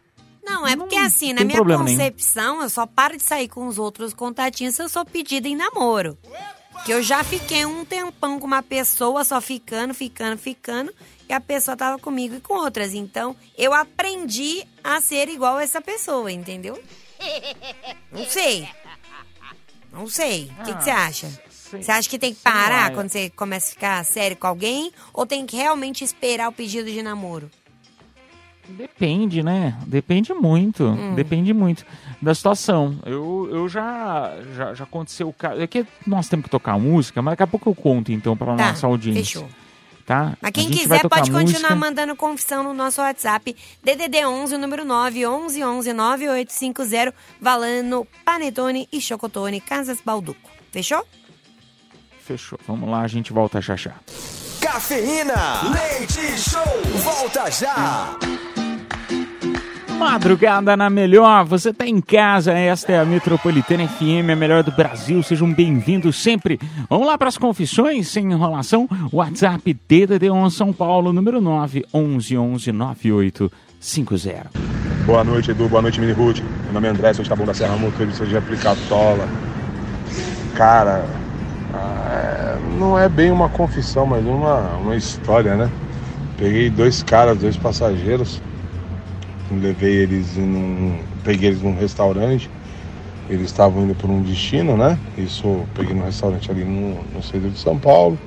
Não, 0.45 0.65
é 0.67 0.75
porque 0.75 0.95
assim, 0.97 1.33
na 1.33 1.43
minha 1.43 1.55
problema 1.55 1.83
nenhum. 1.83 1.97
concepção, 1.97 2.61
eu 2.61 2.69
só 2.69 2.85
paro 2.85 3.15
de 3.17 3.23
sair 3.23 3.47
com 3.47 3.67
os 3.67 3.77
outros 3.77 4.13
contatinhos 4.13 4.75
se 4.75 4.81
eu 4.83 4.89
sou 4.89 5.05
pedida 5.05 5.47
em 5.47 5.55
namoro. 5.55 6.17
Que 6.85 6.91
eu 6.91 7.01
já 7.03 7.23
fiquei 7.23 7.65
um 7.65 7.85
tempão 7.85 8.39
com 8.39 8.47
uma 8.47 8.61
pessoa, 8.63 9.23
só 9.23 9.39
ficando, 9.39 9.93
ficando, 9.93 10.37
ficando, 10.37 10.91
e 11.29 11.31
a 11.33 11.39
pessoa 11.39 11.77
tava 11.77 11.97
comigo 11.97 12.35
e 12.35 12.41
com 12.41 12.55
outras. 12.55 12.93
Então, 12.93 13.35
eu 13.57 13.73
aprendi 13.73 14.65
a 14.83 14.99
ser 14.99 15.29
igual 15.29 15.57
a 15.57 15.63
essa 15.63 15.79
pessoa, 15.79 16.29
entendeu? 16.31 16.77
Não 18.11 18.25
sei. 18.25 18.67
Não 19.93 20.07
sei. 20.07 20.51
O 20.59 20.63
que 20.63 20.73
que 20.75 20.83
você 20.83 20.89
acha? 20.89 21.41
Você 21.81 21.91
acha 21.91 22.09
que 22.09 22.19
tem 22.19 22.33
que 22.33 22.39
parar 22.41 22.89
lá, 22.89 22.95
quando 22.95 23.09
você 23.09 23.29
começa 23.29 23.67
a 23.69 23.73
ficar 23.73 24.05
sério 24.05 24.35
com 24.37 24.47
alguém? 24.47 24.91
Ou 25.13 25.25
tem 25.25 25.45
que 25.45 25.55
realmente 25.57 26.03
esperar 26.03 26.49
o 26.49 26.51
pedido 26.51 26.89
de 26.91 27.01
namoro? 27.01 27.49
Depende, 28.67 29.43
né? 29.43 29.77
Depende 29.85 30.33
muito. 30.33 30.85
Hum. 30.85 31.15
Depende 31.15 31.53
muito 31.53 31.85
da 32.21 32.33
situação. 32.33 32.97
Eu, 33.05 33.49
eu 33.51 33.67
já, 33.67 34.33
já, 34.55 34.73
já 34.73 34.83
aconteceu 34.85 35.27
o 35.27 35.33
caso. 35.33 35.59
É 35.61 35.67
que 35.67 35.85
nós 36.07 36.29
temos 36.29 36.45
que 36.45 36.49
tocar 36.49 36.79
música, 36.79 37.21
mas 37.21 37.33
daqui 37.33 37.43
a 37.43 37.47
pouco 37.47 37.69
eu 37.69 37.75
conto 37.75 38.11
então 38.11 38.37
pra 38.37 38.55
Tá, 38.55 38.67
nossa 38.69 38.87
audiência. 38.87 39.23
fechou. 39.41 39.49
Tá? 40.05 40.37
Mas 40.41 40.49
A 40.49 40.51
quem 40.51 40.69
quiser 40.69 41.01
pode 41.07 41.31
continuar 41.31 41.43
música. 41.71 41.75
mandando 41.75 42.15
confissão 42.15 42.63
no 42.63 42.73
nosso 42.73 43.01
WhatsApp. 43.01 43.55
DDD 43.83 44.25
11, 44.25 44.55
o 44.55 44.57
número 44.57 44.83
9, 44.85 45.25
11 45.25 45.63
11 45.63 45.93
9850, 45.93 47.13
valendo 47.41 48.07
Panetone 48.23 48.87
e 48.91 48.99
Chocotone 49.01 49.59
Casas 49.61 49.99
Balduco. 50.03 50.49
Fechou? 50.71 51.05
Fechou. 52.23 52.57
Vamos 52.65 52.89
lá, 52.89 53.01
a 53.01 53.07
gente 53.07 53.33
volta 53.33 53.59
já 53.59 53.75
já. 53.75 53.91
Cafeína, 54.61 55.61
leite 55.73 56.39
show, 56.39 56.61
volta 57.03 57.51
já. 57.51 58.17
Madrugada 59.97 60.77
na 60.77 60.89
melhor, 60.89 61.43
você 61.45 61.73
tá 61.73 61.85
em 61.85 61.99
casa, 61.99 62.53
esta 62.53 62.93
é 62.93 62.99
a 62.99 63.05
Metropolitana 63.05 63.87
FM, 63.87 64.29
a 64.31 64.35
melhor 64.35 64.63
do 64.63 64.71
Brasil, 64.71 65.21
sejam 65.21 65.53
bem-vindos 65.53 66.15
sempre. 66.15 66.59
Vamos 66.89 67.07
lá 67.07 67.17
para 67.17 67.27
as 67.27 67.37
confissões, 67.37 68.07
sem 68.07 68.31
enrolação, 68.31 68.87
WhatsApp 69.11 69.77
DDD1 69.89 70.49
São 70.49 70.71
Paulo, 70.71 71.11
número 71.11 71.41
9 71.41 71.85
11 71.93 72.37
11 72.37 72.71
9850. 72.71 74.49
Boa 75.05 75.23
noite, 75.25 75.51
Edu. 75.51 75.67
Boa 75.67 75.81
noite, 75.81 75.99
Mini 75.99 76.13
Ruth. 76.13 76.39
Meu 76.63 76.73
nome 76.73 76.87
é 76.87 76.91
André, 76.91 77.13
sou 77.13 77.23
de 77.23 77.29
Taboão 77.29 77.45
da 77.45 77.53
Serra, 77.53 77.75
motorista 77.75 78.25
de 78.25 78.37
aplicatola. 78.37 79.27
Cara, 80.55 81.05
ah, 81.73 82.57
é, 82.59 82.77
não 82.77 82.97
é 82.97 83.09
bem 83.09 83.31
uma 83.31 83.49
confissão, 83.49 84.05
mas 84.05 84.23
uma, 84.25 84.75
uma 84.77 84.95
história, 84.95 85.55
né? 85.55 85.69
Peguei 86.37 86.69
dois 86.69 87.01
caras, 87.01 87.37
dois 87.37 87.57
passageiros, 87.57 88.41
levei 89.51 89.95
eles 89.95 90.37
em 90.37 90.43
um, 90.43 90.99
peguei 91.23 91.49
eles 91.49 91.61
num 91.61 91.75
restaurante. 91.75 92.49
Eles 93.29 93.45
estavam 93.45 93.83
indo 93.83 93.95
por 93.95 94.09
um 94.09 94.21
destino, 94.21 94.77
né? 94.77 94.99
Isso 95.17 95.63
peguei 95.73 95.95
num 95.95 96.03
restaurante 96.03 96.51
ali 96.51 96.63
no, 96.63 97.01
no 97.13 97.23
centro 97.23 97.49
de 97.49 97.57
São 97.57 97.77
Paulo. 97.77 98.19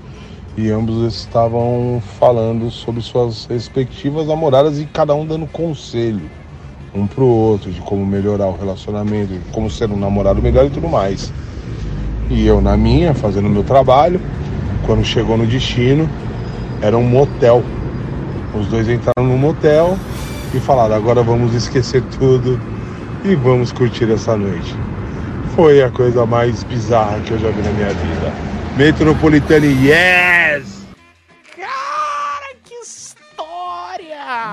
E 0.57 0.71
ambos 0.71 1.15
estavam 1.15 2.03
falando 2.19 2.71
sobre 2.71 3.03
suas 3.03 3.45
respectivas 3.45 4.27
namoradas 4.27 4.81
e 4.81 4.87
cada 4.87 5.15
um 5.15 5.27
dando 5.27 5.47
conselho 5.47 6.31
um 6.95 7.07
pro 7.07 7.27
outro 7.27 7.71
de 7.71 7.81
como 7.83 8.05
melhorar 8.07 8.47
o 8.47 8.57
relacionamento, 8.57 9.35
de 9.35 9.53
como 9.53 9.71
ser 9.71 9.91
um 9.91 9.99
namorado 9.99 10.41
melhor 10.41 10.65
e 10.65 10.71
tudo 10.71 10.89
mais. 10.89 11.31
E 12.29 12.47
eu 12.47 12.61
na 12.61 12.77
minha, 12.77 13.15
fazendo 13.15 13.49
meu 13.49 13.63
trabalho, 13.63 14.21
quando 14.85 15.05
chegou 15.05 15.37
no 15.37 15.47
destino, 15.47 16.09
era 16.83 16.97
um 16.97 17.05
motel. 17.05 17.63
Os 18.55 18.67
dois 18.67 18.89
entraram 18.89 19.29
no 19.29 19.39
motel 19.39 19.97
e 20.55 20.59
falaram, 20.59 20.95
agora 20.95 21.23
vamos 21.23 21.55
esquecer 21.55 22.03
tudo 22.19 22.61
e 23.25 23.35
vamos 23.35 23.73
curtir 23.73 24.11
essa 24.11 24.37
noite. 24.37 24.75
Foi 25.55 25.83
a 25.83 25.91
coisa 25.91 26.27
mais 26.27 26.63
bizarra 26.65 27.21
que 27.21 27.33
eu 27.33 27.39
já 27.39 27.49
vi 27.51 27.63
na 27.63 27.71
minha 27.73 27.89
vida. 27.89 28.33
Metropolitana, 28.77 29.67
yes! 29.67 30.76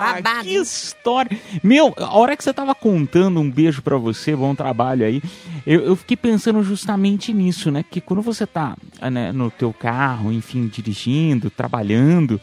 Babado, 0.03 0.43
Que 0.43 0.55
história! 0.55 1.39
Meu, 1.63 1.93
a 1.97 2.17
hora 2.17 2.35
que 2.35 2.43
você 2.43 2.53
tava 2.53 2.75
contando 2.75 3.39
um 3.39 3.49
beijo 3.49 3.81
pra 3.81 3.97
você, 3.97 4.35
bom 4.35 4.53
trabalho 4.53 5.05
aí, 5.05 5.21
eu, 5.65 5.81
eu 5.81 5.95
fiquei 5.95 6.17
pensando 6.17 6.61
justamente 6.63 7.33
nisso, 7.33 7.71
né? 7.71 7.83
Porque 7.83 8.01
quando 8.01 8.21
você 8.21 8.45
tá 8.45 8.75
né, 9.11 9.31
no 9.31 9.49
teu 9.49 9.71
carro, 9.73 10.31
enfim, 10.31 10.67
dirigindo, 10.67 11.49
trabalhando, 11.49 12.39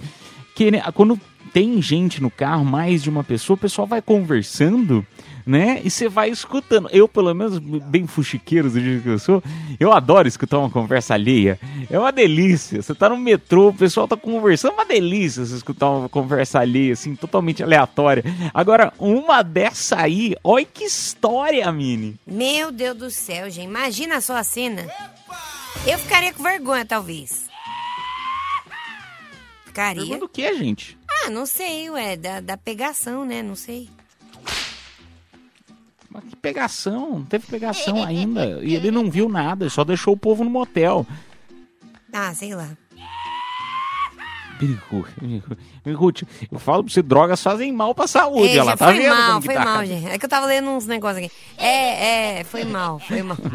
que 0.54 0.70
né, 0.70 0.82
quando 0.94 1.18
tem 1.52 1.80
gente 1.82 2.22
no 2.22 2.30
carro, 2.30 2.64
mais 2.64 3.02
de 3.02 3.10
uma 3.10 3.24
pessoa, 3.24 3.54
o 3.54 3.60
pessoal 3.60 3.86
vai 3.86 4.00
conversando, 4.00 5.04
né? 5.46 5.80
E 5.84 5.90
você 5.90 6.08
vai 6.08 6.30
escutando. 6.30 6.88
Eu, 6.92 7.08
pelo 7.08 7.34
menos, 7.34 7.58
bem 7.58 8.06
fuxiqueiro 8.06 8.70
do 8.70 8.80
jeito 8.80 9.02
que 9.02 9.08
eu 9.08 9.18
sou, 9.18 9.42
eu 9.78 9.92
adoro 9.92 10.28
escutar 10.28 10.58
uma 10.58 10.70
conversa 10.70 11.14
alheia. 11.14 11.58
É 11.90 11.98
uma 11.98 12.12
delícia. 12.12 12.80
Você 12.82 12.94
tá 12.94 13.08
no 13.08 13.16
metrô, 13.16 13.68
o 13.68 13.74
pessoal 13.74 14.06
tá 14.06 14.16
conversando, 14.16 14.72
é 14.72 14.74
uma 14.74 14.86
delícia 14.86 15.44
você 15.44 15.56
escutar 15.56 15.90
uma 15.90 16.08
conversa 16.08 16.60
alheia, 16.60 16.92
assim, 16.92 17.14
totalmente 17.14 17.62
aleatória. 17.62 18.24
Agora, 18.52 18.92
uma 18.98 19.42
dessa 19.42 20.00
aí, 20.00 20.34
olha 20.42 20.64
que 20.64 20.84
história, 20.84 21.70
Mini. 21.72 22.16
Meu 22.26 22.70
Deus 22.70 22.96
do 22.96 23.10
céu, 23.10 23.50
gente. 23.50 23.66
Imagina 23.66 24.20
só 24.20 24.36
a 24.36 24.44
cena. 24.44 24.86
Eu 25.86 25.98
ficaria 25.98 26.32
com 26.32 26.42
vergonha, 26.42 26.84
talvez. 26.84 27.48
Ficaria. 29.64 30.02
Pergunta 30.02 30.24
o 30.24 30.28
que, 30.28 30.54
gente? 30.54 30.98
Ah, 31.08 31.30
não 31.30 31.46
sei, 31.46 31.88
ué. 31.90 32.16
Da, 32.16 32.40
da 32.40 32.56
pegação, 32.56 33.24
né? 33.24 33.42
Não 33.42 33.54
sei. 33.54 33.88
Mas 36.22 36.30
que 36.30 36.36
pegação, 36.36 37.10
não 37.10 37.24
teve 37.24 37.46
pegação 37.46 38.02
ainda. 38.02 38.60
E 38.62 38.74
ele 38.74 38.90
não 38.90 39.10
viu 39.10 39.28
nada, 39.28 39.68
só 39.68 39.84
deixou 39.84 40.14
o 40.14 40.16
povo 40.16 40.44
no 40.44 40.50
motel. 40.50 41.06
Ah, 42.12 42.34
sei 42.34 42.54
lá. 42.54 42.68
Ruth, 45.94 46.22
eu 46.50 46.58
falo 46.58 46.84
pra 46.84 46.92
você, 46.92 47.02
drogas 47.02 47.42
fazem 47.42 47.72
mal 47.72 47.94
pra 47.94 48.06
saúde. 48.06 48.58
Ela 48.58 48.76
tá 48.76 48.86
foi 48.86 48.98
vendo 48.98 49.16
mal, 49.16 49.26
como 49.28 49.40
que 49.40 49.46
foi 49.46 49.54
tá? 49.54 49.64
mal, 49.64 49.86
gente. 49.86 50.06
É 50.06 50.18
que 50.18 50.24
eu 50.24 50.28
tava 50.28 50.46
lendo 50.46 50.68
uns 50.68 50.86
negócios 50.86 51.24
aqui. 51.24 51.34
É, 51.56 52.40
é, 52.40 52.44
foi 52.44 52.64
mal, 52.64 52.98
foi 52.98 53.22
mal. 53.22 53.38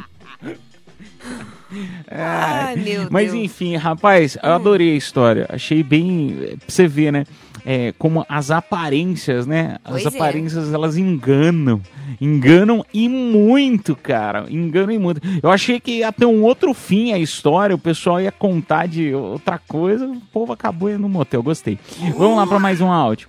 Ai, 2.09 2.75
meu 2.77 3.07
Mas 3.09 3.31
Deus. 3.31 3.43
Enfim, 3.43 3.75
rapaz, 3.75 4.37
eu 4.41 4.53
adorei 4.53 4.93
a 4.93 4.97
história. 4.97 5.45
Achei 5.49 5.83
bem. 5.83 6.57
Pra 6.59 6.67
você 6.67 6.87
ver, 6.87 7.11
né? 7.11 7.25
É, 7.65 7.93
como 7.97 8.23
as 8.29 8.51
aparências, 8.51 9.47
né? 9.47 9.77
As 9.83 10.03
Pois 10.03 10.05
é. 10.05 10.07
aparências 10.09 10.71
elas 10.71 10.97
enganam. 10.97 11.81
Enganam 12.21 12.85
e 12.93 13.09
muito, 13.09 13.95
cara. 13.95 14.45
Enganam 14.49 14.91
e 14.91 14.99
muito. 14.99 15.19
Eu 15.41 15.49
achei 15.49 15.79
que 15.79 15.97
ia 15.99 16.11
ter 16.11 16.25
um 16.25 16.43
outro 16.43 16.73
fim 16.75 17.11
a 17.11 17.17
história, 17.17 17.75
o 17.75 17.79
pessoal 17.79 18.21
ia 18.21 18.31
contar 18.31 18.87
de 18.87 19.13
outra 19.15 19.59
coisa, 19.67 20.05
o 20.05 20.21
povo 20.31 20.53
acabou 20.53 20.89
indo 20.89 20.99
no 20.99 21.09
motel. 21.09 21.41
Gostei. 21.41 21.79
Vamos 22.15 22.37
lá 22.37 22.45
pra 22.45 22.59
mais 22.59 22.79
um 22.81 22.91
áudio. 22.91 23.27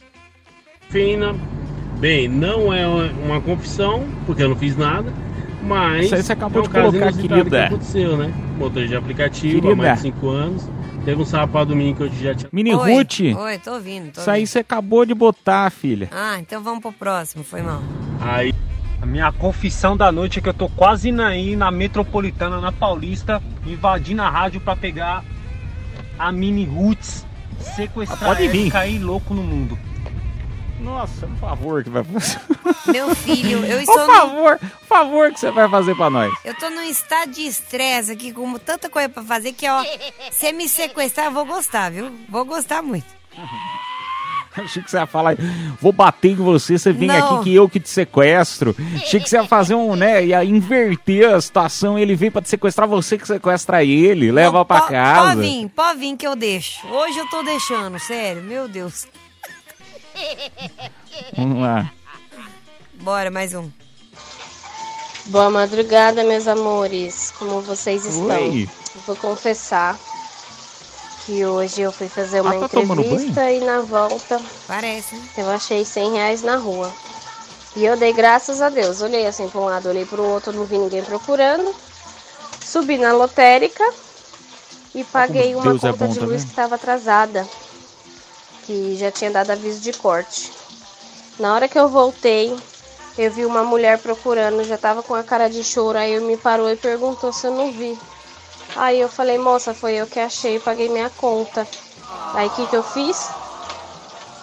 Fina. 0.91 1.35
Bem, 1.99 2.29
não 2.29 2.73
é 2.73 2.87
uma 2.87 3.41
confissão, 3.41 4.05
porque 4.27 4.43
eu 4.43 4.51
não 4.51 4.57
fiz 4.57 4.77
nada, 4.77 5.11
mas. 5.63 6.07
Isso 6.07 6.15
aí 6.15 6.23
você 6.23 6.33
acabou 6.35 6.63
é 6.63 6.65
um 6.65 6.69
de 6.69 6.75
colocar, 6.75 7.13
querida. 7.15 7.51
Que 7.51 7.57
aconteceu, 7.75 8.17
né? 8.19 8.33
Motor 8.59 8.87
de 8.87 8.95
aplicativo 8.95 9.63
Querida. 9.63 9.73
há 9.73 9.77
mais 9.77 9.97
de 9.97 10.03
5 10.03 10.29
anos. 10.29 10.69
Teve 11.07 11.23
um 11.23 11.25
sábado 11.25 11.69
domingo 11.69 11.99
que 11.99 12.03
eu 12.03 12.09
já 12.09 12.35
tinha. 12.35 12.51
Mini 12.53 12.75
Oi, 12.75 12.93
Ruth. 12.93 13.21
Oi, 13.21 13.59
tô 13.61 13.75
ouvindo, 13.75 14.11
tô 14.11 14.21
Isso 14.21 14.29
aí 14.29 14.41
ouvindo. 14.41 14.49
você 14.49 14.59
acabou 14.59 15.07
de 15.07 15.15
botar, 15.15 15.71
filha. 15.71 16.09
Ah, 16.11 16.37
então 16.41 16.61
vamos 16.61 16.81
pro 16.81 16.91
próximo, 16.91 17.45
foi 17.45 17.63
mal. 17.63 17.81
Aí. 18.21 18.53
A 19.01 19.07
minha 19.07 19.31
confissão 19.31 19.97
da 19.97 20.11
noite 20.11 20.41
é 20.41 20.43
que 20.43 20.49
eu 20.49 20.55
tô 20.55 20.69
quase 20.69 21.13
aí 21.21 21.55
na 21.55 21.71
Metropolitana, 21.71 22.61
na 22.61 22.73
Paulista, 22.73 23.41
invadindo 23.65 24.21
a 24.21 24.29
rádio 24.29 24.61
pra 24.61 24.75
pegar 24.75 25.23
a 26.19 26.33
Mini 26.33 26.65
Roots, 26.65 27.25
sequestrar 27.61 28.31
Pode 28.31 28.43
ela 28.43 28.51
vir. 28.53 28.67
e 28.67 28.71
cair 28.73 28.99
louco 28.99 29.33
no 29.33 29.45
mundo. 29.45 29.79
Nossa, 30.81 31.27
por 31.27 31.37
favor 31.39 31.83
que 31.85 31.91
vai 31.91 32.05
fazer. 32.05 32.41
Meu 32.89 33.15
filho, 33.15 33.65
eu 33.65 33.81
estou 33.81 33.95
Por 33.97 34.07
favor, 34.07 34.59
por 34.59 34.87
favor 34.87 35.33
que 35.33 35.41
você 35.41 35.51
vai 35.51 35.69
fazer 35.69 35.95
pra 35.97 36.11
nós. 36.11 36.33
Eu 36.45 36.55
tô 36.55 36.69
num 36.71 36.83
estado 36.83 37.31
de 37.33 37.47
estresse 37.47 38.13
aqui, 38.13 38.33
com 38.33 38.57
tanta 38.59 38.89
coisa 38.89 39.09
pra 39.09 39.23
fazer, 39.23 39.53
que, 39.53 39.69
ó, 39.69 39.83
se 40.31 40.53
me 40.53 40.69
sequestrar, 40.69 41.27
eu 41.27 41.33
vou 41.33 41.45
gostar, 41.47 41.91
viu? 41.91 42.11
Vou 42.29 42.45
gostar 42.45 42.83
muito. 42.83 43.07
Achei 44.59 44.83
que 44.83 44.91
você 44.91 44.97
ia 44.97 45.07
falar, 45.07 45.37
vou 45.83 45.93
bater 45.93 46.31
em 46.31 46.35
você, 46.37 46.79
você 46.79 46.91
vem 46.91 47.09
Não. 47.09 47.35
aqui 47.37 47.45
que 47.45 47.55
eu 47.55 47.69
que 47.69 47.79
te 47.79 47.91
sequestro. 47.91 48.75
Achei 49.03 49.21
que 49.21 49.29
você 49.29 49.37
ia 49.37 49.45
fazer 49.47 49.75
um, 49.75 49.95
né, 49.95 50.25
ia 50.25 50.43
inverter 50.43 51.29
a 51.35 51.39
situação, 51.43 51.99
ele 51.99 52.15
vem 52.17 52.31
pra 52.31 52.41
te 52.41 52.49
sequestrar, 52.49 52.89
você 52.89 53.19
que 53.19 53.27
sequestra 53.27 53.85
ele, 53.85 54.33
leva 54.33 54.65
pra 54.65 54.81
Pó- 54.81 54.87
casa. 54.89 55.35
Pode 55.37 55.41
vir, 55.43 55.69
pode 55.69 55.99
vir 55.99 56.17
que 56.17 56.27
eu 56.27 56.35
deixo. 56.35 56.87
Hoje 56.87 57.19
eu 57.19 57.29
tô 57.29 57.43
deixando, 57.43 57.99
sério, 57.99 58.41
meu 58.43 58.67
Deus. 58.67 59.07
Vamos 61.37 61.61
lá. 61.63 61.91
Bora, 62.95 63.31
mais 63.31 63.55
um. 63.55 63.71
Boa 65.27 65.51
madrugada, 65.51 66.23
meus 66.25 66.47
amores. 66.47 67.33
Como 67.39 67.61
vocês 67.61 68.05
estão? 68.05 68.29
Oi. 68.51 68.69
Vou 69.07 69.17
confessar 69.17 69.99
que 71.25 71.45
hoje 71.45 71.83
eu 71.83 71.93
fui 71.93 72.09
fazer 72.09 72.41
uma 72.41 72.65
Ah, 72.65 72.69
tá 72.69 72.81
entrevista 72.81 73.51
e 73.51 73.61
na 73.61 73.81
volta 73.81 74.41
Parece. 74.67 75.21
eu 75.37 75.51
achei 75.51 75.85
100 75.85 76.13
reais 76.13 76.43
na 76.43 76.57
rua. 76.57 76.93
E 77.75 77.85
eu 77.85 77.97
dei 77.97 78.13
graças 78.13 78.63
a 78.63 78.69
Deus. 78.71 79.03
Olhei 79.03 79.27
assim 79.27 79.49
para 79.49 79.61
um 79.61 79.65
lado, 79.67 79.89
olhei 79.89 80.07
para 80.07 80.21
o 80.21 80.29
outro, 80.31 80.53
não 80.53 80.65
vi 80.65 80.79
ninguém 80.79 81.03
procurando. 81.03 81.75
Subi 82.65 82.97
na 82.97 83.13
lotérica 83.13 83.85
e 84.95 85.05
paguei 85.05 85.55
uma 85.55 85.65
Deus 85.65 85.85
é 85.85 85.91
conta 85.93 86.07
bom, 86.07 86.13
de 86.13 86.19
tá 86.21 86.25
luz 86.27 86.37
vendo? 86.41 86.47
que 86.47 86.53
estava 86.53 86.75
atrasada, 86.77 87.47
que 88.67 88.97
já 88.97 89.11
tinha 89.11 89.31
dado 89.31 89.51
aviso 89.51 89.81
de 89.81 89.93
corte. 89.93 90.53
Na 91.39 91.55
hora 91.55 91.69
que 91.69 91.79
eu 91.79 91.89
voltei, 91.89 92.57
eu 93.17 93.31
vi 93.31 93.47
uma 93.47 93.63
mulher 93.63 93.99
procurando, 93.99 94.65
já 94.65 94.77
tava 94.77 95.03
com 95.03 95.15
a 95.15 95.23
cara 95.23 95.49
de 95.49 95.63
choro, 95.63 95.97
aí 95.97 96.19
me 96.21 96.37
parou 96.37 96.69
e 96.69 96.77
perguntou 96.77 97.33
se 97.33 97.47
eu 97.47 97.53
não 97.53 97.71
vi. 97.73 97.97
Aí 98.75 99.01
eu 99.01 99.09
falei, 99.09 99.39
moça, 99.39 99.73
foi 99.73 99.95
eu 99.95 100.07
que 100.07 100.19
achei, 100.19 100.59
paguei 100.59 100.89
minha 100.89 101.09
conta. 101.09 101.67
Aí 102.35 102.49
o 102.49 102.51
que, 102.51 102.67
que 102.67 102.77
eu 102.77 102.83
fiz? 102.83 103.31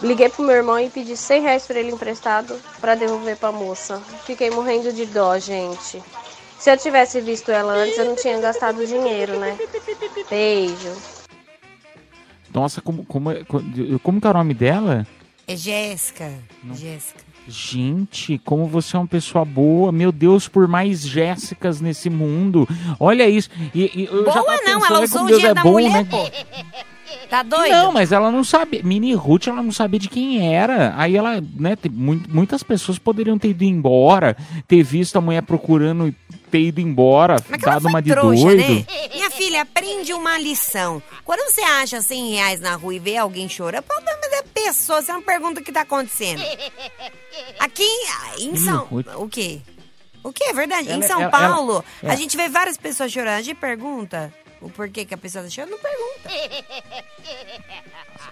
Liguei 0.02 0.28
pro 0.28 0.44
meu 0.44 0.56
irmão 0.56 0.80
e 0.80 0.90
pedi 0.90 1.16
100 1.16 1.42
reais 1.44 1.66
pra 1.66 1.80
ele 1.80 1.92
emprestado 1.92 2.60
pra 2.82 2.96
devolver 2.96 3.38
pra 3.38 3.52
moça. 3.52 4.02
Fiquei 4.26 4.50
morrendo 4.50 4.92
de 4.92 5.06
dó, 5.06 5.38
gente. 5.38 6.04
Se 6.58 6.72
eu 6.72 6.78
tivesse 6.78 7.22
visto 7.22 7.52
ela 7.52 7.74
antes, 7.74 7.98
eu 7.98 8.06
não 8.06 8.16
tinha 8.16 8.40
gastado 8.40 8.86
dinheiro, 8.86 9.38
né? 9.38 9.58
Beijo. 10.30 11.13
Nossa, 12.54 12.82
como, 12.82 13.04
como, 13.06 13.32
é- 13.32 13.44
como 14.04 14.22
que 14.22 14.28
é 14.28 14.30
o 14.30 14.34
nome 14.34 14.54
dela? 14.54 15.06
É 15.48 15.56
Jéssica. 15.56 16.32
Jéssica. 16.74 17.22
Gente, 17.48 18.38
como 18.46 18.66
você 18.68 18.96
é 18.96 19.00
uma 19.00 19.08
pessoa 19.08 19.44
boa. 19.44 19.92
Meu 19.92 20.12
Deus, 20.12 20.48
por 20.48 20.68
mais 20.68 21.02
Jéssicas 21.06 21.82
nesse 21.82 22.10
mundo. 22.10 22.68
Olha 23.00 23.28
isso. 23.28 23.50
E, 23.76 24.04
e 24.04 24.08
Boa 24.08 24.44
não, 24.64 24.86
ela 24.86 25.02
usou 25.02 25.24
o 25.24 25.28
Deus 25.28 25.40
dinheiro 25.40 25.52
é 25.52 25.54
da 25.54 25.62
bom, 25.64 25.72
mulher, 25.74 26.06
né? 26.06 26.08
Tá 27.30 27.44
doida? 27.44 27.84
Não, 27.84 27.92
mas 27.92 28.12
ela 28.12 28.32
não 28.32 28.44
sabe. 28.44 28.82
Mini 28.84 29.14
Ruth, 29.14 29.48
ela 29.48 29.62
não 29.62 29.72
sabia 29.72 30.00
de 30.00 30.08
quem 30.08 30.54
era. 30.56 30.94
Aí 30.98 31.16
ela, 31.18 31.42
né, 31.56 31.76
tem 31.76 31.92
mu- 31.92 32.22
muitas 32.30 32.64
pessoas 32.64 32.98
poderiam 32.98 33.38
ter 33.38 33.50
ido 33.50 33.64
embora, 33.64 34.38
ter 34.68 34.82
visto 34.84 35.18
a 35.18 35.22
mulher 35.22 35.42
procurando 35.42 36.08
e 36.08 36.16
ter 36.50 36.62
ido 36.62 36.80
embora, 36.80 37.38
dado 37.60 37.88
uma 37.88 38.02
de 38.02 38.12
Trouxa, 38.12 38.44
doido. 38.44 38.74
né? 38.74 38.86
Filha, 39.54 39.62
aprende 39.62 40.14
uma 40.14 40.38
lição. 40.38 41.02
Quando 41.24 41.50
você 41.52 41.62
acha 41.62 42.02
100 42.02 42.32
reais 42.32 42.60
na 42.60 42.76
rua 42.76 42.96
e 42.96 43.00
vê 43.00 43.18
alguém 43.18 43.48
chorando, 43.48 43.84
problema 43.84 44.20
da 44.30 44.44
pessoa, 44.54 45.02
você 45.02 45.12
não 45.14 45.22
pergunta 45.22 45.62
o 45.62 45.64
que 45.64 45.72
tá 45.72 45.82
acontecendo. 45.82 46.42
Aqui 47.60 47.88
em 48.40 48.56
São... 48.56 48.88
O 49.18 49.30
quê? 49.30 49.62
O 50.24 50.32
quê? 50.32 50.46
É 50.46 50.54
verdade. 50.54 50.90
em 50.90 50.94
Ela- 50.94 51.08
São 51.08 51.22
ela- 51.22 51.30
Paulo, 51.32 51.84
ela- 52.02 52.12
a 52.12 52.16
é. 52.16 52.18
gente 52.18 52.36
vê 52.38 52.48
várias 52.50 52.78
pessoas 52.78 53.12
chorando. 53.12 53.36
A 53.38 53.42
gente 53.42 53.58
pergunta 53.58 54.34
o 54.64 54.70
porquê 54.70 55.06
que 55.06 55.14
a 55.14 55.18
pessoa 55.18 55.44
tá 55.44 55.50
chorando, 55.50 55.72
não 55.72 55.80
pergunta. 55.80 56.30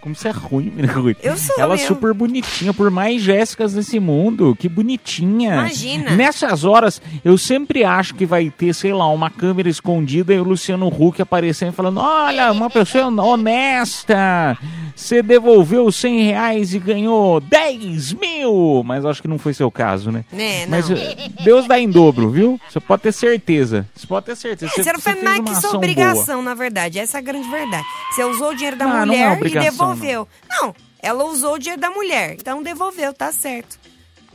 Como 0.01 0.15
você 0.15 0.29
é 0.29 0.31
ruim, 0.31 0.73
Ruth. 0.81 1.17
Eu 1.21 1.37
sou 1.37 1.55
Ela 1.59 1.75
é 1.75 1.77
mesmo. 1.77 1.95
super 1.95 2.11
bonitinha, 2.13 2.73
por 2.73 2.89
mais 2.89 3.21
Jéssicas 3.21 3.73
desse 3.73 3.99
mundo. 3.99 4.55
Que 4.59 4.67
bonitinha. 4.67 5.53
Imagina. 5.53 6.15
Nessas 6.15 6.63
horas, 6.63 6.99
eu 7.23 7.37
sempre 7.37 7.83
acho 7.83 8.15
que 8.15 8.25
vai 8.25 8.49
ter, 8.49 8.73
sei 8.73 8.93
lá, 8.93 9.07
uma 9.09 9.29
câmera 9.29 9.69
escondida 9.69 10.33
e 10.33 10.39
o 10.39 10.43
Luciano 10.43 10.87
Huck 10.87 11.21
aparecendo 11.21 11.69
e 11.71 11.75
falando: 11.75 11.99
Olha, 11.99 12.51
uma 12.51 12.69
pessoa 12.69 13.05
honesta. 13.23 14.57
Você 14.95 15.21
devolveu 15.21 15.91
100 15.91 16.23
reais 16.23 16.73
e 16.73 16.79
ganhou 16.79 17.39
10 17.39 18.13
mil. 18.13 18.83
Mas 18.83 19.05
acho 19.05 19.21
que 19.21 19.27
não 19.27 19.37
foi 19.37 19.53
seu 19.53 19.69
caso, 19.71 20.11
né? 20.11 20.25
É, 20.33 20.61
não. 20.65 20.71
Mas 20.71 20.89
eh, 20.89 21.29
Deus 21.43 21.67
dá 21.67 21.79
em 21.79 21.89
dobro, 21.89 22.29
viu? 22.29 22.59
Você 22.69 22.79
pode 22.79 23.03
ter 23.03 23.11
certeza. 23.11 23.87
Você 23.95 24.07
pode 24.07 24.25
ter 24.25 24.35
certeza. 24.35 24.71
É, 24.75 24.83
você 24.83 24.93
não 24.93 24.99
foi 24.99 25.15
mais 25.21 25.39
que 25.41 25.55
sua 25.55 25.69
ação 25.69 25.81
obrigação, 26.21 26.41
na 26.41 26.53
verdade. 26.53 26.99
Essa 26.99 27.17
é 27.17 27.19
a 27.19 27.21
grande 27.21 27.49
verdade. 27.49 27.85
Você 28.11 28.23
usou 28.23 28.49
o 28.49 28.55
dinheiro 28.55 28.77
da 28.77 28.85
Não, 28.85 29.05
não 29.05 29.13
é 29.13 29.35
mulher 29.35 29.45
e 29.45 29.59
devolveu. 29.59 30.27
Não. 30.49 30.75
ela 31.01 31.23
usou 31.25 31.55
o 31.55 31.59
dinheiro 31.59 31.81
da 31.81 31.89
mulher. 31.89 32.35
Então 32.39 32.61
devolveu, 32.63 33.13
tá 33.13 33.31
certo. 33.31 33.79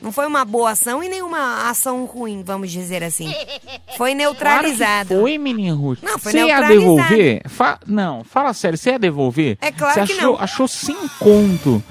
Não 0.03 0.13
foi 0.13 0.27
uma 0.27 0.45
boa 0.45 0.73
ação 0.73 1.03
e 1.03 1.09
nenhuma 1.09 1.71
ação 1.71 2.05
ruim, 2.05 2.43
vamos 2.45 2.71
dizer 2.71 3.03
assim. 3.03 3.33
Foi 3.97 4.15
neutralizado. 4.15 5.09
Claro 5.09 5.23
foi, 5.23 5.39
menino 5.39 5.75
Ruth. 5.77 6.01
Não, 6.03 6.19
foi 6.19 6.33
Você 6.33 6.45
ia 6.45 6.61
devolver? 6.61 7.43
Fa- 7.49 7.81
Não, 7.87 8.23
fala 8.23 8.53
sério, 8.53 8.77
você 8.77 8.91
ia 8.91 8.99
devolver? 8.99 9.57
É 9.61 9.73
claro 9.73 9.95
você 9.95 10.07
que 10.07 10.13
achou, 10.21 10.33
não. 10.35 10.41
Achou 10.43 10.69
sem 10.69 10.97
conto. 11.19 11.83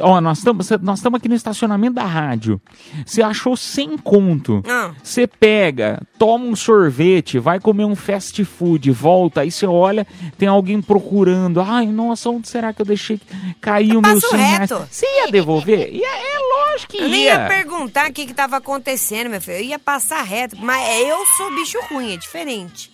Ó, 0.00 0.20
nós 0.20 0.38
estamos 0.38 0.68
nós 0.82 1.04
aqui 1.04 1.28
no 1.28 1.34
estacionamento 1.34 1.94
da 1.94 2.04
rádio. 2.04 2.60
Você 3.04 3.22
achou 3.22 3.56
sem 3.56 3.96
conto. 3.96 4.62
Ah. 4.66 4.92
Você 5.02 5.26
pega, 5.26 6.00
toma 6.18 6.44
um 6.44 6.56
sorvete, 6.56 7.38
vai 7.38 7.60
comer 7.60 7.84
um 7.84 7.94
fast 7.94 8.44
food, 8.44 8.90
volta, 8.90 9.42
aí 9.42 9.50
você 9.50 9.66
olha, 9.66 10.06
tem 10.38 10.48
alguém 10.48 10.80
procurando. 10.80 11.60
Ai, 11.60 11.86
nossa, 11.86 12.30
onde 12.30 12.48
será 12.48 12.72
que 12.72 12.82
eu 12.82 12.86
deixei 12.86 13.20
cair 13.60 13.96
o 13.96 14.02
meu 14.02 14.14
passo 14.14 14.28
100 14.30 14.38
reais? 14.38 14.70
reto. 14.70 14.86
Você 14.90 15.06
ia 15.06 15.30
devolver? 15.30 15.92
Ia, 15.92 16.06
é 16.06 16.38
lógico 16.70 16.92
que 16.92 16.98
Eu 16.98 17.08
nem 17.08 17.24
ia. 17.24 17.34
ia 17.34 17.48
perguntar 17.48 18.10
o 18.10 18.12
que 18.12 18.26
que 18.26 18.34
tava 18.34 18.56
acontecendo, 18.56 19.30
meu 19.30 19.40
filho. 19.40 19.58
Eu 19.58 19.64
ia 19.64 19.78
passar 19.78 20.22
reto. 20.22 20.56
Mas 20.58 21.00
eu 21.00 21.24
sou 21.36 21.54
bicho 21.54 21.78
ruim, 21.90 22.14
é 22.14 22.16
diferente. 22.16 22.90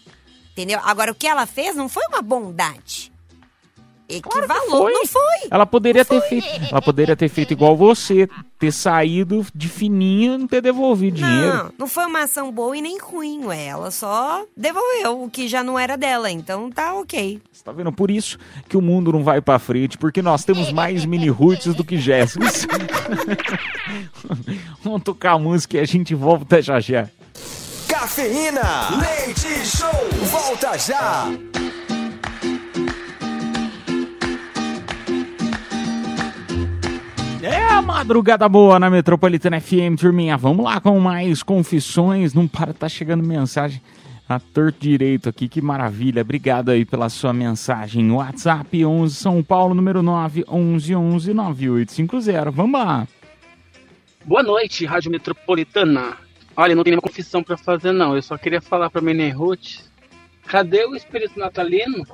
Entendeu? 0.52 0.80
Agora, 0.84 1.12
o 1.12 1.14
que 1.14 1.26
ela 1.26 1.46
fez 1.46 1.74
não 1.74 1.88
foi 1.88 2.02
uma 2.08 2.20
bondade. 2.20 3.09
Equivalou, 4.10 4.82
foi. 4.82 4.92
não 4.92 5.06
foi. 5.06 5.48
Ela 5.50 5.64
poderia 5.64 6.04
ter 6.04 6.20
feito, 6.22 6.46
ela 6.70 6.82
poderia 6.82 7.16
ter 7.16 7.28
feito 7.28 7.52
igual 7.52 7.76
você, 7.76 8.28
ter 8.58 8.72
saído 8.72 9.46
de 9.54 9.68
fininho 9.68 10.34
e 10.34 10.38
não 10.38 10.46
ter 10.46 10.60
devolvido 10.60 11.16
dinheiro. 11.16 11.56
Não, 11.56 11.72
não 11.78 11.86
foi 11.86 12.06
uma 12.06 12.24
ação 12.24 12.50
boa 12.50 12.76
e 12.76 12.82
nem 12.82 12.98
ruim, 12.98 13.44
ué. 13.44 13.66
Ela 13.66 13.90
só 13.90 14.44
devolveu 14.56 15.22
o 15.22 15.30
que 15.30 15.46
já 15.48 15.62
não 15.62 15.78
era 15.78 15.96
dela, 15.96 16.30
então 16.30 16.70
tá 16.70 16.94
ok. 16.94 17.40
Você 17.52 17.62
tá 17.62 17.72
vendo? 17.72 17.92
Por 17.92 18.10
isso 18.10 18.38
que 18.68 18.76
o 18.76 18.82
mundo 18.82 19.12
não 19.12 19.22
vai 19.22 19.40
pra 19.40 19.58
frente, 19.58 19.96
porque 19.96 20.20
nós 20.20 20.44
temos 20.44 20.72
mais 20.72 21.04
mini 21.04 21.28
roots 21.28 21.74
do 21.74 21.84
que 21.84 21.98
Jéssicas. 21.98 22.66
Vamos 24.82 25.02
tocar 25.02 25.32
a 25.32 25.38
música 25.38 25.76
e 25.76 25.80
a 25.80 25.84
gente 25.84 26.14
volta 26.14 26.60
já 26.60 26.80
já. 26.80 27.08
Cafeína, 27.88 28.88
leite 28.98 29.66
show, 29.66 29.90
volta 30.30 30.78
já. 30.78 31.26
É 37.42 37.56
a 37.56 37.80
madrugada 37.80 38.46
boa 38.46 38.78
na 38.78 38.90
Metropolitana 38.90 39.58
FM, 39.58 39.98
turminha. 39.98 40.36
Vamos 40.36 40.62
lá 40.62 40.78
com 40.78 41.00
mais 41.00 41.42
confissões. 41.42 42.34
Não 42.34 42.46
para, 42.46 42.74
tá 42.74 42.86
chegando 42.86 43.22
mensagem 43.22 43.80
a 44.28 44.38
torto 44.38 44.78
direito 44.78 45.26
aqui. 45.28 45.48
Que 45.48 45.62
maravilha. 45.62 46.20
Obrigado 46.20 46.70
aí 46.70 46.84
pela 46.84 47.08
sua 47.08 47.32
mensagem. 47.32 48.10
WhatsApp 48.10 48.84
11 48.84 49.14
São 49.14 49.42
Paulo, 49.42 49.74
número 49.74 50.02
9 50.02 50.44
11 50.46 50.94
11 50.94 51.32
9850. 51.32 52.50
Vamos 52.50 52.78
lá. 52.78 53.08
Boa 54.22 54.42
noite, 54.42 54.84
Rádio 54.84 55.10
Metropolitana. 55.10 56.18
Olha, 56.54 56.74
não 56.74 56.84
tem 56.84 56.90
nenhuma 56.90 57.08
confissão 57.08 57.42
pra 57.42 57.56
fazer, 57.56 57.92
não. 57.92 58.14
Eu 58.14 58.20
só 58.20 58.36
queria 58.36 58.60
falar 58.60 58.90
pra 58.90 59.00
Menei 59.00 59.30
Ruth. 59.30 59.78
Cadê 60.46 60.84
o 60.84 60.94
espírito 60.94 61.38
natalino? 61.38 62.04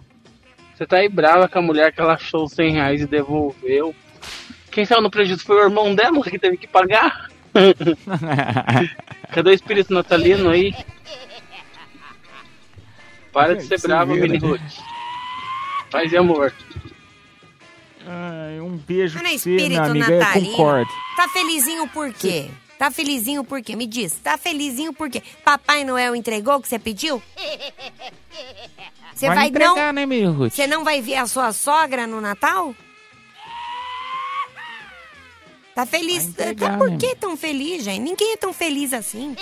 Você 0.73 0.87
tá 0.87 0.99
aí 0.99 1.09
brava 1.09 1.49
com 1.49 1.59
a 1.59 1.63
mulher 1.63 1.93
que 1.93 2.01
ela 2.01 2.15
achou 2.15 2.45
os 2.45 2.53
100 2.53 2.73
reais 2.73 3.01
e 3.01 3.07
devolveu. 3.07 3.93
Quem 4.77 4.85
saiu 4.85 5.01
no 5.01 5.11
prejuízo 5.11 5.43
foi 5.43 5.57
o 5.57 5.63
irmão 5.63 5.95
dela 5.95 6.23
que 6.23 6.39
teve 6.39 6.59
que 6.59 6.67
pagar. 6.67 7.31
Cadê 9.33 9.49
o 9.49 9.55
espírito 9.55 9.91
natalino 9.95 10.51
aí? 10.51 10.75
Para 13.33 13.57
de 13.57 13.65
ser 13.65 13.81
brava, 13.81 14.13
vê, 14.13 14.21
Menei 14.21 14.39
né? 14.39 14.47
Ruth. 14.47 14.61
Paz 15.91 16.13
e 16.13 16.17
amor. 16.19 16.53
Ai, 18.07 18.61
um 18.61 18.77
beijo 18.77 19.19
pra 19.19 19.27
você, 19.31 19.49
minha 19.49 19.57
espírito 19.57 19.81
amiga. 19.81 20.13
Eu 20.13 20.19
natalino. 20.19 20.51
concordo. 20.51 20.91
Tá 21.17 21.29
felizinho 21.31 21.89
por 21.89 22.13
quê? 22.13 22.51
Tá 22.79 22.91
felizinho 22.91 23.43
por 23.43 23.63
quê? 23.63 23.75
Me 23.75 23.87
diz, 23.87 24.13
tá 24.23 24.37
felizinho 24.37 24.93
por 24.93 25.09
quê? 25.09 25.23
Papai 25.43 25.85
Noel 25.85 26.15
entregou 26.15 26.57
o 26.57 26.61
que 26.61 26.69
você 26.69 26.79
pediu? 26.79 27.23
Você 29.15 29.27
Vai 29.27 29.37
vai, 29.37 29.47
entregar, 29.49 29.75
não? 29.75 29.93
né, 29.95 30.05
meu 30.05 30.33
Ruth? 30.33 30.53
Você 30.53 30.67
não 30.67 30.85
vai 30.85 31.01
ver 31.01 31.17
a 31.17 31.27
sua 31.27 31.51
sogra 31.55 32.07
no 32.07 32.21
Natal? 32.21 32.75
Tá 35.77 35.85
feliz? 35.85 36.27
tá 36.35 36.79
por 36.79 36.97
que 36.97 37.15
tão 37.17 37.37
feliz, 37.37 37.85
gente? 37.85 38.01
Ninguém 38.01 38.33
é 38.33 38.37
tão 38.39 38.51
feliz 38.51 38.95
assim. 38.95 39.37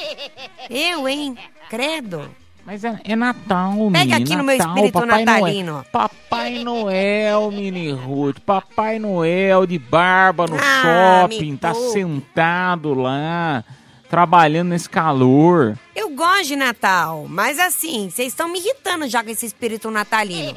Eu, 0.69 1.09
hein? 1.09 1.39
Credo. 1.71 2.29
Mas 2.67 2.83
é, 2.83 2.99
é 3.05 3.15
Natal, 3.15 3.71
Pega 3.93 4.05
menina, 4.05 4.17
aqui 4.17 4.35
no 4.35 4.43
meu 4.43 4.59
Natal, 4.59 4.75
espírito 4.75 4.99
Papai 5.01 5.25
natalino. 5.25 5.73
Noel. 5.75 5.87
Papai 5.93 6.65
Noel, 6.65 7.51
Mini 7.53 7.93
Ruth. 7.93 8.41
Papai 8.41 8.99
Noel 8.99 9.65
de 9.65 9.79
barba 9.79 10.47
no 10.49 10.57
Ah, 10.57 11.29
shopping. 11.29 11.57
Tá 11.57 11.73
sentado 11.73 12.95
lá, 12.95 13.63
trabalhando 14.11 14.71
nesse 14.71 14.91
calor. 14.91 15.79
Eu 15.95 16.11
gosto 16.11 16.47
de 16.49 16.57
Natal, 16.57 17.27
mas 17.29 17.61
assim, 17.61 18.11
vocês 18.11 18.29
estão 18.33 18.49
me 18.49 18.59
irritando 18.59 19.07
já 19.07 19.23
com 19.23 19.31
esse 19.31 19.47
espírito 19.47 19.89
natalino. 19.89 20.53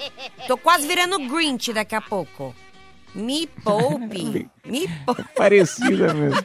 Tô 0.48 0.58
quase 0.58 0.88
virando 0.88 1.20
Grinch 1.28 1.72
daqui 1.72 1.94
a 1.94 2.02
pouco. 2.02 2.56
Me 3.18 3.48
poupe. 3.48 4.48
Me 4.64 4.88
poupe. 5.04 5.24
Parecida 5.36 6.14
mesmo. 6.14 6.40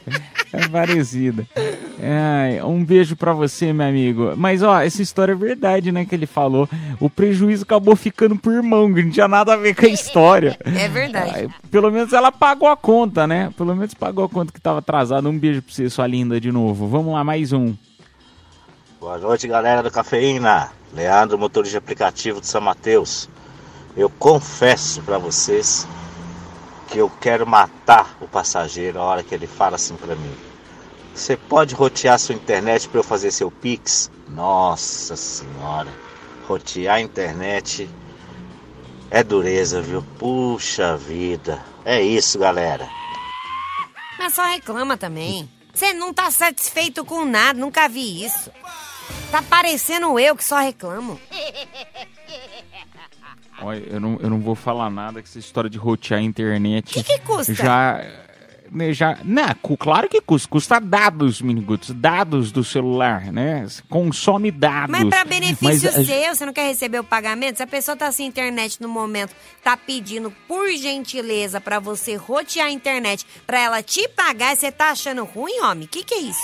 É 0.51 0.69
parecida. 0.69 1.47
Ai, 2.03 2.63
um 2.63 2.83
beijo 2.83 3.15
pra 3.15 3.35
você, 3.35 3.75
meu 3.75 3.87
amigo. 3.87 4.33
Mas, 4.39 4.63
ó, 4.63 4.81
essa 4.81 5.03
história 5.03 5.33
é 5.33 5.37
verdade, 5.37 5.93
né? 5.93 6.07
Que 6.07 6.15
ele 6.15 6.25
falou. 6.25 6.67
O 6.99 7.11
prejuízo 7.11 7.65
acabou 7.65 7.95
ficando 7.95 8.37
por 8.37 8.55
irmão, 8.55 8.93
que 8.93 9.03
não 9.03 9.11
tinha 9.11 9.29
nada 9.29 9.53
a 9.53 9.57
ver 9.57 9.75
com 9.75 9.85
a 9.85 9.91
história. 9.91 10.59
É 10.65 10.89
verdade. 10.89 11.55
Pelo 11.71 11.91
menos 11.91 12.15
ela 12.15 12.33
pagou 12.33 12.69
a 12.69 12.77
conta, 12.77 13.27
né? 13.27 13.53
Pelo 13.55 13.77
menos 13.77 13.93
pagou 13.93 14.25
a 14.25 14.29
conta 14.29 14.51
que 14.51 14.61
tava 14.61 14.79
atrasada. 14.79 15.29
Um 15.29 15.39
beijo 15.39 15.61
pra 15.61 15.75
você, 15.75 15.91
sua 15.91 16.07
linda, 16.07 16.41
de 16.41 16.51
novo. 16.51 16.89
Vamos 16.89 17.13
lá, 17.13 17.23
mais 17.23 17.53
um. 17.53 17.75
Boa 18.99 19.19
noite, 19.19 19.47
galera 19.47 19.83
do 19.83 19.91
Cafeína. 19.91 20.71
Leandro, 20.95 21.39
motorista 21.39 21.73
de 21.73 21.85
aplicativo 21.85 22.41
de 22.41 22.47
São 22.47 22.63
Mateus. 22.63 23.29
Eu 23.95 24.09
confesso 24.09 25.03
pra 25.03 25.19
vocês 25.19 25.87
que 26.93 26.99
eu 26.99 27.09
quero 27.09 27.47
matar 27.47 28.19
o 28.21 28.29
passageiro 28.29 29.01
a 29.01 29.05
hora 29.05 29.23
que 29.23 29.35
ele 29.35 29.47
fala 29.47 29.77
assim 29.77 29.97
pra 29.97 30.15
mim. 30.15 30.37
Você 31.15 31.39
pode 31.39 31.75
rotear 31.75 32.19
sua 32.19 32.35
internet 32.35 32.87
pra 32.87 33.01
eu 33.01 33.05
fazer 33.05 33.31
seu 33.31 33.51
Pix? 33.51 34.11
Nossa 34.29 35.17
senhora, 35.17 35.89
rotear 36.47 36.97
a 36.97 37.01
internet 37.01 37.89
é 39.11 39.23
dureza, 39.23 39.81
viu? 39.81 40.05
Puxa 40.19 40.95
vida. 40.99 41.65
É 41.83 42.03
isso, 42.03 42.39
galera. 42.39 42.87
Mas 44.19 44.35
só 44.35 44.45
reclama 44.45 44.97
também. 44.97 45.49
Você 45.73 45.95
não 45.95 46.13
tá 46.13 46.31
satisfeito 46.31 47.07
com 47.07 47.25
nada, 47.25 47.59
nunca 47.59 47.89
vi 47.89 48.23
isso. 48.23 48.51
Tá 49.31 49.43
parecendo 49.43 50.19
eu 50.19 50.37
que 50.37 50.45
só 50.45 50.59
reclamo. 50.59 51.19
Olha, 53.63 53.83
eu 53.89 54.01
não, 54.01 54.19
eu 54.21 54.29
não 54.29 54.41
vou 54.41 54.55
falar 54.55 54.91
nada 54.91 55.23
que 55.23 55.29
essa 55.29 55.39
história 55.39 55.71
de 55.71 55.79
rotear 55.79 56.21
a 56.21 56.23
internet. 56.23 56.93
Que 56.95 57.03
que 57.03 57.19
custa? 57.21 57.55
Já. 57.55 58.05
né, 58.71 58.93
Já, 58.93 59.19
né, 59.23 59.55
claro 59.79 60.09
que 60.09 60.21
custa. 60.21 60.49
Custa 60.49 60.81
dados, 60.81 61.41
miniguts. 61.41 61.91
Dados 61.91 62.51
do 62.51 62.65
celular, 62.65 63.33
né? 63.33 63.65
Consome 63.89 64.51
dados. 64.51 64.91
Mas 64.91 65.09
pra 65.09 65.25
benefício 65.25 65.93
Mas 65.93 66.07
seu, 66.07 66.35
você 66.35 66.45
não 66.45 66.53
quer 66.53 66.67
receber 66.67 66.99
o 66.99 67.05
pagamento? 67.05 67.59
Se 67.59 67.63
a 67.63 67.67
pessoa 67.67 67.97
tá 67.97 68.11
sem 68.11 68.27
internet 68.27 68.83
no 68.83 68.89
momento, 68.89 69.35
tá 69.63 69.77
pedindo 69.77 70.33
por 70.49 70.69
gentileza 70.71 71.61
pra 71.61 71.79
você 71.79 72.17
rotear 72.17 72.67
a 72.67 72.71
internet 72.71 73.25
pra 73.47 73.61
ela 73.61 73.83
te 73.83 74.09
pagar, 74.09 74.55
e 74.55 74.57
você 74.57 74.73
tá 74.73 74.91
achando 74.91 75.25
ruim, 75.25 75.61
homem? 75.61 75.87
Que 75.87 76.03
que 76.03 76.15
é 76.15 76.21
isso? 76.21 76.43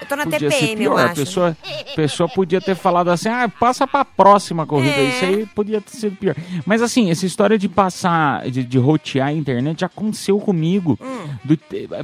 Eu 0.00 0.06
tô 0.06 0.16
na 0.16 0.24
Podia 0.24 0.38
TPM, 0.48 0.84
eu 0.84 0.92
pior. 0.92 1.00
A 1.00 1.04
acho. 1.06 1.14
pessoa, 1.14 1.56
a 1.92 1.94
pessoa 1.94 2.28
podia 2.28 2.60
ter 2.60 2.74
falado 2.74 3.08
assim, 3.10 3.28
ah, 3.28 3.48
passa 3.48 3.86
pra 3.86 4.04
próxima 4.04 4.66
corrida. 4.66 4.94
É. 4.96 5.08
Isso 5.08 5.24
aí 5.24 5.46
podia 5.46 5.80
ter 5.80 5.90
sido 5.96 6.16
pior. 6.16 6.34
Mas 6.64 6.80
assim, 6.82 7.10
essa 7.10 7.26
história 7.26 7.58
de 7.58 7.68
passar, 7.68 8.48
de, 8.50 8.64
de 8.64 8.78
rotear 8.78 9.28
a 9.28 9.32
internet 9.32 9.80
já 9.80 9.86
aconteceu 9.86 10.38
comigo. 10.38 10.98
Hum. 11.00 11.28
Do- 11.44 11.58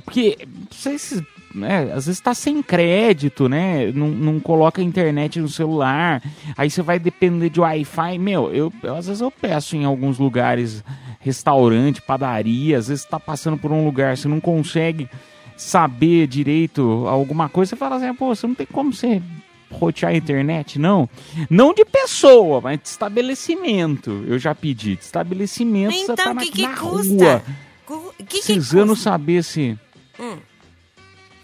porque, 0.04 0.36
vocês, 0.70 1.22
né, 1.54 1.90
às 1.94 2.06
vezes 2.06 2.20
tá 2.20 2.34
sem 2.34 2.62
crédito, 2.62 3.48
né? 3.48 3.90
Não, 3.92 4.08
não 4.08 4.38
coloca 4.40 4.80
a 4.80 4.84
internet 4.84 5.40
no 5.40 5.48
celular. 5.48 6.22
Aí 6.56 6.68
você 6.70 6.82
vai 6.82 6.98
depender 6.98 7.48
de 7.48 7.60
Wi-Fi. 7.60 8.18
Meu, 8.18 8.52
eu, 8.54 8.72
eu- 8.82 8.94
às 8.94 9.06
vezes 9.06 9.22
eu 9.22 9.30
peço 9.30 9.74
em 9.74 9.84
alguns 9.84 10.18
lugares, 10.18 10.84
restaurante, 11.20 12.02
padaria, 12.02 12.78
às 12.78 12.88
vezes 12.88 13.04
tá 13.04 13.18
passando 13.18 13.56
por 13.56 13.72
um 13.72 13.84
lugar, 13.84 14.16
você 14.16 14.28
não 14.28 14.38
consegue 14.40 15.08
saber 15.56 16.26
direito 16.26 17.06
alguma 17.08 17.48
coisa, 17.48 17.70
você 17.70 17.76
fala 17.76 17.96
assim, 17.96 18.14
pô, 18.14 18.34
você 18.34 18.46
não 18.46 18.54
tem 18.54 18.66
como 18.66 18.92
você 18.92 19.22
rotear 19.70 20.12
a 20.12 20.16
internet, 20.16 20.78
não. 20.78 21.08
Não 21.50 21.74
de 21.74 21.84
pessoa, 21.84 22.60
mas 22.60 22.80
de 22.80 22.88
estabelecimento. 22.88 24.24
Eu 24.26 24.38
já 24.38 24.54
pedi. 24.54 24.96
De 24.96 25.02
estabelecimento, 25.02 25.92
você 25.94 26.02
Então, 26.02 26.16
tá 26.16 26.30
o 26.30 26.34
na, 26.34 26.40
que 26.42 26.50
que 26.52 26.62
na 26.62 26.76
custa? 26.76 27.42
rua. 27.88 28.12
Que 28.18 28.24
que 28.24 28.42
Precisando 28.42 28.90
custa? 28.90 29.04
saber 29.10 29.42
se... 29.42 29.78
Hum. 30.18 30.38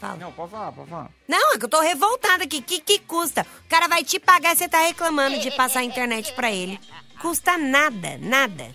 Fala. 0.00 0.16
Não, 0.16 0.32
pode 0.32 0.50
falar, 0.50 0.72
pode 0.72 0.90
falar. 0.90 1.10
Não, 1.28 1.54
é 1.54 1.58
que 1.58 1.64
eu 1.64 1.68
tô 1.68 1.80
revoltada 1.80 2.42
aqui. 2.44 2.60
Que 2.60 2.80
que 2.80 2.98
custa? 3.00 3.46
O 3.64 3.68
cara 3.68 3.86
vai 3.86 4.02
te 4.02 4.18
pagar 4.18 4.52
e 4.52 4.56
você 4.56 4.68
tá 4.68 4.80
reclamando 4.80 5.38
de 5.38 5.50
passar 5.52 5.80
a 5.80 5.84
internet 5.84 6.32
pra 6.34 6.50
ele. 6.50 6.78
Custa 7.20 7.56
nada, 7.56 8.18
nada. 8.20 8.66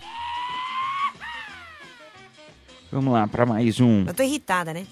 Vamos 2.90 3.12
lá, 3.12 3.26
pra 3.26 3.44
mais 3.44 3.78
um. 3.80 4.06
Eu 4.06 4.14
tô 4.14 4.22
irritada, 4.22 4.72
né? 4.72 4.86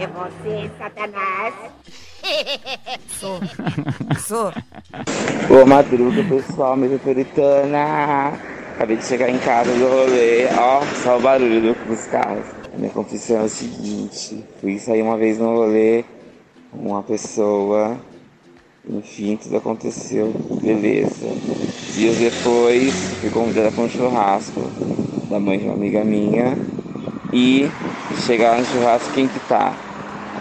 É 0.00 0.06
você, 0.06 0.70
Satanás. 0.78 1.54
Sou. 3.20 3.38
Sou. 4.18 4.50
Boa 5.46 5.66
madruga, 5.66 6.24
pessoal 6.24 6.74
metropolitana. 6.74 8.32
Acabei 8.74 8.96
de 8.96 9.04
chegar 9.04 9.28
em 9.28 9.38
casa 9.40 9.70
do 9.74 9.86
rolê. 9.86 10.46
Ó, 10.58 10.80
só 11.02 11.18
o 11.18 11.20
barulho 11.20 11.76
dos 11.86 12.06
carros. 12.06 12.46
A 12.72 12.78
minha 12.78 12.90
confissão 12.90 13.42
é 13.42 13.44
o 13.44 13.48
seguinte: 13.50 14.42
fui 14.58 14.78
sair 14.78 15.02
uma 15.02 15.18
vez 15.18 15.36
no 15.36 15.54
rolê 15.54 16.02
com 16.70 16.78
uma 16.78 17.02
pessoa. 17.02 17.98
Enfim, 18.88 19.36
tudo 19.36 19.58
aconteceu. 19.58 20.32
Beleza. 20.62 21.28
Dias 21.92 22.16
depois, 22.16 22.94
fui 23.20 23.28
convidada 23.28 23.70
para 23.70 23.84
um 23.84 23.88
churrasco 23.90 24.62
da 25.28 25.38
mãe 25.38 25.58
de 25.58 25.66
uma 25.66 25.74
amiga 25.74 26.02
minha. 26.02 26.56
E 27.34 27.70
chegar 28.24 28.58
no 28.58 28.64
churrasco, 28.64 29.12
quem 29.12 29.28
que 29.28 29.38
tá? 29.40 29.89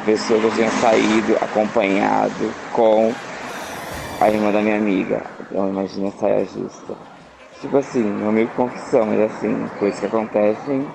A 0.02 0.06
pessoa 0.06 0.40
que 0.40 0.46
eu 0.46 0.52
tinha 0.52 0.70
saído 0.72 1.36
acompanhado 1.42 2.54
com 2.74 3.14
a 4.20 4.30
irmã 4.30 4.52
da 4.52 4.62
minha 4.62 4.78
amiga. 4.78 5.24
Então 5.42 5.70
imagina 5.70 6.10
a 6.10 6.12
saia 6.12 6.46
justa. 6.46 6.96
Tipo 7.62 7.78
assim, 7.78 8.04
não 8.04 8.30
é 8.30 8.32
meio 8.32 8.48
confissão, 8.50 9.06
mas 9.06 9.20
assim, 9.20 9.68
coisas 9.78 10.00
que 10.00 10.06
acontecem 10.06 10.86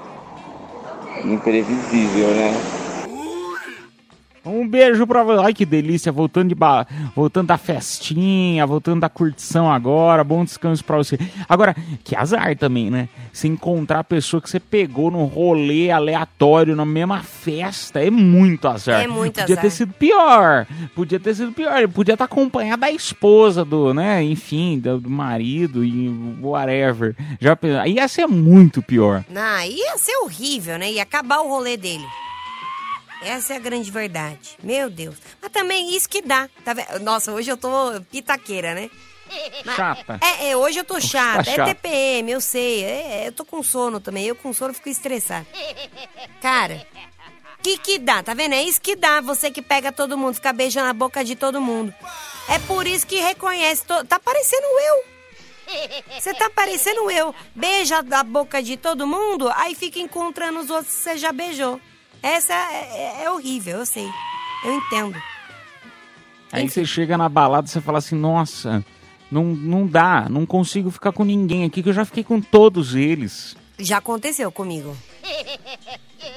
imprevisível, 1.25 2.29
né? 2.29 2.84
Um 4.45 4.67
beijo 4.69 5.07
pra 5.07 5.23
você. 5.23 5.45
Ai, 5.47 5.55
que 5.55 5.65
delícia. 5.65 6.13
Voltando, 6.13 6.49
de 6.49 6.55
ba... 6.55 6.87
voltando 7.17 7.47
da 7.49 7.57
festinha, 7.59 8.67
voltando 8.67 9.01
da 9.01 9.09
curtição 9.09 9.71
agora. 9.73 10.23
Bom 10.23 10.45
descanso 10.45 10.85
pra 10.85 10.97
você. 10.97 11.19
Agora, 11.49 11.75
que 12.05 12.15
azar 12.17 12.57
também, 12.57 12.91
né? 12.91 13.09
Se 13.33 13.49
encontrar 13.49 14.01
a 14.01 14.05
pessoa 14.05 14.41
que 14.41 14.49
você 14.51 14.61
pegou 14.61 15.11
num 15.11 15.25
rolê 15.25 15.91
aleatório 15.91 16.77
na 16.77 16.85
mesma 16.85 17.23
festa. 17.23 18.01
É 18.05 18.11
muito 18.11 18.69
azar. 18.69 19.03
É 19.03 19.07
muito 19.07 19.41
Podia 19.41 19.55
azar. 19.55 19.63
ter 19.63 19.71
sido 19.71 19.93
pior. 19.95 20.67
Podia 20.95 21.19
ter 21.19 21.35
sido 21.35 21.53
pior. 21.53 21.77
Ele 21.79 21.89
podia 21.89 22.15
estar 22.15 22.25
acompanhado 22.27 22.81
da 22.81 22.91
esposa, 22.91 23.65
do, 23.65 23.95
né? 23.95 24.23
Enfim, 24.23 24.79
do, 24.79 25.01
do 25.01 25.11
marido 25.11 25.85
e 25.85 26.09
whatever. 26.43 27.17
Já, 27.41 27.57
pe- 27.57 27.77
aí 27.79 27.95
ia 27.95 28.07
ser 28.09 28.27
muito 28.27 28.83
pior. 28.83 29.25
Não, 29.31 29.61
ia 29.65 29.97
ser 29.99 30.17
horrível, 30.19 30.79
né? 30.79 30.93
Ia 30.93 31.03
acabar 31.03 31.41
o 31.41 31.49
rolê 31.49 31.77
dele. 31.77 32.05
Essa 33.23 33.55
é 33.55 33.57
a 33.57 33.61
grande 33.61 33.91
verdade. 33.91 34.57
Meu 34.63 34.91
Deus. 34.91 35.17
Mas 35.41 35.51
também 35.51 35.95
isso 35.95 36.09
que 36.09 36.23
dá. 36.23 36.49
Tá 36.65 36.75
vendo? 36.75 37.01
Nossa, 37.01 37.33
hoje 37.33 37.51
eu 37.51 37.57
tô 37.57 37.69
pitaqueira, 38.11 38.75
né? 38.75 38.91
Chata. 39.75 40.21
É, 40.21 40.51
é, 40.51 40.57
hoje 40.57 40.79
eu 40.79 40.85
tô 40.85 41.01
chata. 41.01 41.45
Tá 41.45 41.63
é. 41.63 41.75
TPM, 41.75 42.31
eu 42.31 42.41
sei. 42.41 42.85
É, 42.85 43.29
eu 43.29 43.33
tô 43.33 43.45
com 43.45 43.63
sono 43.63 44.01
também. 44.01 44.27
Eu 44.27 44.37
com 44.37 44.53
sono 44.53 44.75
fico 44.75 44.89
estressada. 44.89 45.47
Cara, 46.41 46.87
que 47.63 47.79
que 47.79 47.99
dá? 47.99 48.23
Tá 48.23 48.35
vendo? 48.35 48.55
É 48.55 48.63
isso 48.63 48.81
que 48.81 48.95
dá. 48.95 49.21
Você 49.23 49.51
que 49.51 49.63
pega 49.63 49.91
todo 49.91 50.19
mundo, 50.19 50.35
fica 50.35 50.53
beijando 50.53 50.89
a 50.89 50.93
boca 50.93 51.25
de 51.25 51.35
todo 51.35 51.61
mundo. 51.61 51.95
É 52.49 52.59
por 52.61 52.87
isso 52.87 53.07
que 53.07 53.17
reconhece. 53.17 53.85
To... 53.87 54.05
Tá 54.05 54.21
parecendo 54.21 54.67
eu. 54.67 55.15
Você 56.21 56.35
tá 56.35 56.51
parecendo 56.51 57.11
eu. 57.11 57.35
Beija 57.55 58.05
a 58.11 58.23
boca 58.23 58.63
de 58.63 58.77
todo 58.77 59.07
mundo, 59.07 59.51
aí 59.57 59.75
fica 59.75 59.99
encontrando 59.99 60.61
os 60.61 60.69
outros 60.69 60.95
que 60.95 61.01
você 61.01 61.17
já 61.17 61.33
beijou. 61.33 61.81
Essa 62.25 62.55
é, 62.55 63.19
é- 63.21 63.25
é 63.25 63.31
horrível, 63.31 63.79
eu 63.81 63.87
sei. 63.87 64.09
Eu 64.65 64.75
entendo. 64.75 65.21
Aí 66.51 66.69
você 66.69 66.85
chega 66.85 67.19
na 67.19 67.29
balada 67.29 67.67
e 67.67 67.71
você 67.71 67.81
fala 67.81 67.99
assim, 67.99 68.15
nossa, 68.17 68.85
não, 69.31 69.45
não 69.45 69.87
dá, 69.87 70.27
não 70.31 70.47
consigo 70.47 70.91
ficar 70.91 71.13
com 71.13 71.25
ninguém 71.25 71.65
aqui, 71.65 71.83
que 71.83 71.89
eu 71.91 71.93
já 71.95 72.05
fiquei 72.05 72.25
com 72.25 72.41
todos 72.41 72.95
eles. 72.95 73.55
Já 73.79 73.99
aconteceu 73.99 74.51
comigo. 74.51 74.97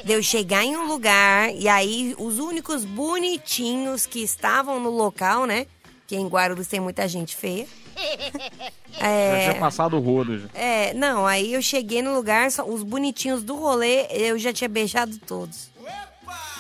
De 0.03 0.11
eu 0.11 0.21
chegar 0.23 0.63
em 0.65 0.75
um 0.75 0.87
lugar 0.87 1.53
e 1.55 1.69
aí 1.69 2.15
os 2.17 2.39
únicos 2.39 2.83
bonitinhos 2.83 4.05
que 4.05 4.19
estavam 4.23 4.79
no 4.79 4.89
local, 4.89 5.45
né? 5.45 5.67
Que 6.07 6.15
em 6.15 6.27
Guarulhos 6.27 6.67
tem 6.67 6.79
muita 6.79 7.07
gente 7.07 7.35
feia. 7.35 7.65
É, 8.99 9.43
Já 9.45 9.51
tinha 9.51 9.59
passado 9.61 9.95
o 9.95 9.99
rodo. 9.99 10.39
Já. 10.39 10.47
é, 10.55 10.91
não, 10.95 11.27
aí 11.27 11.53
eu 11.53 11.61
cheguei 11.61 12.01
no 12.01 12.15
lugar, 12.15 12.49
só- 12.49 12.65
os 12.67 12.81
bonitinhos 12.81 13.43
do 13.43 13.55
rolê, 13.55 14.07
eu 14.09 14.39
já 14.39 14.51
tinha 14.51 14.67
beijado 14.67 15.17
todos. 15.19 15.69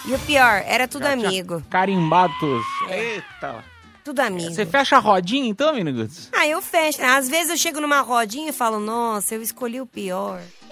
E 0.05 0.13
o 0.13 0.19
pior, 0.19 0.63
era 0.67 0.87
tudo 0.87 1.03
Já 1.05 1.13
amigo. 1.13 1.63
Carimbado 1.69 2.31
todos. 2.39 2.65
Eita. 2.89 3.63
Tudo 4.07 4.21
amigo. 4.21 4.49
Você 4.53 4.65
fecha 4.65 4.95
a 4.95 4.99
rodinha 4.99 5.49
então, 5.49 5.75
menino? 5.75 6.07
Ah, 6.31 6.47
eu 6.47 6.61
fecho. 6.61 7.03
Às 7.03 7.27
vezes 7.27 7.49
eu 7.49 7.57
chego 7.57 7.81
numa 7.81 7.99
rodinha 7.99 8.51
e 8.51 8.53
falo, 8.53 8.79
nossa, 8.79 9.35
eu 9.35 9.41
escolhi 9.41 9.81
o 9.81 9.85
pior. 9.85 10.39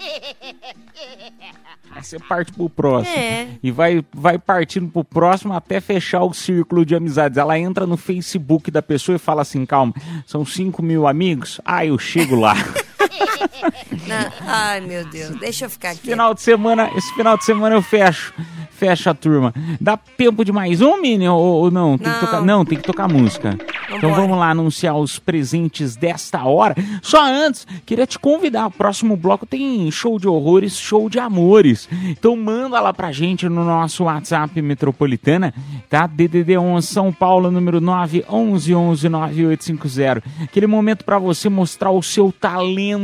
Aí 1.90 2.02
você 2.02 2.18
parte 2.18 2.50
pro 2.50 2.70
próximo. 2.70 3.14
É. 3.14 3.48
E 3.62 3.70
vai, 3.70 4.02
vai 4.10 4.38
partindo 4.38 4.90
pro 4.90 5.04
próximo 5.04 5.52
até 5.52 5.82
fechar 5.82 6.22
o 6.22 6.32
círculo 6.32 6.82
de 6.86 6.94
amizades. 6.94 7.36
Ela 7.36 7.58
entra 7.58 7.86
no 7.86 7.98
Facebook 7.98 8.70
da 8.70 8.80
pessoa 8.80 9.16
e 9.16 9.18
fala 9.18 9.42
assim: 9.42 9.66
calma, 9.66 9.92
são 10.24 10.42
5 10.42 10.82
mil 10.82 11.06
amigos? 11.06 11.60
Ah, 11.62 11.84
eu 11.84 11.98
chego 11.98 12.36
lá. 12.36 12.54
Não, 14.06 14.32
ai, 14.46 14.80
meu 14.80 15.04
Deus, 15.06 15.36
deixa 15.38 15.64
eu 15.66 15.70
ficar 15.70 15.90
aqui. 15.90 16.00
final 16.00 16.32
de 16.34 16.42
semana, 16.42 16.90
esse 16.96 17.12
final 17.14 17.36
de 17.36 17.44
semana 17.44 17.74
eu 17.74 17.82
fecho. 17.82 18.32
Fecha 18.70 19.10
a 19.10 19.14
turma. 19.14 19.54
Dá 19.80 19.96
tempo 19.96 20.44
de 20.44 20.52
mais 20.52 20.82
um, 20.82 21.00
Mini? 21.00 21.26
Ou, 21.26 21.38
ou 21.40 21.70
não? 21.70 21.96
Tem 21.96 22.06
que 22.12 22.12
Não. 22.12 22.20
tocar, 22.20 22.42
não, 22.42 22.62
tem 22.64 22.76
que 22.76 22.84
tocar 22.84 23.08
música. 23.08 23.56
Então 23.90 24.12
vamos 24.12 24.36
lá 24.36 24.50
anunciar 24.50 24.94
os 24.98 25.18
presentes 25.18 25.96
desta 25.96 26.44
hora. 26.44 26.74
Só 27.00 27.24
antes, 27.24 27.66
queria 27.86 28.06
te 28.06 28.18
convidar. 28.18 28.66
O 28.66 28.70
próximo 28.70 29.16
bloco 29.16 29.46
tem 29.46 29.90
show 29.90 30.18
de 30.18 30.28
horrores, 30.28 30.76
show 30.76 31.08
de 31.08 31.18
amores. 31.18 31.88
Então 32.04 32.36
manda 32.36 32.78
lá 32.78 32.92
pra 32.92 33.10
gente 33.12 33.48
no 33.48 33.64
nosso 33.64 34.04
WhatsApp 34.04 34.60
metropolitana, 34.60 35.54
tá? 35.88 36.06
DDD 36.06 36.58
11 36.58 36.86
São 36.86 37.10
Paulo, 37.10 37.50
número 37.50 37.80
9 37.80 38.26
11 38.28 38.74
11 38.74 39.08
9850. 39.08 40.22
Aquele 40.42 40.66
momento 40.66 41.02
pra 41.02 41.18
você 41.18 41.48
mostrar 41.48 41.92
o 41.92 42.02
seu 42.02 42.30
talento, 42.30 42.95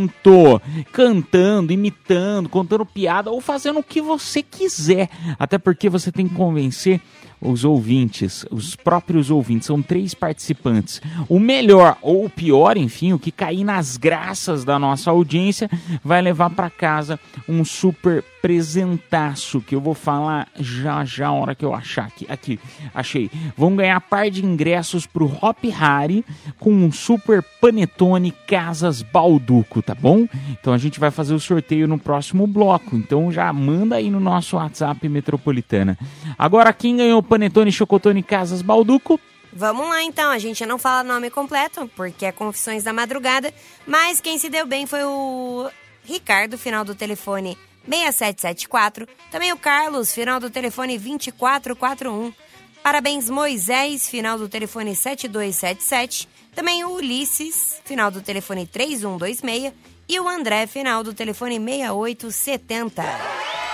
cantando, 0.92 1.72
imitando, 1.72 2.48
contando 2.48 2.86
piada 2.86 3.30
ou 3.30 3.40
fazendo 3.40 3.80
o 3.80 3.84
que 3.84 4.00
você 4.00 4.42
quiser. 4.42 5.08
Até 5.38 5.58
porque 5.58 5.88
você 5.88 6.10
tem 6.10 6.28
que 6.28 6.34
convencer 6.34 7.00
os 7.42 7.64
ouvintes, 7.64 8.46
os 8.50 8.76
próprios 8.76 9.30
ouvintes, 9.30 9.66
são 9.66 9.82
três 9.82 10.14
participantes. 10.14 11.00
O 11.28 11.38
melhor 11.38 11.96
ou 12.00 12.24
o 12.24 12.30
pior, 12.30 12.76
enfim, 12.76 13.12
o 13.12 13.18
que 13.18 13.30
cair 13.30 13.64
nas 13.64 13.96
graças 13.96 14.64
da 14.64 14.78
nossa 14.78 15.10
audiência, 15.10 15.68
vai 16.04 16.22
levar 16.22 16.50
para 16.50 16.70
casa 16.70 17.18
um 17.48 17.64
super 17.64 18.24
presentaço 18.42 19.60
que 19.60 19.74
eu 19.74 19.80
vou 19.80 19.94
falar 19.94 20.48
já 20.58 21.04
já 21.04 21.28
a 21.28 21.32
hora 21.32 21.54
que 21.54 21.64
eu 21.64 21.72
achar 21.72 22.06
aqui. 22.06 22.26
Aqui, 22.28 22.58
achei. 22.92 23.30
Vão 23.56 23.76
ganhar 23.76 24.00
par 24.00 24.28
de 24.28 24.44
ingressos 24.44 25.06
pro 25.06 25.26
Hop 25.40 25.58
Hari 25.80 26.24
com 26.58 26.72
um 26.72 26.90
super 26.90 27.42
panetone 27.60 28.32
Casas 28.46 29.00
Balduco, 29.00 29.80
tá 29.80 29.94
bom? 29.94 30.26
Então 30.50 30.72
a 30.72 30.78
gente 30.78 30.98
vai 30.98 31.12
fazer 31.12 31.34
o 31.34 31.40
sorteio 31.40 31.86
no 31.86 31.98
próximo 31.98 32.46
bloco. 32.46 32.96
Então 32.96 33.30
já 33.30 33.52
manda 33.52 33.96
aí 33.96 34.10
no 34.10 34.18
nosso 34.18 34.56
WhatsApp 34.56 35.08
Metropolitana. 35.08 35.96
Agora 36.36 36.72
quem 36.72 36.96
ganhou 36.96 37.22
panetone 37.32 37.72
Chocotone 37.72 38.22
Casas 38.22 38.60
Balduco? 38.60 39.18
Vamos 39.54 39.88
lá 39.88 40.02
então, 40.02 40.30
a 40.30 40.38
gente 40.38 40.66
não 40.66 40.76
fala 40.76 41.02
nome 41.02 41.30
completo, 41.30 41.90
porque 41.96 42.26
é 42.26 42.32
Confissões 42.32 42.84
da 42.84 42.92
Madrugada, 42.92 43.54
mas 43.86 44.20
quem 44.20 44.36
se 44.36 44.50
deu 44.50 44.66
bem 44.66 44.86
foi 44.86 45.02
o 45.02 45.70
Ricardo, 46.04 46.58
final 46.58 46.84
do 46.84 46.94
telefone 46.94 47.56
6774, 47.88 49.08
também 49.30 49.50
o 49.50 49.56
Carlos, 49.56 50.12
final 50.12 50.38
do 50.38 50.50
telefone 50.50 50.98
2441. 50.98 52.34
Parabéns 52.82 53.30
Moisés, 53.30 54.10
final 54.10 54.36
do 54.36 54.46
telefone 54.46 54.94
7277, 54.94 56.28
também 56.54 56.84
o 56.84 56.96
Ulisses, 56.96 57.80
final 57.82 58.10
do 58.10 58.20
telefone 58.20 58.66
3126 58.66 59.72
e 60.06 60.20
o 60.20 60.28
André, 60.28 60.66
final 60.66 61.02
do 61.02 61.14
telefone 61.14 61.58
6870. 61.58 63.71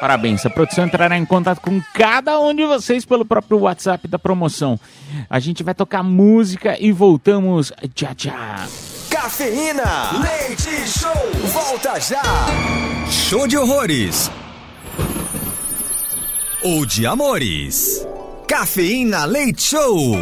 Parabéns, 0.00 0.46
a 0.46 0.50
produção 0.50 0.84
entrará 0.84 1.18
em 1.18 1.24
contato 1.24 1.60
com 1.60 1.80
cada 1.92 2.38
um 2.40 2.54
de 2.54 2.64
vocês 2.64 3.04
pelo 3.04 3.24
próprio 3.24 3.58
WhatsApp 3.60 4.06
da 4.06 4.18
promoção. 4.18 4.78
A 5.28 5.40
gente 5.40 5.62
vai 5.62 5.74
tocar 5.74 6.02
música 6.02 6.76
e 6.78 6.92
voltamos 6.92 7.72
já 7.96 8.14
já. 8.16 8.66
Cafeína, 9.10 10.12
leite 10.20 10.88
show, 10.88 11.50
volta 11.52 11.98
já. 11.98 12.22
Show 13.10 13.48
de 13.48 13.56
horrores. 13.56 14.30
Ou 16.62 16.84
de 16.84 17.06
amores. 17.06 18.06
Cafeína 18.48 19.24
Leite 19.24 19.62
Show. 19.62 20.16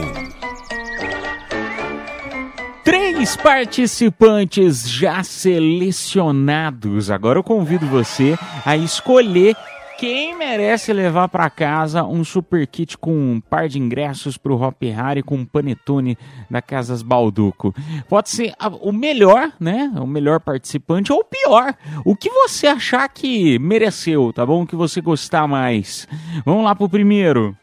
Três 2.86 3.34
participantes 3.34 4.88
já 4.88 5.24
selecionados. 5.24 7.10
Agora 7.10 7.40
eu 7.40 7.42
convido 7.42 7.84
você 7.84 8.38
a 8.64 8.76
escolher 8.76 9.56
quem 9.98 10.38
merece 10.38 10.92
levar 10.92 11.26
para 11.26 11.50
casa 11.50 12.04
um 12.04 12.22
super 12.22 12.64
kit 12.64 12.96
com 12.96 13.10
um 13.10 13.40
par 13.40 13.68
de 13.68 13.80
ingressos 13.80 14.38
para 14.38 14.52
o 14.52 14.62
Hop 14.62 14.80
Harry 14.84 15.20
com 15.20 15.34
um 15.34 15.44
panetone 15.44 16.16
da 16.48 16.62
Casas 16.62 17.02
Balduco. 17.02 17.74
Pode 18.08 18.30
ser 18.30 18.54
o 18.80 18.92
melhor, 18.92 19.50
né? 19.58 19.92
O 19.96 20.06
melhor 20.06 20.38
participante 20.38 21.12
ou 21.12 21.18
o 21.18 21.24
pior. 21.24 21.74
O 22.04 22.14
que 22.14 22.30
você 22.30 22.68
achar 22.68 23.08
que 23.08 23.58
mereceu, 23.58 24.32
tá 24.32 24.46
bom? 24.46 24.62
O 24.62 24.66
que 24.66 24.76
você 24.76 25.00
gostar 25.00 25.48
mais. 25.48 26.06
Vamos 26.44 26.62
lá 26.62 26.72
pro 26.72 26.88
primeiro. 26.88 27.56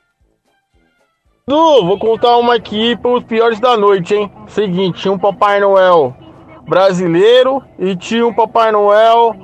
Du, 1.46 1.86
vou 1.86 2.00
contar 2.00 2.38
uma 2.38 2.56
aqui 2.56 2.96
pros 2.96 3.22
piores 3.26 3.60
da 3.60 3.76
noite, 3.76 4.16
hein? 4.16 4.32
Seguinte, 4.48 5.02
tinha 5.02 5.12
um 5.14 5.20
Papai 5.20 5.60
Noel 5.60 6.16
brasileiro 6.66 7.62
e 7.78 7.98
tinha 7.98 8.26
um 8.26 8.34
Papai 8.34 8.72
Noel 8.72 9.36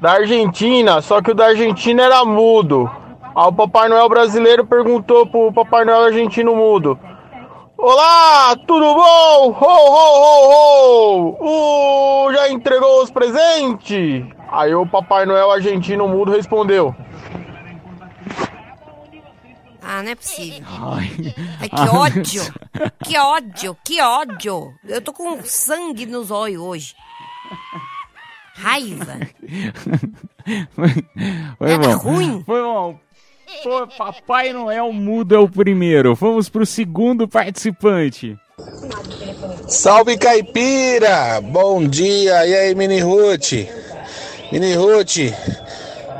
da 0.00 0.12
Argentina, 0.12 1.02
só 1.02 1.20
que 1.20 1.32
o 1.32 1.34
da 1.34 1.48
Argentina 1.48 2.04
era 2.04 2.24
mudo. 2.24 2.90
Aí 3.36 3.46
o 3.46 3.52
Papai 3.52 3.90
Noel 3.90 4.08
brasileiro 4.08 4.66
perguntou 4.66 5.26
pro 5.26 5.52
Papai 5.52 5.84
Noel 5.84 6.04
argentino 6.04 6.56
mudo: 6.56 6.98
Olá, 7.76 8.56
tudo 8.66 8.94
bom? 8.94 9.50
Ho, 9.50 9.66
ho, 9.66 10.24
ho, 10.24 11.36
ho! 11.36 12.28
Uh, 12.28 12.32
já 12.32 12.48
entregou 12.48 13.02
os 13.02 13.10
presentes? 13.10 14.24
Aí 14.50 14.74
o 14.74 14.86
Papai 14.86 15.26
Noel 15.26 15.50
argentino 15.50 16.08
mudo 16.08 16.32
respondeu: 16.32 16.94
Ah, 19.90 20.02
não 20.02 20.10
é 20.10 20.14
possível. 20.14 20.62
Ai, 20.68 21.10
Ai, 21.60 21.68
que 21.70 21.96
ódio! 21.96 22.42
Que 23.04 23.16
ódio, 23.18 23.76
que 23.82 24.00
ódio! 24.02 24.74
Eu 24.86 25.00
tô 25.00 25.14
com 25.14 25.40
sangue 25.44 26.04
nos 26.04 26.30
olhos 26.30 26.60
hoje. 26.62 26.94
Raiva. 28.54 29.16
Foi 31.58 31.70
É 31.72 31.78
bom. 31.78 31.96
ruim. 31.96 32.42
Foi 32.44 32.60
bom. 32.60 32.98
Pô, 33.62 33.86
Papai 33.86 34.52
Noel 34.52 34.92
mudo 34.92 35.34
é 35.34 35.38
o 35.38 35.48
primeiro. 35.48 36.14
Vamos 36.14 36.50
pro 36.50 36.66
segundo 36.66 37.26
participante. 37.26 38.36
Salve 39.66 40.18
caipira! 40.18 41.40
Bom 41.40 41.86
dia! 41.88 42.46
E 42.46 42.54
aí, 42.54 42.74
Mini 42.74 43.00
Ruth? 43.00 43.52
Mini 44.52 44.74
Ruth, 44.74 45.16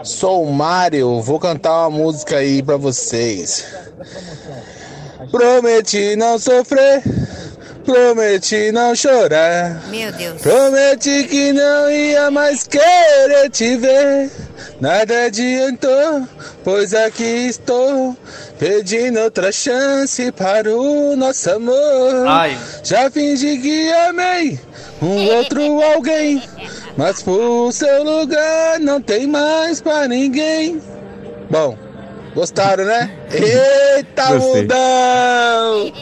sou 0.05 0.44
o 0.44 0.53
Mário, 0.53 1.20
vou 1.22 1.38
cantar 1.38 1.88
uma 1.88 1.90
música 1.90 2.36
aí 2.36 2.62
pra 2.62 2.76
vocês. 2.76 3.64
Prometi 5.30 6.16
não 6.16 6.38
sofrer, 6.38 7.03
prometi 7.84 8.72
não 8.72 8.94
chorar. 8.94 9.82
Meu 9.88 10.12
Deus. 10.12 10.40
Prometi 10.40 11.24
que 11.24 11.53
não 11.53 11.90
ia 11.90 12.30
mais 12.30 12.66
querer 12.66 13.51
te 13.51 13.76
ver. 13.76 14.30
Nada 14.80 15.24
adiantou, 15.26 16.26
pois 16.62 16.94
aqui 16.94 17.49
estou 17.49 18.16
pedindo 18.59 19.18
outra 19.20 19.51
chance 19.51 20.30
para 20.32 20.70
o 20.70 21.16
nosso 21.16 21.51
amor. 21.51 22.26
Ai. 22.26 22.57
Já 22.84 23.11
fingi 23.11 23.59
que 23.59 23.92
amei 23.92 24.59
um 25.03 25.26
outro 25.36 25.82
alguém, 25.94 26.42
mas 26.99 27.22
por 27.22 27.72
seu 27.72 28.03
lugar 28.03 28.80
não 28.80 29.01
tem 29.01 29.24
mais 29.28 29.80
pra 29.80 30.09
ninguém. 30.09 30.80
Bom, 31.49 31.78
gostaram, 32.34 32.84
né? 32.84 33.16
Eita, 33.32 34.32
Gostei. 34.34 34.62
mudão! 34.62 35.92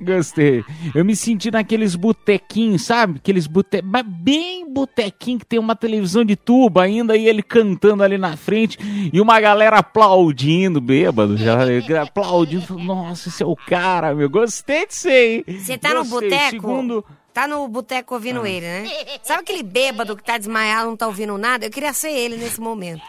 Gostei. 0.00 0.64
Eu 0.94 1.04
me 1.04 1.14
senti 1.14 1.50
naqueles 1.50 1.94
botequinhos, 1.94 2.82
sabe? 2.82 3.18
Aqueles 3.18 3.46
botequinhos, 3.46 3.92
mas 3.92 4.04
bem 4.06 4.72
botequinho 4.72 5.38
que 5.38 5.44
tem 5.46 5.58
uma 5.58 5.76
televisão 5.76 6.24
de 6.24 6.36
tubo 6.36 6.80
ainda 6.80 7.14
e 7.14 7.28
ele 7.28 7.42
cantando 7.42 8.02
ali 8.02 8.16
na 8.16 8.34
frente 8.34 8.78
e 9.12 9.20
uma 9.20 9.38
galera 9.38 9.76
aplaudindo, 9.78 10.80
bêbado, 10.80 11.36
já 11.36 11.58
aplaudindo. 12.02 12.78
Nossa, 12.78 13.28
esse 13.28 13.42
é 13.42 13.46
o 13.46 13.54
cara, 13.54 14.14
meu. 14.14 14.30
Gostei 14.30 14.86
disso 14.86 15.08
aí. 15.08 15.44
Você 15.46 15.76
tá 15.76 15.90
no 15.90 16.04
Gostei. 16.04 16.30
boteco? 16.30 16.50
Segundo, 16.50 17.04
Tá 17.32 17.48
no 17.48 17.66
boteco 17.66 18.14
ouvindo 18.14 18.46
ele, 18.46 18.66
né? 18.66 18.84
Sabe 19.22 19.40
aquele 19.40 19.62
bêbado 19.62 20.16
que 20.16 20.22
tá 20.22 20.36
desmaiado, 20.36 20.88
não 20.88 20.96
tá 20.96 21.06
ouvindo 21.06 21.36
nada? 21.38 21.66
Eu 21.66 21.70
queria 21.70 21.92
ser 21.92 22.10
ele 22.10 22.36
nesse 22.36 22.60
momento. 22.60 23.02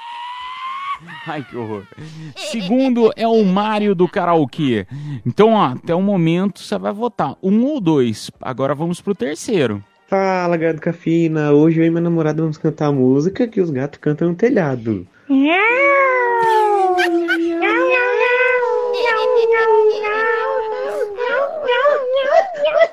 Ai, 1.28 1.44
que 1.44 1.58
horror. 1.58 1.84
Segundo 2.36 3.12
é 3.18 3.28
o 3.28 3.44
Mário 3.44 3.94
do 3.94 4.08
karaokê. 4.08 4.88
Então, 5.26 5.54
ó, 5.54 5.74
até 5.74 5.94
o 5.94 6.02
momento 6.02 6.62
você 6.62 6.78
vai 6.78 6.94
votar 6.94 7.36
um 7.44 7.66
ou 7.66 7.82
dois. 7.82 8.32
Agora 8.42 8.74
vamos 8.74 9.02
pro 9.02 9.14
terceiro. 9.14 9.84
Fala, 10.08 10.56
gato 10.56 10.80
cafina. 10.80 11.52
Hoje 11.52 11.82
eu 11.82 11.86
e 11.86 11.90
minha 11.90 12.02
namorada 12.02 12.42
vamos 12.42 12.58
cantar 12.58 12.88
a 12.88 12.92
música 12.92 13.48
que 13.48 13.60
os 13.60 13.70
gatos 13.70 14.00
cantam 14.00 14.30
no 14.30 14.36
telhado. 14.36 15.06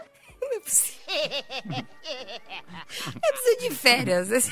Eu 3.22 3.32
preciso 3.32 3.60
de 3.60 3.70
férias. 3.74 4.50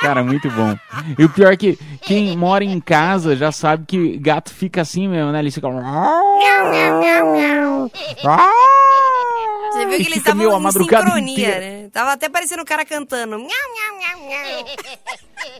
Cara, 0.00 0.22
muito 0.22 0.50
bom. 0.50 0.76
E 1.18 1.24
o 1.24 1.28
pior 1.28 1.52
é 1.52 1.56
que 1.56 1.78
quem 2.02 2.36
mora 2.36 2.64
em 2.64 2.80
casa 2.80 3.36
já 3.36 3.52
sabe 3.52 3.84
que 3.86 4.18
gato 4.18 4.52
fica 4.52 4.82
assim 4.82 5.08
mesmo, 5.08 5.32
né? 5.32 5.38
Ele 5.38 5.50
fica. 5.50 5.68
Você 9.72 9.86
viu 9.86 9.96
que 9.96 10.06
eles 10.06 10.16
estavam 10.16 10.68
em 10.68 10.72
sincronia, 10.72 11.32
inteira. 11.32 11.60
né? 11.60 11.88
Tava 11.92 12.12
até 12.12 12.28
parecendo 12.28 12.62
o 12.62 12.66
cara 12.66 12.84
cantando. 12.84 13.38
Miau, 13.38 13.48
miau, 13.48 13.98
miau, 13.98 14.28
miau. 14.28 14.64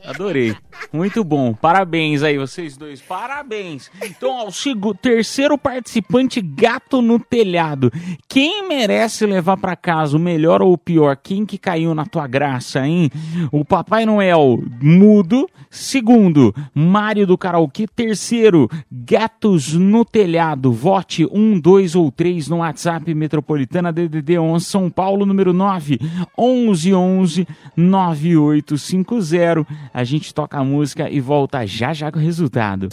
Adorei. 0.04 0.54
Muito 0.92 1.22
bom. 1.24 1.54
Parabéns 1.54 2.22
aí, 2.22 2.36
vocês 2.36 2.76
dois. 2.76 3.00
Parabéns. 3.00 3.90
Então, 4.02 4.30
ó, 4.30 4.48
o 4.48 4.94
terceiro 4.94 5.56
participante, 5.56 6.40
gato 6.40 7.00
no 7.00 7.18
telhado. 7.18 7.90
Quem 8.28 8.66
merece 8.68 9.26
levar 9.26 9.56
pra 9.56 9.76
casa 9.76 10.16
o 10.16 10.20
melhor 10.20 10.62
ou 10.62 10.72
o 10.72 10.78
pior? 10.78 11.16
Quem 11.16 11.46
que 11.46 11.56
caiu 11.58 11.94
na 11.94 12.04
tua 12.04 12.26
graça, 12.26 12.86
hein? 12.86 13.10
O 13.50 13.64
Papai 13.64 14.04
Noel 14.04 14.62
mudo. 14.80 15.48
Segundo, 15.70 16.54
Mário 16.74 17.26
do 17.26 17.38
Karaokê. 17.38 17.86
Terceiro, 17.86 18.68
gatos 18.90 19.72
no 19.72 20.04
telhado. 20.04 20.72
Vote 20.72 21.26
um, 21.32 21.58
dois 21.58 21.94
ou 21.94 22.10
três 22.10 22.48
no 22.48 22.58
WhatsApp 22.58 23.14
Metropolitana 23.14 23.92
DDD 24.08 24.38
11 24.38 24.64
São 24.64 24.90
Paulo, 24.90 25.26
número 25.26 25.52
9 25.52 25.98
11 26.36 26.94
11 26.94 27.48
9850. 27.76 29.66
A 29.92 30.04
gente 30.04 30.32
toca 30.34 30.58
a 30.58 30.64
música 30.64 31.08
e 31.10 31.20
volta 31.20 31.66
já 31.66 31.92
já 31.92 32.10
com 32.10 32.18
o 32.18 32.22
resultado. 32.22 32.88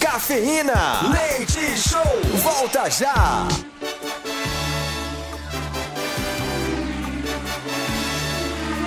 Cafeína, 0.00 1.10
leite 1.10 1.60
show, 1.78 2.02
volta 2.42 2.88
já. 2.90 3.46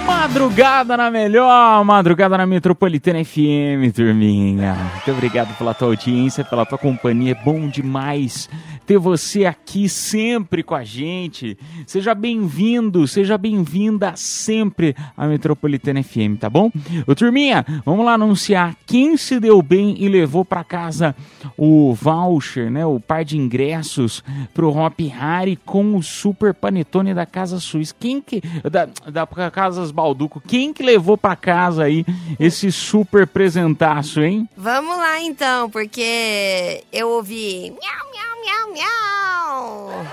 Madrugada 0.05 0.97
na 0.97 1.09
melhor, 1.09 1.83
madrugada 1.85 2.37
na 2.37 2.45
Metropolitana 2.45 3.23
FM, 3.23 3.93
turminha. 3.95 4.75
Muito 4.93 5.11
obrigado 5.11 5.55
pela 5.57 5.73
tua 5.73 5.87
audiência, 5.89 6.43
pela 6.43 6.65
tua 6.65 6.77
companhia. 6.77 7.31
É 7.31 7.43
bom 7.45 7.67
demais 7.67 8.49
ter 8.91 8.97
você 8.97 9.45
aqui 9.45 9.87
sempre 9.87 10.61
com 10.61 10.75
a 10.75 10.83
gente. 10.83 11.57
Seja 11.87 12.13
bem-vindo, 12.13 13.07
seja 13.07 13.37
bem-vinda 13.37 14.17
sempre 14.17 14.93
à 15.15 15.27
Metropolitana 15.27 16.03
FM, 16.03 16.37
tá 16.37 16.49
bom? 16.49 16.69
Ô, 17.07 17.15
turminha, 17.15 17.65
vamos 17.85 18.05
lá 18.05 18.15
anunciar 18.15 18.75
quem 18.85 19.15
se 19.15 19.39
deu 19.39 19.61
bem 19.61 19.95
e 19.97 20.09
levou 20.09 20.43
pra 20.43 20.61
casa 20.65 21.15
o 21.55 21.93
voucher, 21.93 22.69
né? 22.69 22.85
O 22.85 22.99
par 22.99 23.23
de 23.23 23.37
ingressos 23.37 24.21
pro 24.53 24.75
Hop 24.75 24.99
Harry 24.99 25.55
com 25.55 25.95
o 25.95 26.03
Super 26.03 26.53
Panetone 26.53 27.13
da 27.13 27.25
Casa 27.25 27.61
Suíça. 27.61 27.95
Quem 27.97 28.19
que. 28.19 28.41
Da, 28.69 28.89
da 29.09 29.25
Casas 29.51 29.89
Balduco. 29.91 30.41
Quem 30.45 30.73
que 30.73 30.83
levou 30.83 31.17
pra 31.17 31.37
casa 31.37 31.83
aí 31.85 32.05
esse 32.37 32.69
super 32.73 33.25
presentaço, 33.25 34.21
hein? 34.21 34.49
Vamos 34.57 34.97
lá 34.97 35.21
então, 35.21 35.69
porque 35.69 36.83
eu 36.91 37.07
ouvi 37.07 37.71
miau, 37.71 38.11
miau, 38.11 38.40
miau, 38.41 38.73
miau. 38.73 40.05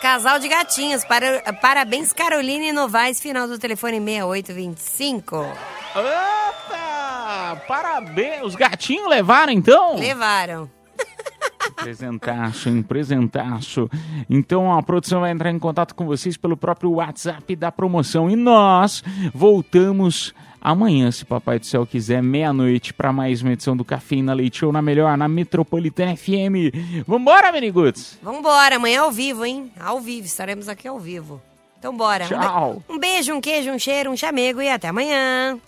Casal 0.00 0.38
de 0.38 0.48
gatinhos, 0.48 1.04
para, 1.04 1.52
parabéns 1.60 2.12
Caroline 2.12 2.72
Novaes, 2.72 3.20
final 3.20 3.46
do 3.46 3.58
telefone 3.58 4.00
6825. 4.00 5.36
Opa! 5.36 7.62
Parabéns! 7.68 8.42
Os 8.42 8.54
gatinhos 8.54 9.08
levaram 9.08 9.52
então? 9.52 9.96
Levaram. 9.96 10.70
Presentaço, 11.76 12.68
hein? 12.68 12.82
Presentaço. 12.82 13.88
Então 14.28 14.72
a 14.72 14.82
produção 14.82 15.20
vai 15.20 15.30
entrar 15.30 15.50
em 15.50 15.58
contato 15.58 15.94
com 15.94 16.06
vocês 16.06 16.36
pelo 16.36 16.56
próprio 16.56 16.92
WhatsApp 16.92 17.54
da 17.54 17.70
promoção. 17.70 18.30
E 18.30 18.36
nós 18.36 19.04
voltamos 19.34 20.34
amanhã, 20.60 21.10
se 21.10 21.24
Papai 21.24 21.58
do 21.58 21.66
Céu 21.66 21.86
quiser, 21.86 22.22
meia-noite, 22.22 22.92
para 22.92 23.12
mais 23.12 23.42
uma 23.42 23.52
edição 23.52 23.76
do 23.76 23.84
Cafeína 23.84 24.32
Leite 24.34 24.58
Show 24.58 24.72
na 24.72 24.82
melhor, 24.82 25.16
na 25.16 25.28
Metropolitana 25.28 26.16
FM. 26.16 27.04
Vambora, 27.06 27.50
Meniguts! 27.52 28.18
Vambora, 28.22 28.76
amanhã 28.76 29.02
ao 29.02 29.10
vivo, 29.12 29.44
hein? 29.44 29.70
Ao 29.78 30.00
vivo, 30.00 30.26
estaremos 30.26 30.68
aqui 30.68 30.86
ao 30.88 30.98
vivo. 30.98 31.40
Então 31.78 31.96
bora. 31.96 32.24
Um 32.26 32.28
be- 32.28 32.34
Tchau. 32.34 32.82
Um 32.90 32.98
beijo, 32.98 33.34
um 33.34 33.40
queijo, 33.40 33.70
um 33.70 33.78
cheiro, 33.78 34.10
um 34.10 34.16
chamego 34.16 34.60
e 34.60 34.68
até 34.68 34.88
amanhã. 34.88 35.58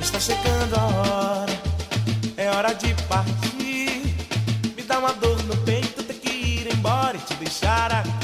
Está 0.00 0.20
chegando 0.20 0.74
a 0.76 0.84
hora, 0.84 1.52
é 2.36 2.50
hora 2.50 2.74
de 2.74 2.94
partir. 3.08 4.02
Me 4.76 4.82
dá 4.86 4.98
uma 4.98 5.12
dor 5.14 5.42
no 5.44 5.56
peito, 5.64 6.02
ter 6.02 6.14
que 6.14 6.30
ir 6.30 6.72
embora 6.74 7.16
e 7.16 7.20
te 7.20 7.34
deixar 7.34 7.90
aqui. 7.92 8.23